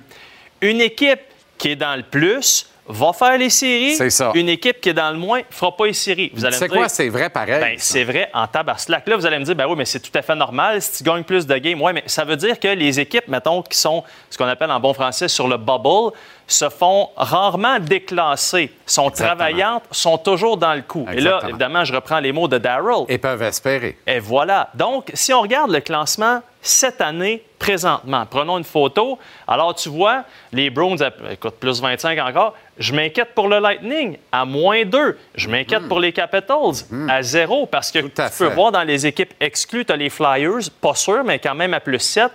[0.60, 1.20] Une équipe
[1.58, 3.94] qui est dans le plus va faire les séries.
[3.94, 4.32] C'est ça.
[4.34, 6.30] Une équipe qui est dans le moins ne fera pas les séries.
[6.34, 7.60] Vous allez C'est me dire, quoi, c'est vrai pareil?
[7.60, 9.06] ben, c'est vrai en tabarnak.
[9.06, 11.04] Là, vous allez me dire, ben oui, mais c'est tout à fait normal si tu
[11.08, 11.80] gagnes plus de games.
[11.80, 14.80] Oui, mais ça veut dire que les équipes, mettons, qui sont ce qu'on appelle en
[14.80, 16.12] bon français sur le bubble,
[16.46, 21.06] se font rarement déclasser, sont travaillantes, sont toujours dans le coup.
[21.12, 23.04] Et là, évidemment, je reprends les mots de Daryl.
[23.08, 23.96] Et peuvent espérer.
[24.06, 24.68] Et voilà.
[24.74, 29.18] Donc, si on regarde le classement cette année, présentement, prenons une photo.
[29.48, 30.98] Alors, tu vois, les Browns,
[31.30, 32.54] écoute, plus 25 encore.
[32.78, 35.18] Je m'inquiète pour le Lightning à moins 2.
[35.34, 38.48] Je m'inquiète pour les Capitals à 0 parce que tu peux fait.
[38.54, 41.80] voir dans les équipes exclues, tu as les Flyers, pas sûr, mais quand même à
[41.80, 42.30] plus 7.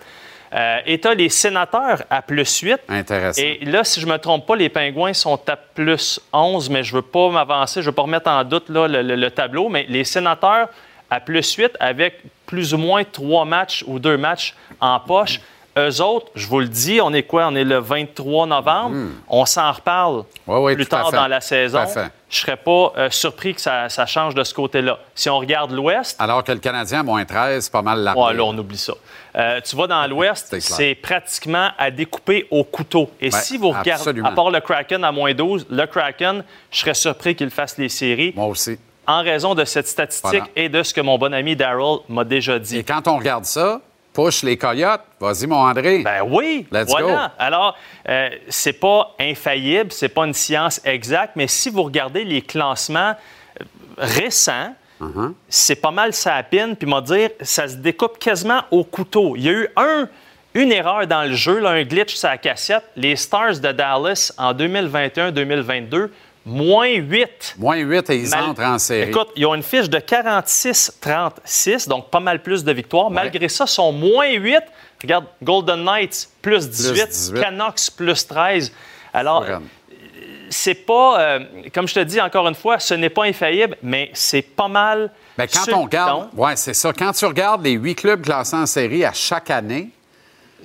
[0.53, 2.79] Euh, et tu as les sénateurs à plus 8.
[2.87, 3.41] Intéressant.
[3.41, 6.83] Et là, si je ne me trompe pas, les Pingouins sont à plus 11, mais
[6.83, 9.15] je ne veux pas m'avancer, je ne veux pas remettre en doute là, le, le-
[9.15, 10.69] le tableau, mais les sénateurs
[11.09, 15.39] à plus 8 avec plus ou moins trois matchs ou deux matchs en poche.
[15.77, 17.45] Eux autres, je vous le dis, on est quoi?
[17.47, 18.95] On est le 23 novembre.
[19.29, 21.83] On s'en reparle Oui, oui, plus tard dans la saison.
[21.85, 24.97] Je ne serais pas euh, surpris que ça, ça change de ce côté-là.
[25.13, 28.19] Si on regarde l'Ouest, Alors que le Canadien, à moins 13, c'est pas mal largué.
[28.19, 28.93] Ouais, là, on oublie ça.
[29.35, 33.11] Euh, tu vas dans l'Ouest, C'est pratiquement à découper au couteau.
[33.21, 34.29] Et Ben, si vous regardez, absolument.
[34.29, 37.89] à part le Kraken à moins 12, le Kraken, je serais surpris qu'il fasse les
[37.89, 38.79] séries Moi aussi.
[39.07, 40.47] En raison de cette statistique Voilà.
[40.55, 42.77] et de ce que mon bon ami Daryl m'a déjà dit.
[42.79, 43.81] Et quand on regarde ça,
[44.13, 45.01] push les coyotes.
[45.19, 45.99] Vas-y, mon André.
[46.03, 47.07] Ben oui, Let's voilà.
[47.07, 47.33] go.
[47.39, 47.75] Alors,
[48.09, 53.13] euh, c'est pas infaillible, c'est pas une science exacte, mais si vous regardez les classements
[53.61, 53.63] euh,
[53.97, 55.31] récents, Uh-huh.
[55.47, 59.35] c'est pas mal ça à pine, puis m'a dire, ça se découpe quasiment au couteau.
[59.35, 60.09] Il y a eu un,
[60.55, 62.81] une erreur dans le jeu, là, un glitch sur la cassette.
[62.95, 66.09] Les Stars de Dallas en 2021-2022,
[66.47, 67.55] moins 8.
[67.59, 69.09] Moins 8 et ils Mal- entrent en série.
[69.09, 73.09] Écoute, ils ont une fiche de 46-36, donc pas mal plus de victoires.
[73.11, 74.59] Malgré ça, ils sont moins 8.
[75.01, 77.07] Regarde, Golden Knights, plus 18.
[77.07, 77.41] 18.
[77.41, 78.71] Canucks, plus 13.
[79.13, 79.61] Alors, Fourette.
[80.49, 81.39] c'est pas, euh,
[81.73, 85.11] comme je te dis encore une fois, ce n'est pas infaillible, mais c'est pas mal.
[85.37, 86.91] Ben, quand on regarde, ouais, c'est ça.
[86.93, 89.89] Quand tu regardes les huit clubs classés en série à chaque année,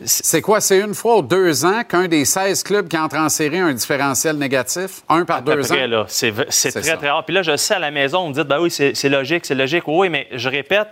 [0.04, 0.60] c'est quoi?
[0.60, 3.66] C'est une fois ou deux ans qu'un des 16 clubs qui entre en série a
[3.66, 5.02] un différentiel négatif?
[5.08, 6.04] Un par À deux près, ans?
[6.08, 6.96] C'est très, ça.
[6.96, 7.24] très rare.
[7.24, 9.54] Puis là, je sais, à la maison, on me dit, ben oui, c'est logique, c'est
[9.54, 9.84] logique.
[9.86, 10.88] Oui, mais je répète,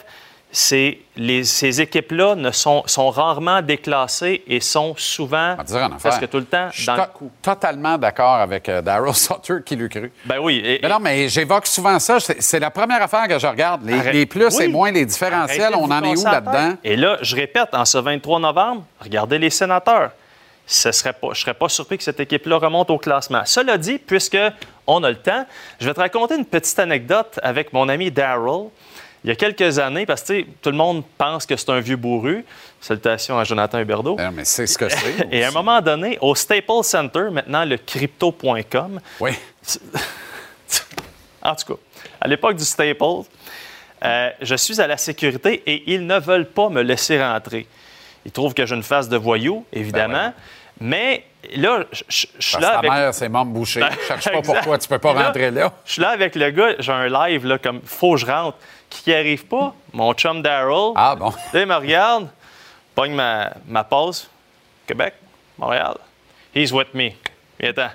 [1.17, 5.57] les, ces équipes-là ne sont, sont rarement déclassées et sont souvent,
[5.99, 9.59] presque tout le temps, Je suis dans le to- totalement d'accord avec euh, Daryl Sutter
[9.65, 10.11] qui l'eût cru.
[10.25, 10.61] Ben oui.
[10.65, 12.19] et- Mais non, mais j'évoque souvent ça.
[12.21, 13.83] C'est la première affaire que je regarde.
[13.85, 14.65] Les, Arrête- les plus Oui.
[14.65, 16.75] et moins, les différentiels, on en est où là-dedans?
[16.83, 20.11] Et là, je répète, en ce 23 novembre, regardez les sénateurs.
[20.67, 23.43] Ce serait pas, je ne serais pas surpris que cette équipe-là remonte au classement.
[23.45, 24.39] Cela dit, puisque
[24.87, 25.45] on a le temps,
[25.81, 28.69] je vais te raconter une petite anecdote avec mon ami Daryl.
[29.23, 31.97] Il y a quelques années, parce que tout le monde pense que c'est un vieux
[31.97, 32.45] bourru.
[32.81, 34.17] Salutations à Jonathan Huberdeau.
[34.33, 35.29] mais c'est ce que c'est.
[35.31, 39.01] Et à un moment donné, au Staples Center, maintenant le crypto.com.
[39.21, 39.33] Oui.
[41.43, 41.81] En tout cas,
[42.21, 43.23] à l'époque du Staples,
[44.05, 47.67] euh, je suis à la sécurité et ils ne veulent pas me laisser rentrer.
[48.27, 50.35] Ils trouvent que j'ai une face de voyou, évidemment.
[50.81, 51.25] Mais
[51.57, 52.91] là, je, je- je suis là ta avec...
[52.91, 53.81] mère, c'est membre bouché.
[53.81, 55.73] Ben, Je cherche pas pourquoi tu peux pas rentrer là.
[55.87, 58.59] Je suis là avec le gars, j'ai un live, là, comme faut que je rentre.
[58.91, 59.75] Qui arrive pas?
[59.93, 60.93] Mon chum Daryl.
[60.97, 61.31] Ah bon?
[61.53, 62.29] Là, il me regarde,
[62.95, 64.29] pogne ma, ma pause.
[64.87, 65.15] Québec,
[65.57, 65.95] Montréal.
[66.55, 67.11] He's with me.
[67.61, 67.89] Viens-t'en.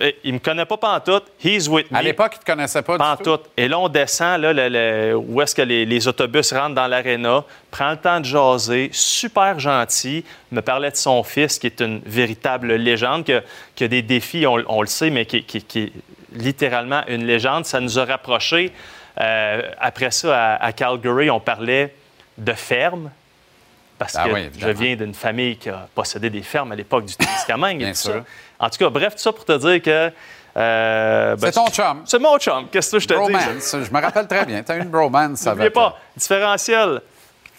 [0.00, 1.24] Euh, Il me connaît pas pantoute.
[1.42, 1.96] He's with me.
[1.96, 3.04] À l'époque, il te connaissait pas du tout?
[3.24, 3.50] Pantoute.
[3.56, 6.86] Et là, on descend, là, le- le- où est-ce que les, les autobus rentrent dans
[6.88, 11.80] l'aréna, prend le temps de jaser, super gentil, me parlait de son fils, qui est
[11.80, 13.42] une véritable légende, qui a,
[13.74, 15.92] qui a des défis, on, on le sait, mais qui, qui- qui est
[16.32, 17.64] littéralement une légende.
[17.64, 18.72] Ça nous a rapprochés.
[19.20, 21.94] Euh, après ça, à, à Calgary, on parlait
[22.36, 23.10] de ferme.
[23.98, 27.06] Parce Ah que oui, je viens d'une famille qui a possédé des fermes à l'époque
[27.06, 27.80] du Témiscamingue.
[27.82, 28.12] et tout sûr.
[28.12, 28.20] ça.
[28.58, 30.12] En tout cas, bref, tout ça pour te dire que.
[30.58, 32.02] euh, ben, C'est ton chum.
[32.04, 32.68] C'est mon chum.
[32.70, 33.32] Qu'est-ce que je te dis?
[33.32, 33.72] Bromance.
[33.72, 34.62] Je me rappelle très bien.
[34.62, 35.72] Tu as une bromance N'oubliez avec.
[35.72, 37.00] pas, différentiel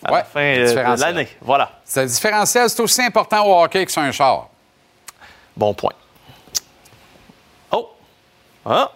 [0.03, 1.27] à Ouais, la fin euh, de l'année.
[1.41, 1.71] Voilà.
[1.83, 4.47] C'est différentiel, c'est aussi important au hockey que sur un char.
[5.55, 5.93] Bon point.
[7.71, 7.89] Oh!
[8.63, 8.91] Ah!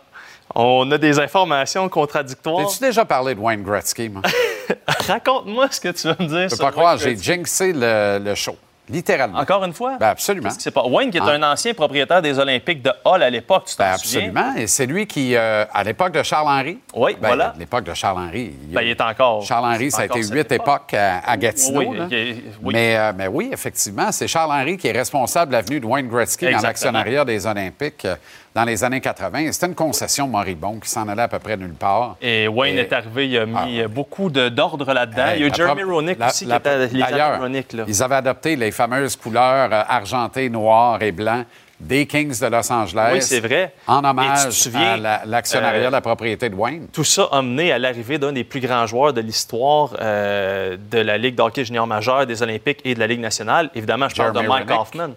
[0.55, 2.65] On a des informations contradictoires.
[2.67, 4.21] T'as-tu déjà parlé de Wayne Gretzky, moi?
[5.07, 6.49] Raconte-moi ce que tu vas me dire.
[6.49, 8.55] Je peux pas croire, j'ai jinxé le, le show.
[8.89, 9.39] Littéralement.
[9.39, 9.95] Encore une fois?
[9.97, 10.49] Ben absolument.
[10.49, 11.29] S'est pas- Wayne, qui est Ah.
[11.29, 14.27] un ancien propriétaire des Olympiques de Hall à l'époque, tu t'en Ben, souviens?
[14.27, 14.55] absolument.
[14.57, 16.79] Et c'est lui qui, euh, à l'époque de Charles-Henri.
[16.93, 17.45] Oui, ben, voilà.
[17.49, 18.51] À l'époque de Charles-Henri.
[18.63, 19.43] Ben, il est encore.
[19.43, 20.51] Charles-Henri, ça a été huit époque.
[20.91, 21.79] époques à, à Gatineau.
[21.91, 22.07] Oui, là.
[22.09, 22.73] il est- oui.
[22.73, 26.51] Mais, euh, mais oui, effectivement, c'est Charles-Henri qui est responsable de l'avenue de Wayne Gretzky
[26.51, 28.15] dans l'actionnariat des Olympiques euh,
[28.53, 29.51] dans les années 80.
[29.51, 32.17] C'était une concession moribond qui s'en allait à peu près nulle part.
[32.21, 35.25] Et Wayne Et- est arrivé, il a mis euh, beaucoup d'ordre là-dedans.
[35.27, 37.83] Hey, il y a eu Jeremy pro- Roenick la- aussi la- qui était Roenick, là.
[37.87, 41.45] ils avaient adopté les fameuses couleurs euh, argentées, noires et blancs
[41.79, 43.09] des Kings de Los Angeles.
[43.13, 43.73] Oui, c'est vrai.
[43.87, 46.87] En hommage tu te souviens, à la- l'actionnariat euh, de la propriété de Wayne.
[46.93, 50.99] Tout ça a mené à l'arrivée d'un des plus grands joueurs de l'histoire euh, de
[50.99, 53.71] la Ligue d'hockey junior majeur, des Olympiques et de la Ligue nationale.
[53.73, 54.69] Évidemment, je parle de Mike.
[54.69, 55.09] Hoffman.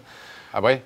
[0.57, 0.79] Ah oui?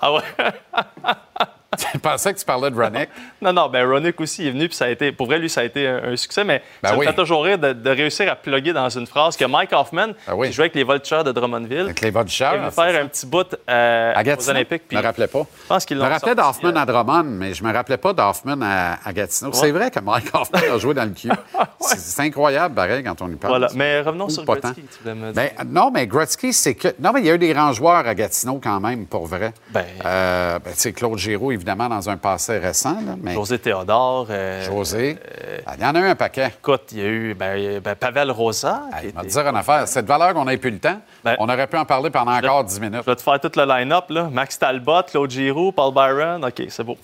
[0.00, 0.22] ah ouais?
[1.94, 3.08] Je pensais que tu parlais de Ronick.
[3.40, 5.60] Non, non, ben Ronick aussi est venu, puis ça a été, pour vrai, lui, ça
[5.60, 7.06] a été un, un succès, mais Ben ça oui.
[7.06, 10.08] me fait toujours rire de, de réussir à plugger dans une phrase que Mike Hoffman,
[10.32, 10.48] oui.
[10.48, 13.46] qui jouait avec les Voltigeurs de Drummondville, Avec les venu c'est faire un petit bout
[13.68, 14.50] euh, À aux?
[14.50, 14.82] Olympiques.
[14.90, 15.46] Je me rappelais pas.
[15.62, 18.12] Je pense qu'ils Je me rappelais d'Hoffman euh, à Drummond, mais je me rappelais pas
[18.12, 19.52] d'Hoffman à, à Gatineau.
[19.52, 21.30] C'est vrai que Mike Hoffman a joué dans le cul.
[21.80, 23.52] C'est- C'est incroyable, pareil, quand on y parle.
[23.58, 24.44] Voilà, mais revenons Ou sur.
[24.44, 25.42] Gretzky, tu voulais me dire.
[25.58, 26.88] Ben, non, mais Gretzky, c'est que.
[26.98, 29.52] Non, mais il y a eu des grands joueurs à Gatineau quand même, pour vrai.
[29.70, 32.92] Ben- Euh, ben, tu sais, Claude Giroux, évidemment, dans un passé récent.
[32.94, 34.28] Là, mais José Théodore.
[34.30, 35.18] euh, José.
[35.66, 36.46] Ah, Il y en a eu un paquet.
[36.46, 38.82] Écoute, il y a eu ben, ben, Pavel Rosa.
[39.00, 39.88] qui Je vais te dire une affaire.
[39.88, 41.00] Cette valeur qu'on n'a plus le temps,
[41.38, 43.00] on aurait pu en parler pendant encore 10 minutes.
[43.04, 44.04] Je vais te faire tout le line-up.
[44.10, 44.28] là.
[44.30, 46.44] Max Talbot, Claude Giroux, Paul Byron.
[46.44, 46.96] OK, c'est beau.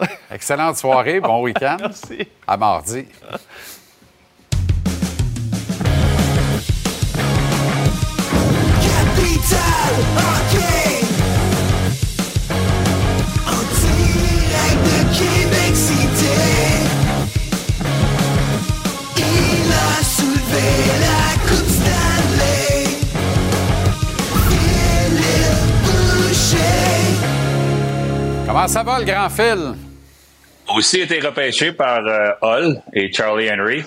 [0.30, 1.76] Excellente soirée, bon week-end.
[1.80, 2.26] Merci.
[2.46, 3.06] À mardi.
[8.80, 9.94] Capital
[28.54, 29.74] Comment ça va, le grand fil?
[30.76, 33.82] Aussi été repêché par euh, Hull et Charlie Henry.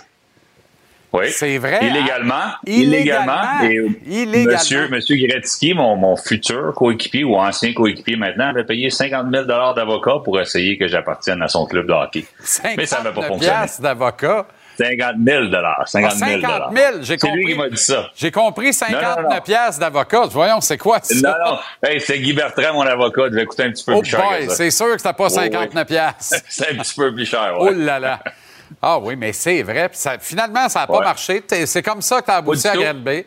[1.13, 1.29] Oui.
[1.29, 2.33] C'est vrai, Illégalement.
[2.35, 2.55] hein?
[2.65, 3.61] Illégalement.
[3.63, 4.51] Et Illégalement.
[4.51, 9.45] Monsieur, monsieur Gretzky, mon, mon futur coéquipier ou ancien coéquipier maintenant, avait payé 50 000
[9.45, 12.25] d'avocat pour essayer que j'appartienne à son club de hockey.
[12.75, 13.67] Mais ça n'avait pas 59 fonctionné.
[13.79, 14.47] d'avocat.
[14.77, 15.43] 50 000
[15.85, 17.37] 50 000 Ah, 50 000, j'ai C'est compris.
[17.43, 18.09] lui qui m'a dit ça.
[18.15, 19.41] J'ai compris Non, non, 59 non.
[19.41, 20.21] piastres d'avocat.
[20.29, 21.15] Voyons, c'est quoi ça?
[21.15, 21.57] Non, non.
[21.83, 23.23] Hey, c'est Guy Bertrand, mon avocat.
[23.25, 25.23] Il devait coûter un petit peu Oh plus cher boy, c'est sûr que c'était pas
[25.25, 25.33] Oh, oui.
[25.33, 26.35] 59 piastres.
[26.49, 27.73] C'est un petit peu plus cher, Oh ouais.
[27.73, 28.19] là là.
[28.81, 29.89] Ah oui, mais c'est vrai.
[29.93, 31.41] Ça- finalement, ça n'a pas marché.
[31.65, 32.75] C'est comme ça que tu as abouti à.
[32.75, 33.25] Granby.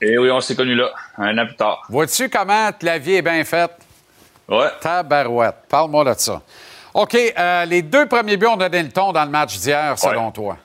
[0.00, 1.82] Et oui, on s'est connus là, un an plus tard.
[1.88, 3.72] Vois-tu comment la vie est bien faite?
[4.48, 4.68] Ouais.
[4.80, 5.56] Tabarouette.
[5.68, 6.40] Parle-moi de ça.
[6.94, 10.30] OK, euh, les deux premiers buts ont donné le ton dans le match d'hier, selon
[10.30, 10.56] toi.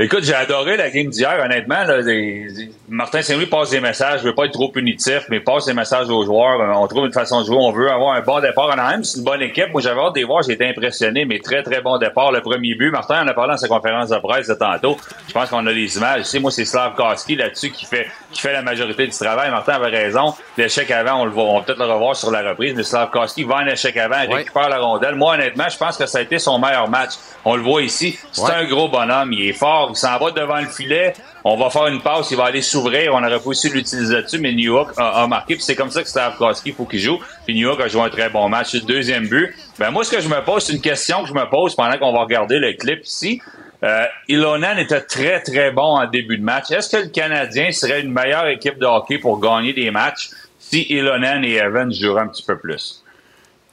[0.00, 1.82] Écoute, j'ai adoré la game d'hier, honnêtement.
[1.82, 4.20] Là, des- des- Martin Saint-Louis passe des messages.
[4.20, 6.60] Je veux pas être trop punitif, mais passe des messages aux joueurs.
[6.60, 7.56] Euh, On trouve une façon de jouer.
[7.58, 8.70] On veut avoir un bon départ.
[8.70, 9.72] En même, c'est une bonne équipe.
[9.72, 10.44] Moi, j'avais hâte de les voir.
[10.44, 12.30] J'ai été impressionné, mais très, très bon départ.
[12.30, 14.96] Le premier but, Martin en a parlé dans sa conférence de presse de tantôt.
[15.26, 16.22] Je pense qu'on a les images.
[16.22, 19.50] Tu sais, moi, c'est Slavkowski là-dessus qui fait, qui fait la majorité du travail.
[19.50, 20.32] Martin avait raison.
[20.56, 21.42] L'échec avant, on le voit.
[21.42, 24.68] On va peut-être le revoir sur la reprise, mais Slavkowski va en échec avant, récupère
[24.68, 25.16] la rondelle.
[25.16, 27.14] Moi, honnêtement, je pense que ça a été son meilleur match.
[27.44, 28.16] On le voit ici.
[28.30, 28.52] C'est Ouais.
[28.54, 29.32] un gros bonhomme.
[29.32, 29.87] Il est fort.
[29.90, 31.14] Il s'en va devant le filet.
[31.44, 32.30] On va faire une passe.
[32.30, 33.14] Il va aller s'ouvrir.
[33.14, 35.54] On aurait pas aussi l'utiliser là-dessus, mais New York a, marqué.
[35.54, 37.18] Puis c'est comme ça que Stavkowski, il faut qu'il joue.
[37.46, 38.74] Puis New York a joué un très bon match.
[38.74, 39.54] Le deuxième but.
[39.78, 41.96] Ben, moi, ce que je me pose, c'est une question que je me pose pendant
[41.98, 43.40] qu'on va regarder le clip ici.
[43.84, 46.70] Euh, Ilonen était très, très bon en début de match.
[46.70, 50.82] Est-ce que le Canadien serait une meilleure équipe de hockey pour gagner des matchs si
[50.90, 53.04] Ilonen et Evans joueraient un petit peu plus?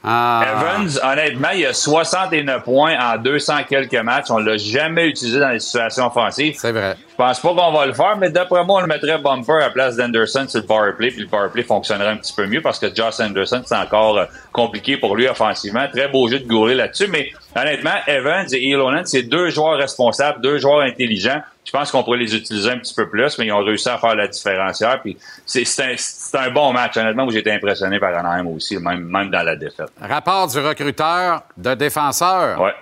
[0.07, 0.45] Ah.
[0.51, 4.29] Evans, honnêtement, il a 61 points en 200 quelques matchs.
[4.29, 6.55] On l'a jamais utilisé dans les situations offensives.
[6.59, 6.95] C'est vrai.
[7.17, 9.59] Je pense pas qu'on va le faire, mais d'après moi, on le mettrait bumper à
[9.59, 12.77] la place d'Anderson sur le powerplay, puis le powerplay fonctionnerait un petit peu mieux parce
[12.77, 15.87] que Josh Anderson, c'est encore euh, compliqué pour lui offensivement.
[15.87, 20.41] Très beau jeu de Goulet là-dessus, mais honnêtement, Evans et Ilonen, c'est deux joueurs responsables,
[20.41, 21.41] deux joueurs intelligents.
[21.63, 23.97] Je pense qu'on pourrait les utiliser un petit peu plus, mais ils ont réussi à
[23.97, 25.01] faire la différencière.
[25.01, 26.97] Puis c'est c'est un, c'est un bon match.
[26.97, 29.87] Honnêtement, j'ai été impressionné par Anaheim aussi, même, même dans la défaite.
[30.01, 32.59] Rapport du recruteur de défenseur.
[32.59, 32.73] Ouais.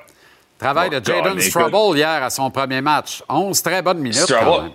[0.64, 1.40] Travail de Jaden.
[1.42, 3.22] Strubble hier à son premier match.
[3.28, 4.20] 11 très bonnes minutes.
[4.20, 4.46] Strubble.
[4.46, 4.72] quand même.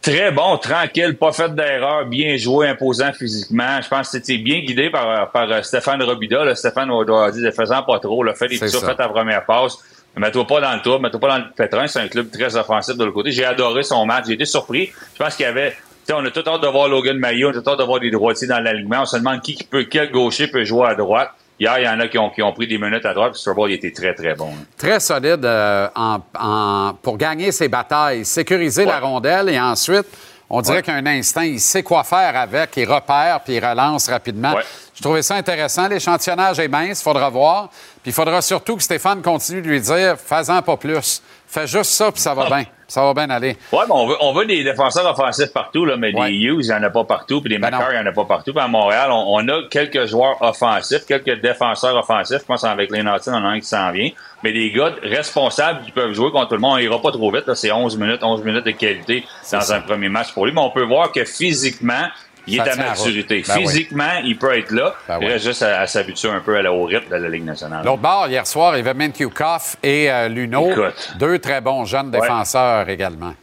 [0.00, 3.82] Très bon, tranquille, pas fait d'erreur, bien joué, imposant physiquement.
[3.82, 6.42] Je pense que c'était bien guidé par, par euh, Stéphane Robida.
[6.42, 6.54] Là.
[6.54, 8.86] Stéphane doit dire, faisant pas trop, là, fait des petits ça.
[8.86, 9.76] fait ta première passe.
[10.16, 11.86] Mets-toi pas dans le tour, mets-toi pas dans le pétrin.
[11.86, 13.30] C'est un club très offensif de l'autre côté.
[13.30, 14.24] J'ai adoré son match.
[14.26, 14.90] J'ai été surpris.
[15.12, 15.76] Je pense qu'il y avait.
[16.10, 18.10] on a tout hâte de voir Logan Mayo, on a tout hâte de voir des
[18.10, 19.02] droitiers dans l'alignement.
[19.02, 21.30] On se demande qui, qui peut, quel gaucher peut jouer à droite.
[21.60, 23.40] Hier, il y en a qui ont, qui ont pris des minutes à droite, puis
[23.40, 24.50] Strubble, il était très, très bon.
[24.78, 30.06] Très solide euh, en, en- pour gagner ses batailles, sécuriser la rondelle et ensuite,
[30.48, 34.54] on dirait qu'un instinct, il sait quoi faire avec, il repère puis il relance rapidement.
[34.94, 35.86] Je trouvais ça intéressant.
[35.86, 37.68] L'échantillonnage est mince, il faudra voir.
[38.02, 41.22] Puis il faudra surtout que Stéphane continue de lui dire fais-en pas plus.
[41.46, 42.64] Fais juste ça, puis ça va bien.
[42.90, 43.56] Ça va bien aller.
[43.72, 46.68] Ouais, mais on veut, on veut des défenseurs offensifs partout, là, mais des Hughes, il
[46.68, 48.52] n'y en a pas partout, puis des Ben McCarr, il n'y en a pas partout.
[48.52, 52.40] Puis à Montréal, on, on a quelques joueurs offensifs, quelques défenseurs offensifs.
[52.40, 54.10] Je pense avec les Nautilus, on en a un qui s'en vient.
[54.42, 56.74] Mais des gars responsables qui peuvent jouer contre tout le monde.
[56.74, 57.46] On ira pas trop vite.
[57.46, 57.54] là.
[57.54, 60.52] C'est 11 minutes, 11 minutes de qualité dans un premier match pour lui.
[60.52, 62.08] Mais on peut voir que physiquement,
[62.46, 63.44] il Ça est à maturité.
[63.46, 63.62] Ben oui.
[63.62, 64.94] Physiquement, il peut être là.
[65.08, 65.32] Ben il oui.
[65.32, 67.84] reste juste à, à s'habituer un peu à la, au rythme de la Ligue nationale.
[67.84, 70.70] L'autre bord, hier soir, il y avait Minkukov et euh, Luno.
[70.70, 71.12] Écoute.
[71.18, 72.20] Deux très bons jeunes Ouais.
[72.20, 73.34] défenseurs également.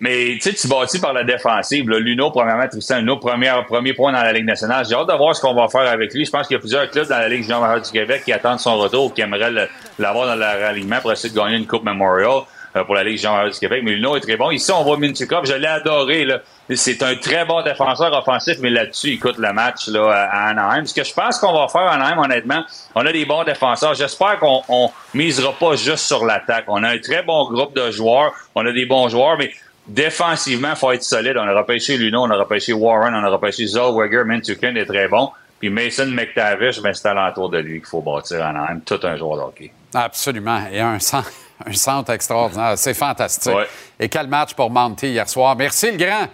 [0.00, 1.88] Mais tu sais, tu bâtis par la défensive.
[1.88, 4.84] Là, Luno, premièrement, Tristan Luno, premier, premier point dans la Ligue nationale.
[4.86, 6.24] J'ai hâte de voir ce qu'on va faire avec lui.
[6.26, 8.58] Je pense qu'il y a plusieurs clubs dans la Ligue junior du Québec qui attendent
[8.60, 9.68] son retour, qui aimeraient le-
[9.98, 12.40] l'avoir dans leur alignement pour essayer de gagner une Coupe Memorial
[12.82, 13.82] pour la Ligue junior du Québec.
[13.84, 14.50] Mais Luno est très bon.
[14.50, 15.46] Ici, on voit Minchikov.
[15.46, 16.24] Je l'ai adoré.
[16.24, 16.40] Là.
[16.74, 20.84] C'est un très bon défenseur offensif, mais là-dessus, il coûte le match là, à Anaheim.
[20.84, 22.64] Ce que je pense qu'on va faire à Anaheim, honnêtement,
[22.94, 23.94] on a des bons défenseurs.
[23.94, 26.64] J'espère qu'on on misera pas juste sur l'attaque.
[26.68, 28.32] On a un très bon groupe de joueurs.
[28.54, 29.52] On a des bons joueurs, mais
[29.86, 31.36] défensivement, il faut être solide.
[31.36, 35.06] On a repêché Luno, on a repêché Warren, on a repêché Zellweger, Mintukin est très
[35.06, 35.30] bon.
[35.60, 38.80] Puis Mason McTavish, ben, c'est alentour de lui qu'il faut bâtir Anaheim.
[38.84, 39.72] Tout un joueur de hockey.
[39.94, 40.60] Absolument.
[40.72, 41.30] Et un centre,
[41.66, 42.76] un centre extraordinaire.
[42.76, 43.54] C'est fantastique.
[43.54, 43.66] Ouais.
[43.98, 45.56] Et quel match pour Monty hier soir.
[45.56, 46.26] Merci, le grand.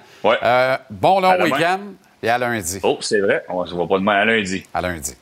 [0.42, 1.80] Euh, bon long week-end
[2.22, 2.80] et à lundi.
[2.82, 3.44] Oh, c'est vrai.
[3.48, 4.64] On se voit pas demain à lundi.
[4.72, 5.14] À lundi.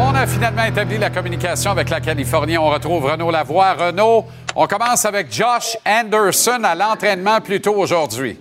[0.00, 2.56] On a finalement établi la communication avec la Californie.
[2.56, 3.74] On retrouve Renaud Lavoie.
[3.74, 8.38] Renaud, on commence avec Josh Anderson à l'entraînement plus tôt aujourd'hui.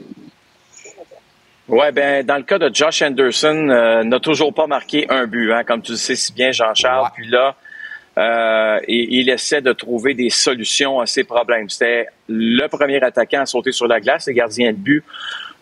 [1.68, 5.52] Ouais, ben dans le cas de Josh Anderson, euh, n'a toujours pas marqué un but,
[5.52, 7.10] hein, comme tu le sais si bien, Jean-Charles.
[7.14, 7.56] Puis là,
[8.18, 11.70] euh, il, il essaie de trouver des solutions à ses problèmes.
[11.70, 14.28] C'était le premier attaquant à sauter sur la glace.
[14.28, 15.04] Les gardiens de but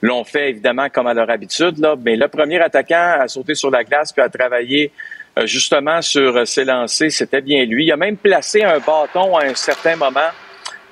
[0.02, 1.96] l'ont fait évidemment comme à leur habitude, là.
[2.00, 4.92] Mais le premier attaquant à sauter sur la glace puis à travailler
[5.38, 7.86] euh, justement sur euh, ses lancers, c'était bien lui.
[7.86, 10.30] Il a même placé un bâton à un certain moment,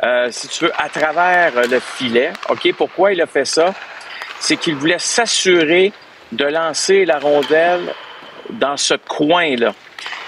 [0.03, 2.31] euh, si tu veux, à travers euh, le filet.
[2.49, 3.73] OK, pourquoi il a fait ça?
[4.43, 5.93] C'est qu'il voulait s'assurer
[6.33, 7.93] de lancer la rondelle
[8.49, 9.73] dans ce coin-là.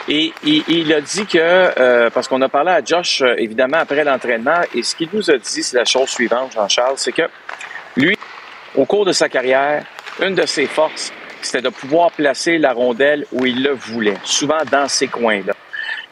[0.07, 4.05] Et il, a dit que, euh, parce qu'on a parlé à Josh, euh, évidemment, après
[4.05, 7.23] l'entraînement, et ce qu'il nous a dit, c'est la chose suivante, Jean-Charles, c'est que
[7.97, 8.17] lui,
[8.75, 9.83] au cours de sa carrière,
[10.21, 11.11] une de ses forces,
[11.41, 15.53] c'était de pouvoir placer la rondelle où il le voulait, souvent dans ces coins-là.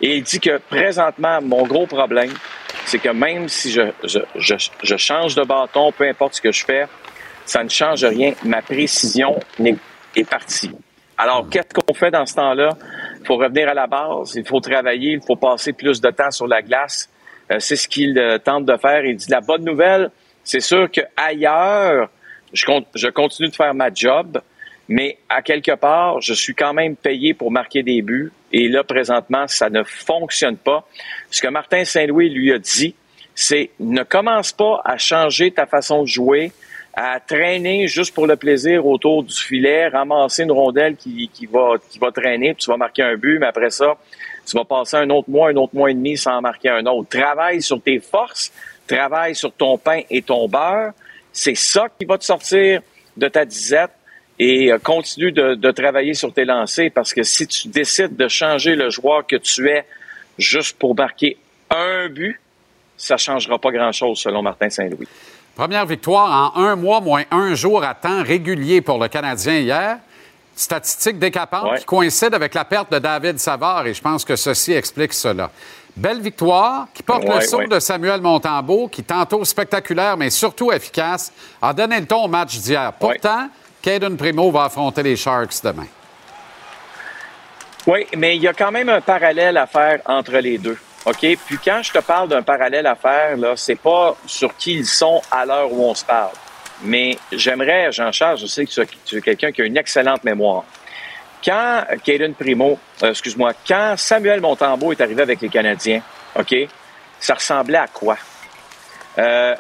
[0.02, 2.34] Et il dit que présentement, mon gros problème,
[2.84, 6.52] c'est que même si je, je, je, je change de bâton, peu importe ce que
[6.52, 6.86] je fais,
[7.46, 8.34] ça ne change rien.
[8.44, 9.40] Ma précision
[10.16, 10.72] est partie.
[11.18, 12.70] Alors, qu'est-ce qu'on fait dans ce temps-là?
[13.20, 16.32] Il faut revenir à la base, il faut travailler, il faut passer plus de temps
[16.32, 17.10] sur la glace.
[17.52, 19.06] Euh, c'est ce qu'il euh, tente de faire.
[19.06, 20.12] Il dit la bonne nouvelle,
[20.44, 22.10] c'est sûr que ailleurs,
[22.52, 22.66] je,
[22.96, 24.42] je continue de faire ma job,
[24.90, 28.32] mais à quelque part, je suis quand même payé pour marquer des buts.
[28.52, 30.88] Et là, présentement, ça ne fonctionne pas.
[31.32, 32.96] Ce que Martin Saint-Louis lui a dit,
[33.36, 36.52] c'est ne commence pas à changer ta façon de jouer,
[36.94, 41.74] à traîner juste pour le plaisir autour du filet, ramasser une rondelle qui, qui va,
[41.90, 43.98] qui va traîner, puis tu vas marquer un but, mais après ça,
[44.46, 47.10] tu vas passer un autre mois, un autre mois et demi sans marquer un autre.
[47.10, 48.52] Travaille sur tes forces,
[48.88, 50.92] travaille sur ton pain et ton beurre.
[51.32, 52.82] C'est ça qui va te sortir
[53.18, 53.92] de ta disette
[54.38, 58.28] et euh, continue de, de travailler sur tes lancers parce que si tu décides de
[58.28, 59.86] changer le joueur que tu es
[60.38, 61.38] juste pour marquer
[61.70, 62.40] un but,
[62.98, 65.08] ça changera pas grand-chose selon Martin Saint-Louis.
[65.56, 69.98] Première victoire en un mois moins un jour à temps régulier pour le Canadien hier.
[70.56, 74.74] Statistique décapante qui coïncide avec la perte de David Savard et je pense que ceci
[74.74, 75.52] explique cela.
[75.96, 77.68] Belle victoire qui porte le ouais.
[77.68, 81.32] de Samuel Montembeau qui, tantôt spectaculaire mais surtout efficace,
[81.62, 82.92] a donné le ton au match d'hier.
[82.94, 83.50] Pourtant,
[83.82, 85.88] Caden Primo va affronter les Sharks demain.
[87.86, 90.78] Oui, mais il y a quand même un parallèle à faire entre les deux.
[91.06, 91.20] OK?
[91.46, 94.86] Puis quand je te parle d'un parallèle à faire, là, c'est pas sur qui ils
[94.86, 96.32] sont à l'heure où on se parle.
[96.84, 98.72] Mais j'aimerais, Jean-Charles, je sais que
[99.06, 100.64] tu es- quelqu'un qui a une excellente mémoire.
[101.44, 106.02] Quand Caden Primo, euh, excuse-moi, quand Samuel Montembeau est arrivé avec les Canadiens,
[106.40, 106.56] OK?
[107.20, 108.18] Ça ressemblait à quoi?
[109.18, 109.56] Euh,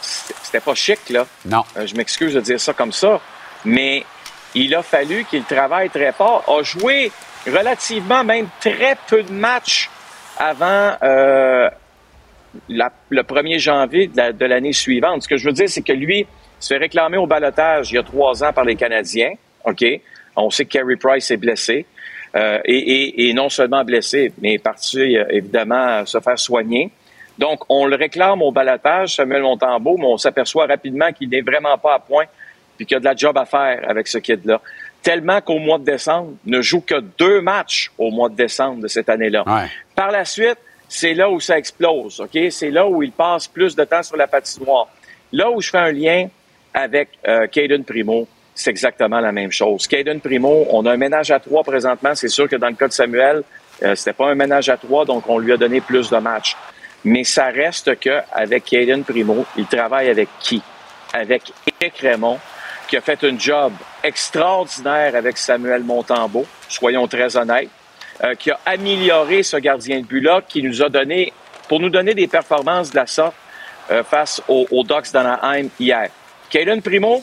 [0.00, 1.26] c'était c'était pas chic, là.
[1.44, 1.64] Non.
[1.76, 3.20] Euh, je m'excuse de dire ça comme ça,
[3.64, 4.04] mais
[4.54, 7.12] il a fallu qu'il travaille très fort, a joué
[7.46, 9.90] relativement même très peu de matchs
[10.38, 11.68] avant euh,
[12.68, 15.22] le 1er janvier de la- de l'année suivante.
[15.22, 16.26] Ce que je veux dire, c'est que lui
[16.58, 19.32] se fait réclamer au balotage il y a trois ans par les Canadiens.
[19.64, 19.84] OK?
[20.36, 21.86] On sait que Carey Price est blessé.
[22.34, 26.90] euh, et, et- et non seulement blessé, mais parti, euh, évidemment, se faire soigner.
[27.38, 31.78] Donc, on le réclame au balotage, Samuel Montembeau, mais on s'aperçoit rapidement qu'il n'est vraiment
[31.78, 32.24] pas à point
[32.76, 34.60] puis qu'il y a de la job à faire avec ce kid-là.
[35.06, 38.88] Tellement qu'au mois de décembre, ne joue que deux matchs au mois de décembre de
[38.88, 39.44] cette année-là.
[39.94, 40.58] Par la suite,
[40.88, 42.36] c'est là où ça explose, OK?
[42.50, 44.88] C'est là où il passe plus de temps sur la patinoire.
[45.30, 46.26] Là où je fais un lien
[46.74, 49.86] avec euh, Caden Primo, c'est exactement la même chose.
[49.86, 52.16] Caden Primo, on a un ménage à trois présentement.
[52.16, 53.44] C'est sûr que dans le cas de Samuel,
[53.84, 56.56] euh, c'était pas un ménage à trois, donc on lui a donné plus de matchs.
[57.04, 60.60] Mais ça reste que avec Caden Primo, il travaille avec qui?
[61.14, 62.40] Avec Eric Raymond,
[62.88, 63.72] qui a fait un job
[64.02, 67.68] extraordinaire avec Samuel Montembeau, soyons très honnêtes,
[68.24, 71.32] euh, qui a amélioré ce gardien de but-là, qui nous a donné,
[71.68, 73.34] pour nous donner des performances de la sorte
[73.90, 76.08] euh, face aux, aux Ducks d'Anaheim hier.
[76.48, 77.22] Caden Primo,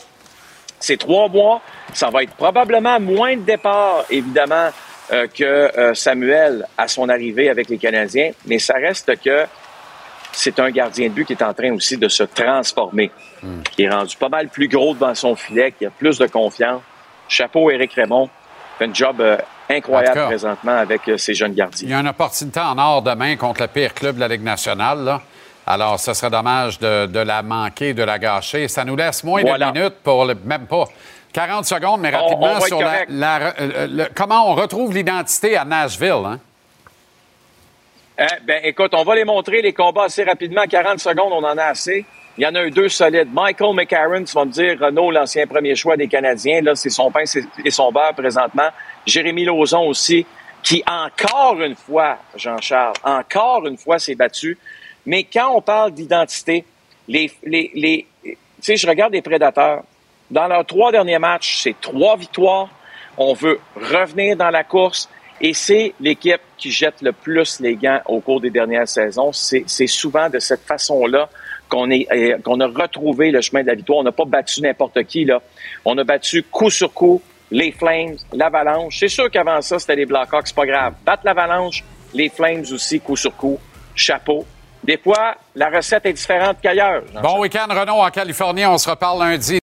[0.78, 1.62] c'est trois mois.
[1.92, 4.70] Ça va être probablement moins de départ, évidemment,
[5.12, 9.46] euh, que Samuel à son arrivée avec les Canadiens, mais ça reste que
[10.34, 13.10] c'est un gardien de but qui est en train aussi de se transformer,
[13.72, 16.80] qui est rendu pas mal plus gros devant son filet, qui a plus de confiance.
[17.28, 18.28] Chapeau Éric Raymond,
[18.78, 19.36] fait un job euh,
[19.70, 20.26] incroyable cas.
[20.26, 21.86] présentement avec euh, ces jeunes gardiens.
[21.86, 24.42] Il y a une opportunité en or demain contre le pire club de la Ligue
[24.42, 25.04] nationale.
[25.04, 25.22] là.
[25.66, 28.68] Alors, ce serait dommage de, de la manquer, de la gâcher.
[28.68, 29.70] Ça nous laisse moins Voilà.
[29.70, 30.84] de minutes pour le, même pas
[31.32, 36.12] 40 secondes, mais rapidement on sur la, euh, le- comment on retrouve l'identité à Nashville.
[36.26, 36.38] Hein?
[38.16, 40.64] Hein, ben, écoute, on va les montrer, les combats assez rapidement.
[40.68, 42.04] 40 secondes, on en a assez.
[42.36, 43.28] Il y en a eu deux solides.
[43.32, 47.10] Michael McCarron, tu vas me dire, Renault, l'ancien premier choix des Canadiens, là, c'est son
[47.10, 47.24] pain
[47.64, 48.68] et son beurre présentement.
[49.06, 50.26] Jérémy Lauzon aussi,
[50.62, 54.58] qui encore une fois, Jean-Charles, encore une fois s'est battu.
[55.06, 56.64] Mais quand on parle d'identité,
[57.06, 59.82] les, les, les, tu sais, je regarde les prédateurs.
[60.30, 62.68] Dans leurs trois derniers matchs, c'est trois victoires.
[63.16, 65.08] On veut revenir dans la course.
[65.46, 69.30] Et c'est l'équipe qui jette le plus les gants au cours des dernières saisons.
[69.30, 71.28] C'est souvent de cette façon-là
[71.68, 73.98] qu'on est euh, qu'on a retrouvé le chemin de la victoire.
[73.98, 75.42] On n'a pas battu n'importe qui là.
[75.84, 78.98] On a battu coup sur coup les Flames, l'Avalanche.
[78.98, 80.94] C'est sûr qu'avant ça c'était les Blackhawks, c'est pas grave.
[81.04, 81.84] Battre l'Avalanche,
[82.14, 83.58] les Flames aussi coup sur coup.
[83.94, 84.46] Chapeau.
[84.82, 87.02] Des fois, la recette est différente qu'ailleurs.
[87.22, 88.64] Bon week-end, Renaud, en Californie.
[88.64, 89.58] On se reparle lundi.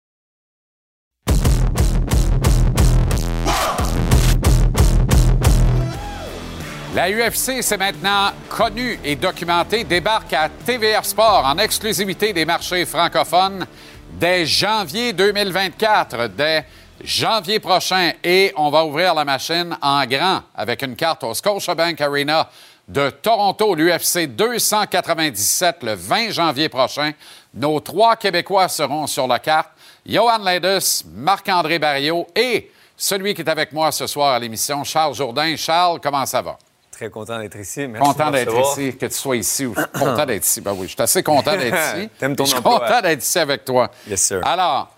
[6.94, 12.84] La UFC, c'est maintenant connu et documenté, débarque à TVR Sport en exclusivité des marchés
[12.84, 13.66] francophones
[14.12, 16.66] dès janvier 2024, dès
[17.02, 18.12] janvier prochain.
[18.22, 22.50] Et on va ouvrir la machine en grand avec une carte au Scotiabank Arena
[22.86, 27.12] de Toronto, l'UFC 297 le 20 janvier prochain.
[27.54, 29.70] Nos trois Québécois seront sur la carte.
[30.04, 35.14] Johan Ledus, Marc-André Barriot et celui qui est avec moi ce soir à l'émission, Charles
[35.14, 35.56] Jourdain.
[35.56, 36.58] Charles, comment ça va?
[37.02, 37.88] Très content d'être ici.
[37.88, 39.66] Merci Content d'être ici, que tu sois ici.
[39.66, 40.60] ou- content d'être ici.
[40.60, 42.08] Ben oui, je suis assez content d'être ici.
[42.16, 42.78] T'aimes ton Je suis emploi.
[42.78, 43.90] content d'être ici avec toi.
[44.08, 44.40] Yes, sir.
[44.46, 44.88] Alors,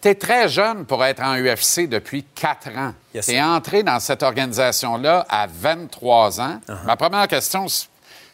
[0.00, 2.94] tu es très jeune pour être en UFC depuis quatre ans.
[3.12, 6.60] Yes, tu es entré dans cette organisation-là à 23 ans.
[6.68, 6.84] Uh-huh.
[6.84, 7.66] Ma première question,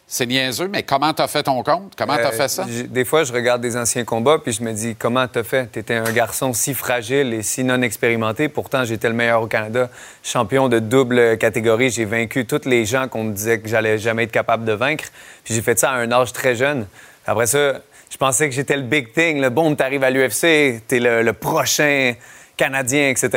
[0.09, 1.93] c'est- niaiseux, mais comment tu as fait ton compte?
[1.97, 2.65] Comment tu as Euh, fait ça?
[2.65, 5.67] Des fois, je regarde des anciens combats, puis je me dis, comment t'as fait?
[5.71, 8.49] T'étais un garçon si fragile et si non expérimenté.
[8.49, 9.89] Pourtant, j'étais le meilleur au Canada.
[10.23, 11.89] Champion de double catégorie.
[11.91, 15.05] J'ai vaincu tous les gens qu'on me disait que j'allais jamais être capable de vaincre.
[15.43, 16.87] Puis j'ai fait ça à un âge très jeune.
[17.25, 17.73] Après ça,
[18.09, 19.39] je pensais que j'étais le big thing.
[19.39, 22.13] Le bon, t'arrives à l'UFC, t'es le, le prochain
[22.57, 23.29] Canadien, etc.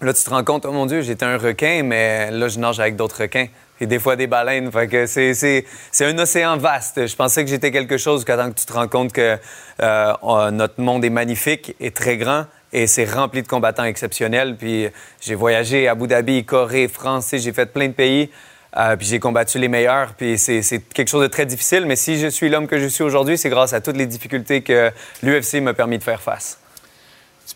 [0.00, 2.80] Là, tu te rends compte, oh mon Dieu, j'étais un requin, mais là, je nage
[2.80, 3.46] avec d'autres requins.
[3.80, 4.70] Et des fois, des baleines.
[4.72, 7.06] Fait que c'est, c'est, c'est un océan vaste.
[7.06, 9.36] Je pensais que j'étais quelque chose jusqu'à temps que tu te rends compte que
[9.82, 12.46] euh, notre monde est magnifique et très grand.
[12.72, 14.56] Et c'est rempli de combattants exceptionnels.
[14.56, 14.88] Puis
[15.20, 17.34] j'ai voyagé à Abu Dhabi, Corée, France.
[17.34, 18.30] J'ai fait plein de pays.
[18.76, 20.14] Euh, puis j'ai combattu les meilleurs.
[20.14, 21.86] Puis c'est, c'est quelque chose de très difficile.
[21.86, 24.62] Mais si je suis l'homme que je suis aujourd'hui, c'est grâce à toutes les difficultés
[24.62, 24.90] que
[25.22, 26.58] l'UFC m'a permis de faire face.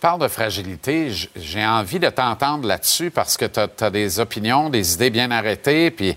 [0.00, 1.12] Parles de fragilité.
[1.36, 5.90] J'ai envie de t'entendre là-dessus parce que tu as, des opinions, des idées bien arrêtées,
[5.90, 6.16] puis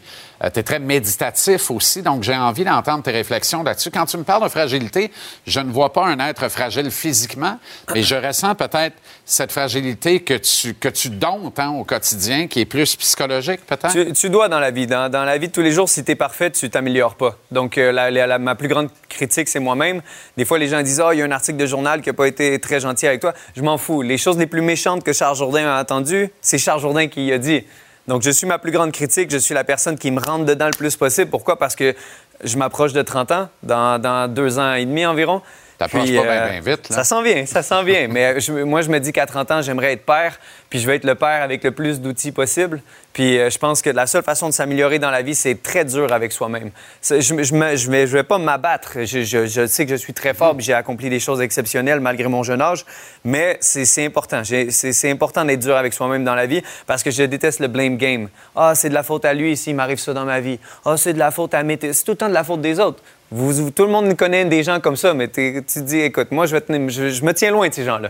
[0.50, 2.02] tu es très méditatif aussi.
[2.02, 3.92] Donc, j'ai envie d'entendre tes réflexions là-dessus.
[3.92, 5.12] Quand tu me parles de fragilité,
[5.48, 7.60] je ne vois pas un être fragile physiquement,
[7.94, 8.96] mais je ressens peut-être
[9.26, 14.14] cette fragilité que tu, que tu domptes hein, au quotidien, qui est plus psychologique, peut-être?
[14.14, 14.88] Tu, dois dans la vie.
[14.88, 17.38] Dans, dans la vie de tous les jours, si tu es parfait, tu t'améliores pas.
[17.52, 20.02] Donc, euh, ma plus grande critique, c'est moi-même.
[20.38, 22.14] Des fois, les gens disent Ah, il y a un article de journal qui n'a
[22.14, 23.34] pas été très gentil avec toi.
[23.56, 24.02] Je m'en fous.
[24.02, 27.32] Les choses les plus méchantes que Charles Jourdain a entendues, c'est Charles Jourdain qui y
[27.32, 27.64] a dit.
[28.08, 29.32] Donc, je suis ma plus grande critique.
[29.32, 31.30] Je suis la personne qui me rentre dedans le plus possible.
[31.30, 31.58] Pourquoi?
[31.58, 31.96] Parce que
[32.44, 35.42] je m'approche de 30 ans, dans, dans deux ans et demi environ.
[35.88, 36.96] Puis, pas bien, euh, bien vite, là.
[36.98, 38.08] Ça s'en vient, ça s'en vient.
[38.12, 40.38] Mais je- moi, je me dis qu'à 30 ans, j'aimerais être père,
[40.70, 42.82] puis je veux être le père avec le plus d'outils possible.
[43.14, 45.86] Puis euh, je pense que la seule façon de s'améliorer dans la vie, c'est très
[45.86, 46.72] dur avec soi-même.
[47.08, 48.98] Je je, vais, pas m'abattre.
[49.06, 52.62] Je, sais que je suis très fort, j'ai accompli des choses exceptionnelles malgré mon jeune
[52.62, 52.86] âge.
[53.24, 54.42] Mais c'est important.
[54.44, 57.98] C'est important d'être dur avec soi-même dans la vie parce que je déteste le blame
[57.98, 58.30] game.
[58.56, 60.60] Ah, c'est de la faute à lui s'il m'arrive ça dans ma vie.
[60.84, 61.78] Ah, c'est de la faute à mes...
[61.80, 63.02] C'est tout le temps de la faute des autres.
[63.30, 66.56] Tout le monde connaît des gens comme ça, mais tu te dis, écoute, moi, je
[66.56, 68.10] me tiens loin de ces gens-là.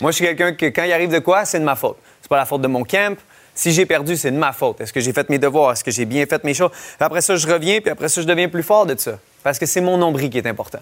[0.00, 1.98] Moi, je suis quelqu'un que quand il arrive de quoi, c'est de ma faute.
[2.22, 3.16] C'est pas la faute de mon camp.
[3.60, 4.80] Si j'ai perdu, c'est de ma faute.
[4.80, 5.72] Est-ce que j'ai fait mes devoirs?
[5.72, 6.70] Est-ce que j'ai bien fait mes choses?
[6.98, 9.18] Après ça, je reviens, puis après ça, je deviens plus fort de ça.
[9.42, 10.78] Parce que c'est mon nombril qui est important.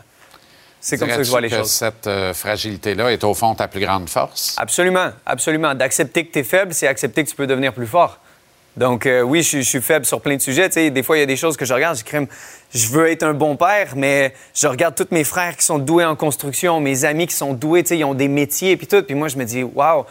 [0.80, 1.72] C'est comme ça que je vois les Dirais-tu choses.
[1.72, 4.54] cette euh, fragilité-là est au fond ta plus grande force?
[4.58, 5.74] Absolument, absolument.
[5.74, 8.18] D'accepter que tu es faible, c'est accepter que tu peux devenir plus fort.
[8.76, 10.68] Donc, euh, oui, je, suis- je suis faible sur plein de sujets.
[10.68, 12.28] Tu sais, des fois, il y a des choses que je regarde, je crème,
[12.72, 16.04] je veux être un bon père, mais je regarde tous mes frères qui sont doués
[16.04, 19.02] en construction, mes amis qui sont doués, ils ont des métiers, puis tout.
[19.02, 20.04] Puis moi, je me dis, waouh,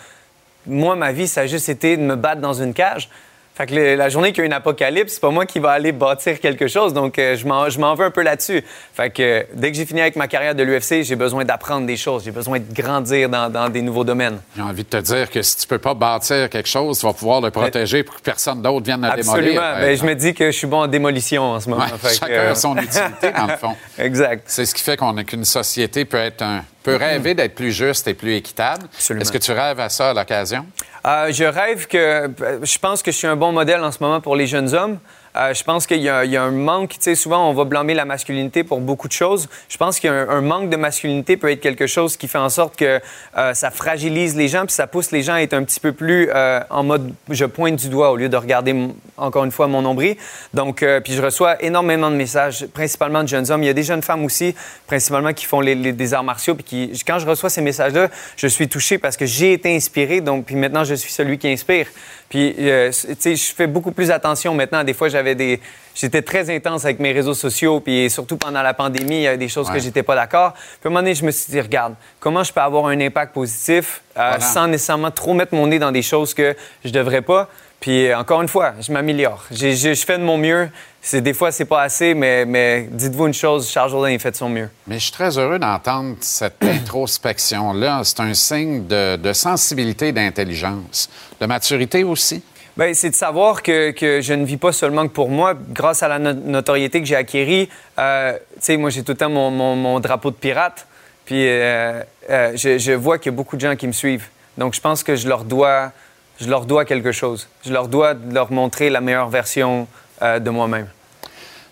[0.67, 3.09] moi, ma vie, ça a juste été de me battre dans une cage.
[3.57, 5.71] Fait que le- la journée qu'il y a une apocalypse, c'est pas moi qui va
[5.71, 6.93] aller bâtir quelque chose.
[6.93, 8.63] Donc, euh, je m'en veux un peu là-dessus.
[8.93, 11.87] Fait que euh, dès que j'ai fini avec ma carrière de l'UFC, j'ai besoin d'apprendre
[11.87, 12.23] des choses.
[12.23, 14.39] J'ai besoin de grandir dans, dans des nouveaux domaines.
[14.55, 17.13] J'ai envie de te dire que si tu peux pas bâtir quelque chose, tu vas
[17.13, 19.33] pouvoir le protéger pour que personne d'autre vienne le Absolument.
[19.37, 19.61] démolir.
[19.61, 21.81] par Ben, je me dis que je suis bon en démolition en ce moment.
[21.83, 23.75] Ouais, Fait que, chacun euh, a son utilité, dans le fond.
[23.97, 24.43] exact.
[24.45, 27.71] C'est ce qui fait qu'on a qu'une société peut être un, peut rêver d'être plus
[27.71, 28.83] juste et plus équitable.
[28.97, 30.65] Est-ce que tu rêves à ça à l'occasion?
[31.07, 32.29] Euh, je rêve que.
[32.63, 34.99] Je pense que je suis un bon modèle en ce moment pour les jeunes hommes.
[35.37, 36.91] Euh, je pense qu'il y, a un manque.
[36.91, 39.47] Tu sais, souvent, on va blâmer la masculinité pour beaucoup de choses.
[39.69, 42.27] Je pense qu'il y a un, un manque de masculinité peut être quelque chose qui
[42.27, 42.99] fait en sorte que
[43.37, 45.91] euh, ça fragilise les gens puis ça pousse les gens à être un petit peu
[45.91, 48.75] plus euh, en mode je pointe du doigt au lieu de regarder,
[49.17, 50.15] encore une fois, mon nombril.
[50.53, 53.63] Donc, puis je reçois énormément de messages, principalement de jeunes hommes.
[53.63, 54.55] Il y a des jeunes femmes aussi,
[54.87, 56.55] principalement, qui font des arts martiaux.
[56.55, 60.21] Puis qui, quand je reçois ces messages-là, je suis touché parce que j'ai été inspiré.
[60.21, 61.87] Donc, puis maintenant, je suis celui qui inspire.
[62.29, 64.83] Puis, euh, tu sais, je fais beaucoup plus attention maintenant.
[64.83, 65.61] Des fois, j'avais des...
[65.95, 69.37] J'étais très intense avec mes réseaux sociaux, puis surtout pendant la pandémie, il y avait
[69.37, 69.75] des choses Ouais.
[69.75, 70.53] que j'étais pas d'accord.
[70.53, 72.99] Puis à un moment donné, je me suis dit, regarde, comment je peux avoir un
[72.99, 74.39] impact positif euh, Voilà.
[74.41, 76.55] sans nécessairement trop mettre mon nez dans des choses que
[76.85, 77.49] je devrais pas?
[77.79, 79.43] Puis euh, encore une fois, je m'améliore.
[79.51, 80.69] Je fais de mon mieux.
[81.01, 84.31] C'est des fois, c'est pas assez, mais, mais dites-vous une chose, Charles Jourdain, il fait
[84.31, 84.69] de son mieux.
[84.87, 88.01] Mais je suis très heureux d'entendre cette introspection-là.
[88.03, 91.09] C'est un signe de, de sensibilité d'intelligence.
[91.39, 92.43] De maturité aussi.
[92.75, 95.53] Ben, c'est de savoir que, que je ne vis pas seulement que pour moi.
[95.69, 99.17] Grâce à la no- notoriété que j'ai acquérie, euh, tu sais, moi, j'ai tout le
[99.17, 100.85] temps mon, mon- mon drapeau de pirate.
[101.25, 104.27] Puis euh, euh, je, je vois qu'il y a beaucoup de gens qui me suivent.
[104.57, 105.91] Donc, je pense que je leur dois,
[106.39, 107.47] je leur dois quelque chose.
[107.65, 109.87] Je leur dois de leur montrer la meilleure version
[110.21, 110.87] euh, de moi-même.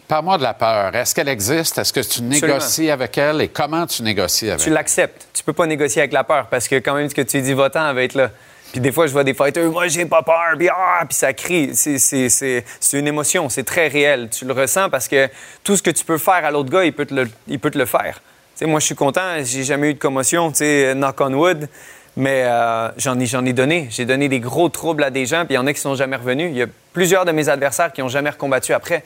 [0.08, 0.96] Parle-moi de la peur.
[0.96, 1.80] Est-ce qu'elle existe?
[1.80, 2.94] Est-ce que tu négocies Absolument.
[2.94, 3.42] avec elle?
[3.42, 5.28] Et comment tu négocies avec Tu l'acceptes.
[5.34, 7.54] Tu peux pas négocier avec la peur parce que quand même ce que tu dis
[7.54, 8.30] votant, elle va être là.
[8.72, 11.32] Puis des fois, je vois des fighters, moi, j'ai pas peur, puis, ah, puis ça
[11.34, 11.72] crie.
[11.74, 12.64] C'est-
[12.94, 14.30] une émotion, c'est très réel.
[14.30, 15.30] Tu le ressens parce que
[15.64, 17.72] tout ce que tu peux faire à l'autre gars, il peut te le, il peut
[17.72, 18.16] te le faire.
[18.58, 21.34] Tu sais, moi, je suis content, j'ai jamais eu de commotion, tu sais, knock on
[21.34, 21.70] wood,
[22.18, 23.88] mais euh, j'en ai, ai donné.
[23.90, 25.96] J'ai donné des gros troubles à des gens, puis il y en a qui sont
[25.96, 26.50] jamais revenus.
[26.52, 29.04] Il y a plusieurs de mes adversaires qui ont jamais recombattu après.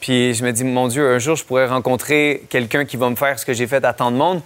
[0.00, 3.14] Puis je me dis, mon Dieu, un jour, je pourrais rencontrer quelqu'un qui va me
[3.16, 4.40] faire ce que j'ai fait à tant de monde.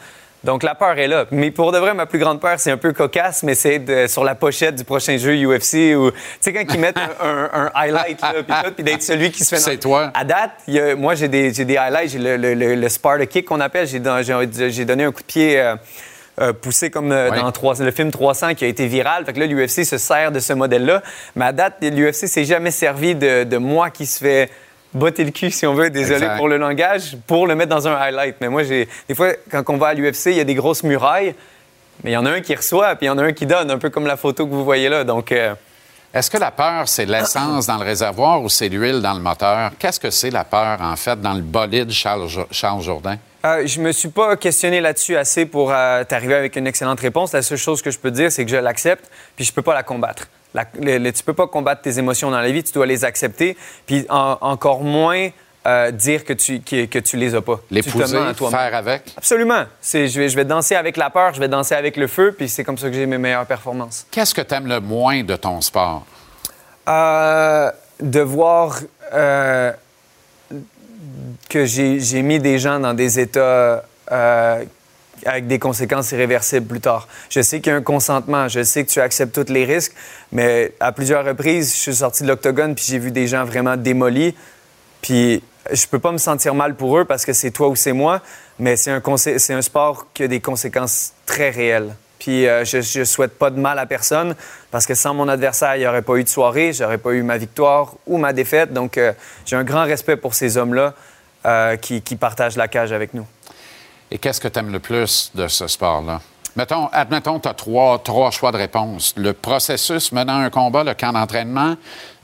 [0.44, 1.24] Donc la peur est là.
[1.30, 4.22] Mais pour de vrai, ma plus grande peur, c'est un peu cocasse, mais c'est sur
[4.22, 7.70] la pochette du prochain jeu UFC ou, tu sais, quand ils mettent un, un- un
[7.74, 8.34] highlight, là,
[8.70, 9.60] puis d'être celui qui se fait...
[9.60, 10.10] C'est toi.
[10.14, 12.10] À date, il y a- moi, j'ai des, highlights.
[12.10, 13.88] J'ai le, le, le, le Sparta kick qu'on appelle.
[13.88, 13.98] J'ai
[14.84, 15.58] donné un coup de pied...
[15.58, 15.74] euh,
[16.40, 19.24] euh, poussé comme euh, dans le film 300 qui a été viral.
[19.24, 21.02] Fait que là, l'UFC se sert de ce modèle-là.
[21.34, 24.50] Mais à date, l'UFC s'est jamais servi de, de moi qui se fait
[24.92, 26.36] botter le cul, si on veut, désolé Exact.
[26.36, 28.36] pour le langage, pour le mettre dans un highlight.
[28.40, 30.82] Mais moi, j'ai des fois, quand on va à l'UFC, il y a des grosses
[30.82, 31.34] murailles,
[32.02, 33.46] mais il y en a un qui reçoit, puis il y en a un qui
[33.46, 35.04] donne, un peu comme la photo que vous voyez là.
[35.04, 35.54] Donc, euh,
[36.14, 39.72] Est-ce que la peur, c'est l'essence dans le réservoir ou c'est l'huile dans le moteur?
[39.78, 43.16] Qu'est-ce que c'est la peur, en fait, dans le bolide Charles, Charles Jourdain?
[43.46, 47.32] Euh, je me suis pas questionné là-dessus assez pour euh, t'arriver avec une excellente réponse.
[47.32, 49.62] La seule chose que je peux te dire, c'est que je l'accepte, puis je peux
[49.62, 50.26] pas la combattre.
[50.54, 53.04] La, le- le- tu peux pas combattre tes émotions dans la vie, tu dois les
[53.04, 53.56] accepter,
[53.86, 55.28] puis en- encore moins
[55.66, 57.60] euh, dire que tu, que, que tu les as pas.
[58.28, 58.58] À toi-même.
[58.58, 59.02] faire avec?
[59.16, 59.64] Absolument.
[59.80, 62.34] C'est, je, vais, je vais danser avec la peur, je vais danser avec le feu,
[62.36, 64.06] puis c'est comme ça que j'ai mes meilleures performances.
[64.10, 66.04] Qu'est-ce que tu aimes le moins de ton sport?
[66.88, 67.70] Euh,
[68.00, 68.78] de voir
[69.12, 69.72] euh,
[71.48, 74.64] que j'ai mis des gens dans des états euh,
[75.24, 77.08] avec des conséquences irréversibles plus tard.
[77.30, 79.94] Je sais qu'il y a un consentement, je sais que tu acceptes tous les risques,
[80.32, 83.76] mais à plusieurs reprises, je suis sorti de l'octogone puis j'ai vu des gens vraiment
[83.76, 84.34] démolis.
[85.00, 85.42] Puis
[85.72, 88.20] je peux pas me sentir mal pour eux parce que c'est toi ou c'est moi,
[88.58, 91.94] mais c'est un, consé- c'est un sport qui a des conséquences très réelles.
[92.18, 94.34] Puis euh, je, je souhaite pas de mal à personne
[94.70, 97.22] parce que sans mon adversaire, il n'y aurait pas eu de soirée, j'aurais pas eu
[97.22, 98.72] ma victoire ou ma défaite.
[98.72, 99.12] Donc euh,
[99.44, 100.94] j'ai un grand respect pour ces hommes-là
[101.46, 103.26] euh, qui, qui partagent la cage avec nous.
[104.10, 106.20] Et qu'est-ce que tu aimes le plus de ce sport-là?
[106.54, 109.12] Mettons, admettons, tu as trois, trois choix de réponse.
[109.16, 111.74] Le processus menant un combat, le camp d'entraînement,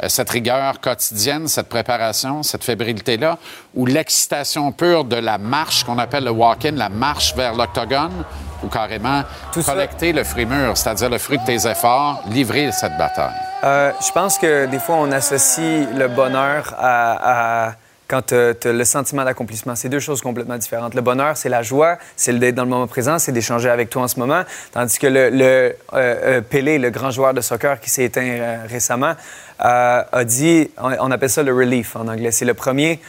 [0.03, 3.36] euh, cette rigueur quotidienne, cette préparation, cette fébrilité-là,
[3.74, 8.24] ou l'excitation pure de la marche qu'on appelle le walk-in, la marche vers l'octogone,
[8.62, 9.23] ou carrément
[9.66, 13.35] collecter le fruit mûr, c'est-à-dire le fruit de tes efforts, livrer cette bataille?
[13.65, 17.74] Euh, je pense que des fois, on associe le bonheur à, à-
[18.12, 19.74] quand le sentiment d'accomplissement.
[19.74, 20.93] C'est deux choses complètement différentes.
[20.93, 24.02] Le bonheur, c'est la joie, c'est d'être dans le moment présent, c'est d'échanger avec toi
[24.02, 24.43] en ce moment.
[24.72, 28.20] Tandis que le, le, euh, euh, Pelé, le grand joueur de soccer qui s'est éteint
[28.20, 29.14] euh, récemment,
[29.59, 32.32] a dit, on, on appelle ça le relief en anglais.
[32.32, 33.01] C'est le premier,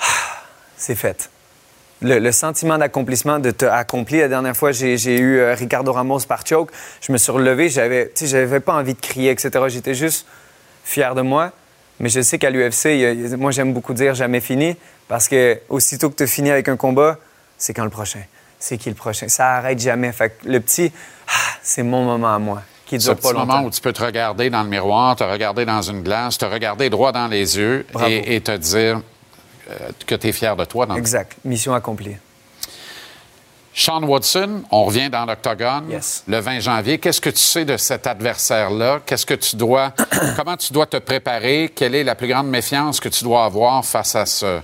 [0.76, 1.30] c'est fait.
[2.02, 4.22] Le, sentiment d'accomplissement, de te accomplir.
[4.22, 6.72] La dernière fois, j'ai eu Ricardo Ramos par choke.
[7.00, 9.64] Je me suis relevé, j'avais, j'avais pas envie de crier, etc.
[9.68, 10.26] J'étais juste
[10.82, 11.52] fier de moi.
[12.00, 14.76] Mais je sais qu'à l'UFC, moi, j'aime beaucoup dire jamais fini
[15.08, 17.18] parce que aussitôt que tu finis avec un combat,
[17.56, 18.20] c'est quand le prochain.
[18.58, 19.28] C'est qui le prochain?
[19.28, 20.12] Ça arrête jamais.
[20.12, 20.92] Fait que le petit,
[21.28, 23.46] ah, c'est mon moment à moi, qui Ce dure petit pas longtemps.
[23.46, 26.44] moment où tu peux te regarder dans le miroir, te regarder dans une glace, te
[26.44, 29.00] regarder droit dans les yeux et te dire
[29.70, 29.74] euh,
[30.06, 30.86] que tu es fier de toi.
[30.86, 31.36] Dans Exact.
[31.44, 32.16] Mission accomplie.
[33.78, 36.24] Sean Watson, on revient dans l'octogone Yes.
[36.26, 36.98] le 20 janvier.
[36.98, 38.98] Qu'est-ce que tu sais de cet adversaire-là?
[39.06, 39.92] Qu'est-ce que tu dois,
[40.36, 41.70] comment tu dois te préparer?
[41.76, 44.58] Quelle est la plus grande méfiance que tu dois avoir face à ce,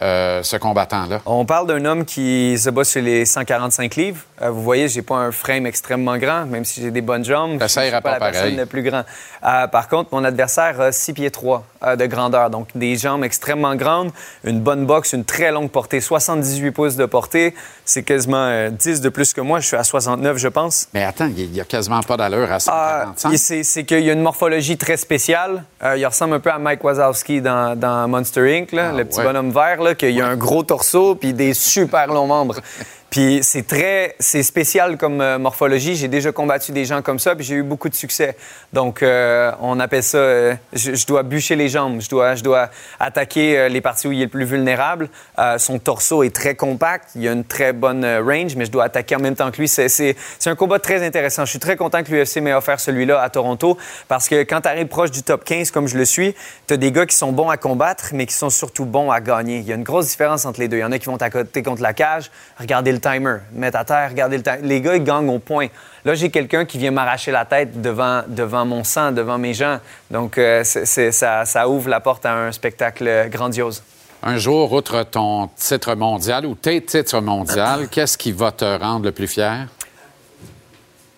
[0.00, 1.20] euh, ce combattant-là?
[1.26, 4.20] On parle d'un homme qui se bat sur les 145 livres.
[4.40, 7.62] Euh, vous voyez, j'ai pas un frame extrêmement grand, même si j'ai des bonnes jambes.
[7.68, 9.02] Ça ira pas pas la personne plus grand.
[9.44, 13.24] Euh, par contre, mon adversaire a 6 pieds 3 euh, de grandeur, donc des jambes
[13.24, 14.10] extrêmement grandes,
[14.44, 17.54] une bonne boxe, une très longue portée, 78 pouces de portée.
[17.84, 19.60] C'est quasiment euh, 10 de plus que moi.
[19.60, 20.88] Je suis à 69, je pense.
[20.94, 23.32] Mais attends, il n'y a quasiment pas d'allure à Ah, 145.
[23.32, 25.64] et c'est qu'il y a une morphologie très spéciale.
[25.96, 29.24] Il ressemble un peu à Mike Wazowski dans, dans Monster Inc., là, le petit ouais.
[29.24, 32.56] bonhomme vert, qu'il a un gros torseau puis des super longs membres.
[33.12, 35.96] Puis c'est très, c'est spécial comme euh, morphologie.
[35.96, 38.38] J'ai déjà combattu des gens comme ça, puis j'ai eu beaucoup de succès.
[38.72, 42.42] Donc euh, on appelle ça, euh, je, je dois bûcher les jambes, je dois, je
[42.42, 45.10] dois attaquer euh, les parties où il est le plus vulnérable.
[45.38, 48.84] Euh, son torseau est très compact, il a une très bonne range, mais je dois
[48.84, 49.68] attaquer en même temps que lui.
[49.68, 50.16] C'est
[50.46, 51.44] un combat très intéressant.
[51.44, 53.76] Je suis très content que l'UFC m'ait offert celui-là à Toronto,
[54.08, 56.34] parce que quand tu arrives proche du top 15 comme je le suis,
[56.66, 59.20] tu as des gars qui sont bons à combattre, mais qui sont surtout bons à
[59.20, 59.58] gagner.
[59.58, 60.78] Il y a une grosse différence entre les deux.
[60.78, 63.84] Il y en a qui vont t'accoter contre la cage, regarder le timer, mettre à
[63.84, 64.58] terre, regarder le timer.
[64.62, 65.66] Les gars, ils gagnent au point.
[66.04, 69.78] Là, j'ai quelqu'un qui vient m'arracher la tête devant, devant mon sang, devant mes gens.
[70.10, 73.82] Donc, euh, ça, ça ouvre la porte à un spectacle grandiose.
[74.22, 79.04] Un jour, outre ton titre mondial ou tes titres mondiaux, qu'est-ce qui va te rendre
[79.04, 79.66] le plus fier?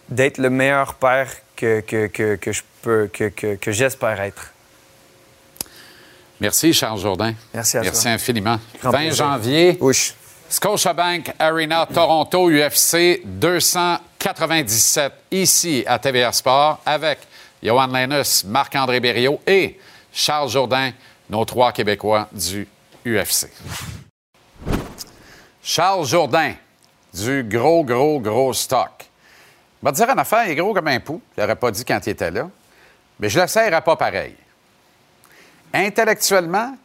[0.09, 4.51] D'être le meilleur père que, que, que, que je peux, que, que, que j'espère être.
[6.41, 7.33] Merci, Charles Jourdain.
[7.55, 8.13] Merci à Merci toi.
[8.13, 8.59] infiniment.
[8.81, 9.15] Grand 20 plaisir.
[9.15, 9.79] janvier.
[10.55, 17.19] Scotiabank Arena Toronto UFC 297 ici à TVA Sport avec
[17.61, 19.81] Johan Lenus, Marc-André Berriot et
[20.13, 20.93] Charles Jourdain,
[21.29, 22.69] nos trois Québécois du
[23.05, 23.49] UFC.
[25.61, 26.55] Charles Jourdain,
[27.13, 28.93] du gros, gros, gros stock.
[29.83, 31.21] Je vais te dire une affaire, il est gros comme un pou.
[31.37, 32.49] Je l'aurais pas dit quand il était là.
[33.19, 34.37] Mais je ne l'essayerai pas pareil.
[35.73, 36.77] Intellectuellement,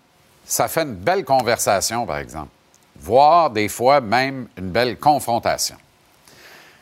[0.44, 2.50] ça fait une belle conversation, par exemple.
[3.00, 5.76] Voire des fois même une belle confrontation.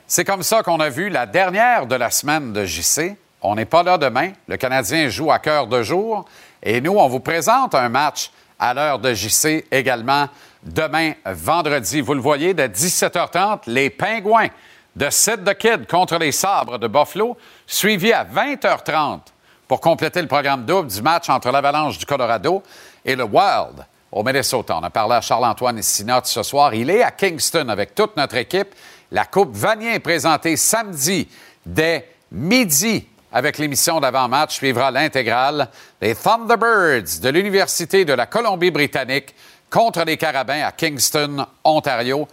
[0.07, 3.17] C'est comme ça qu'on a vu la dernière de la semaine de JC.
[3.41, 4.31] On n'est pas là demain.
[4.47, 6.25] Le Canadien joue à cœur de jour.
[6.63, 10.27] Et nous, on vous présente un match à l'heure de JC également
[10.63, 12.01] demain, vendredi.
[12.01, 14.47] Vous le voyez, de 17h30, les Pingouins
[14.95, 17.37] de Sid the Kid contre les Sabres de Buffalo,
[17.67, 19.19] suivi à 20h30
[19.67, 22.63] pour compléter le programme double du match entre l'Avalanche du Colorado
[23.05, 24.23] et le Wild au.
[24.69, 26.73] On a parlé à Charles-Antoine Sinotte ce soir.
[26.73, 28.69] Il est à Kingston avec toute notre équipe.
[29.11, 31.27] La Coupe Vanier est présentée samedi
[31.65, 34.55] dès midi avec l'émission d'avant-match.
[34.55, 35.69] Suivra l'intégrale.
[36.01, 39.35] Les Thunderbirds de l'Université de la Colombie-Britannique
[39.69, 42.27] contre les Carabins à Kingston, Ontario.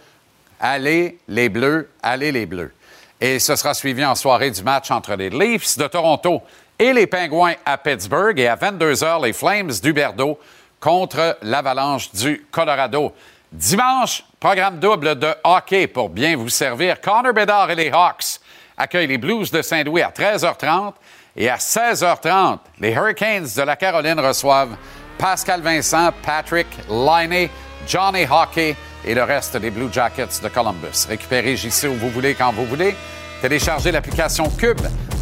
[0.59, 2.73] Allez les Bleus, allez les Bleus.
[3.19, 6.41] Et ce sera suivi en soirée du match entre les Leafs de Toronto
[6.77, 8.37] et les Pingouins à Pittsburgh.
[8.39, 10.37] Et à 22h, les Flames d'Huberdeau
[10.85, 13.11] contre l'Avalanche du Colorado.
[13.51, 17.01] Dimanche, programme double de hockey pour bien vous servir.
[17.01, 18.39] Connor Bedard et les Hawks
[18.77, 20.93] accueillent les Blues de Saint-Louis à 13h30.
[21.37, 24.75] Et à 16h30, les Hurricanes de la Caroline reçoivent
[25.17, 27.49] Pascal Vincent, Patrick Liney,
[27.87, 31.07] Johnny Hockey et le reste des Blue Jackets de Columbus.
[31.09, 32.95] Récupérez JC où vous voulez, quand vous voulez.
[33.41, 34.81] Téléchargez l'application Cube.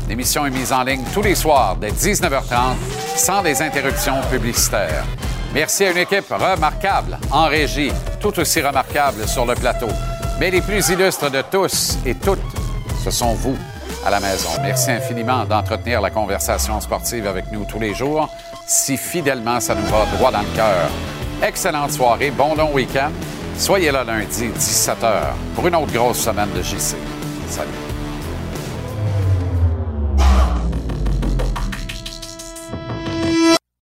[0.10, 2.76] L'émission est mise en ligne tous les soirs dès 19h30
[3.16, 5.06] sans des interruptions publicitaires.
[5.54, 9.88] Merci à une équipe remarquable en régie, tout aussi remarquable sur le plateau.
[10.40, 12.40] Mais les plus illustres de tous et toutes,
[13.04, 13.56] ce sont vous
[14.04, 14.50] à la maison.
[14.62, 18.30] Merci infiniment d'entretenir la conversation sportive avec nous tous les jours.
[18.66, 20.90] Si fidèlement, ça nous va droit dans le cœur.
[21.44, 23.12] Excellente soirée, bon long week-end.
[23.58, 25.22] Soyez là lundi, 17h,
[25.54, 26.96] pour une autre grosse semaine de JC.
[27.48, 27.93] Salut.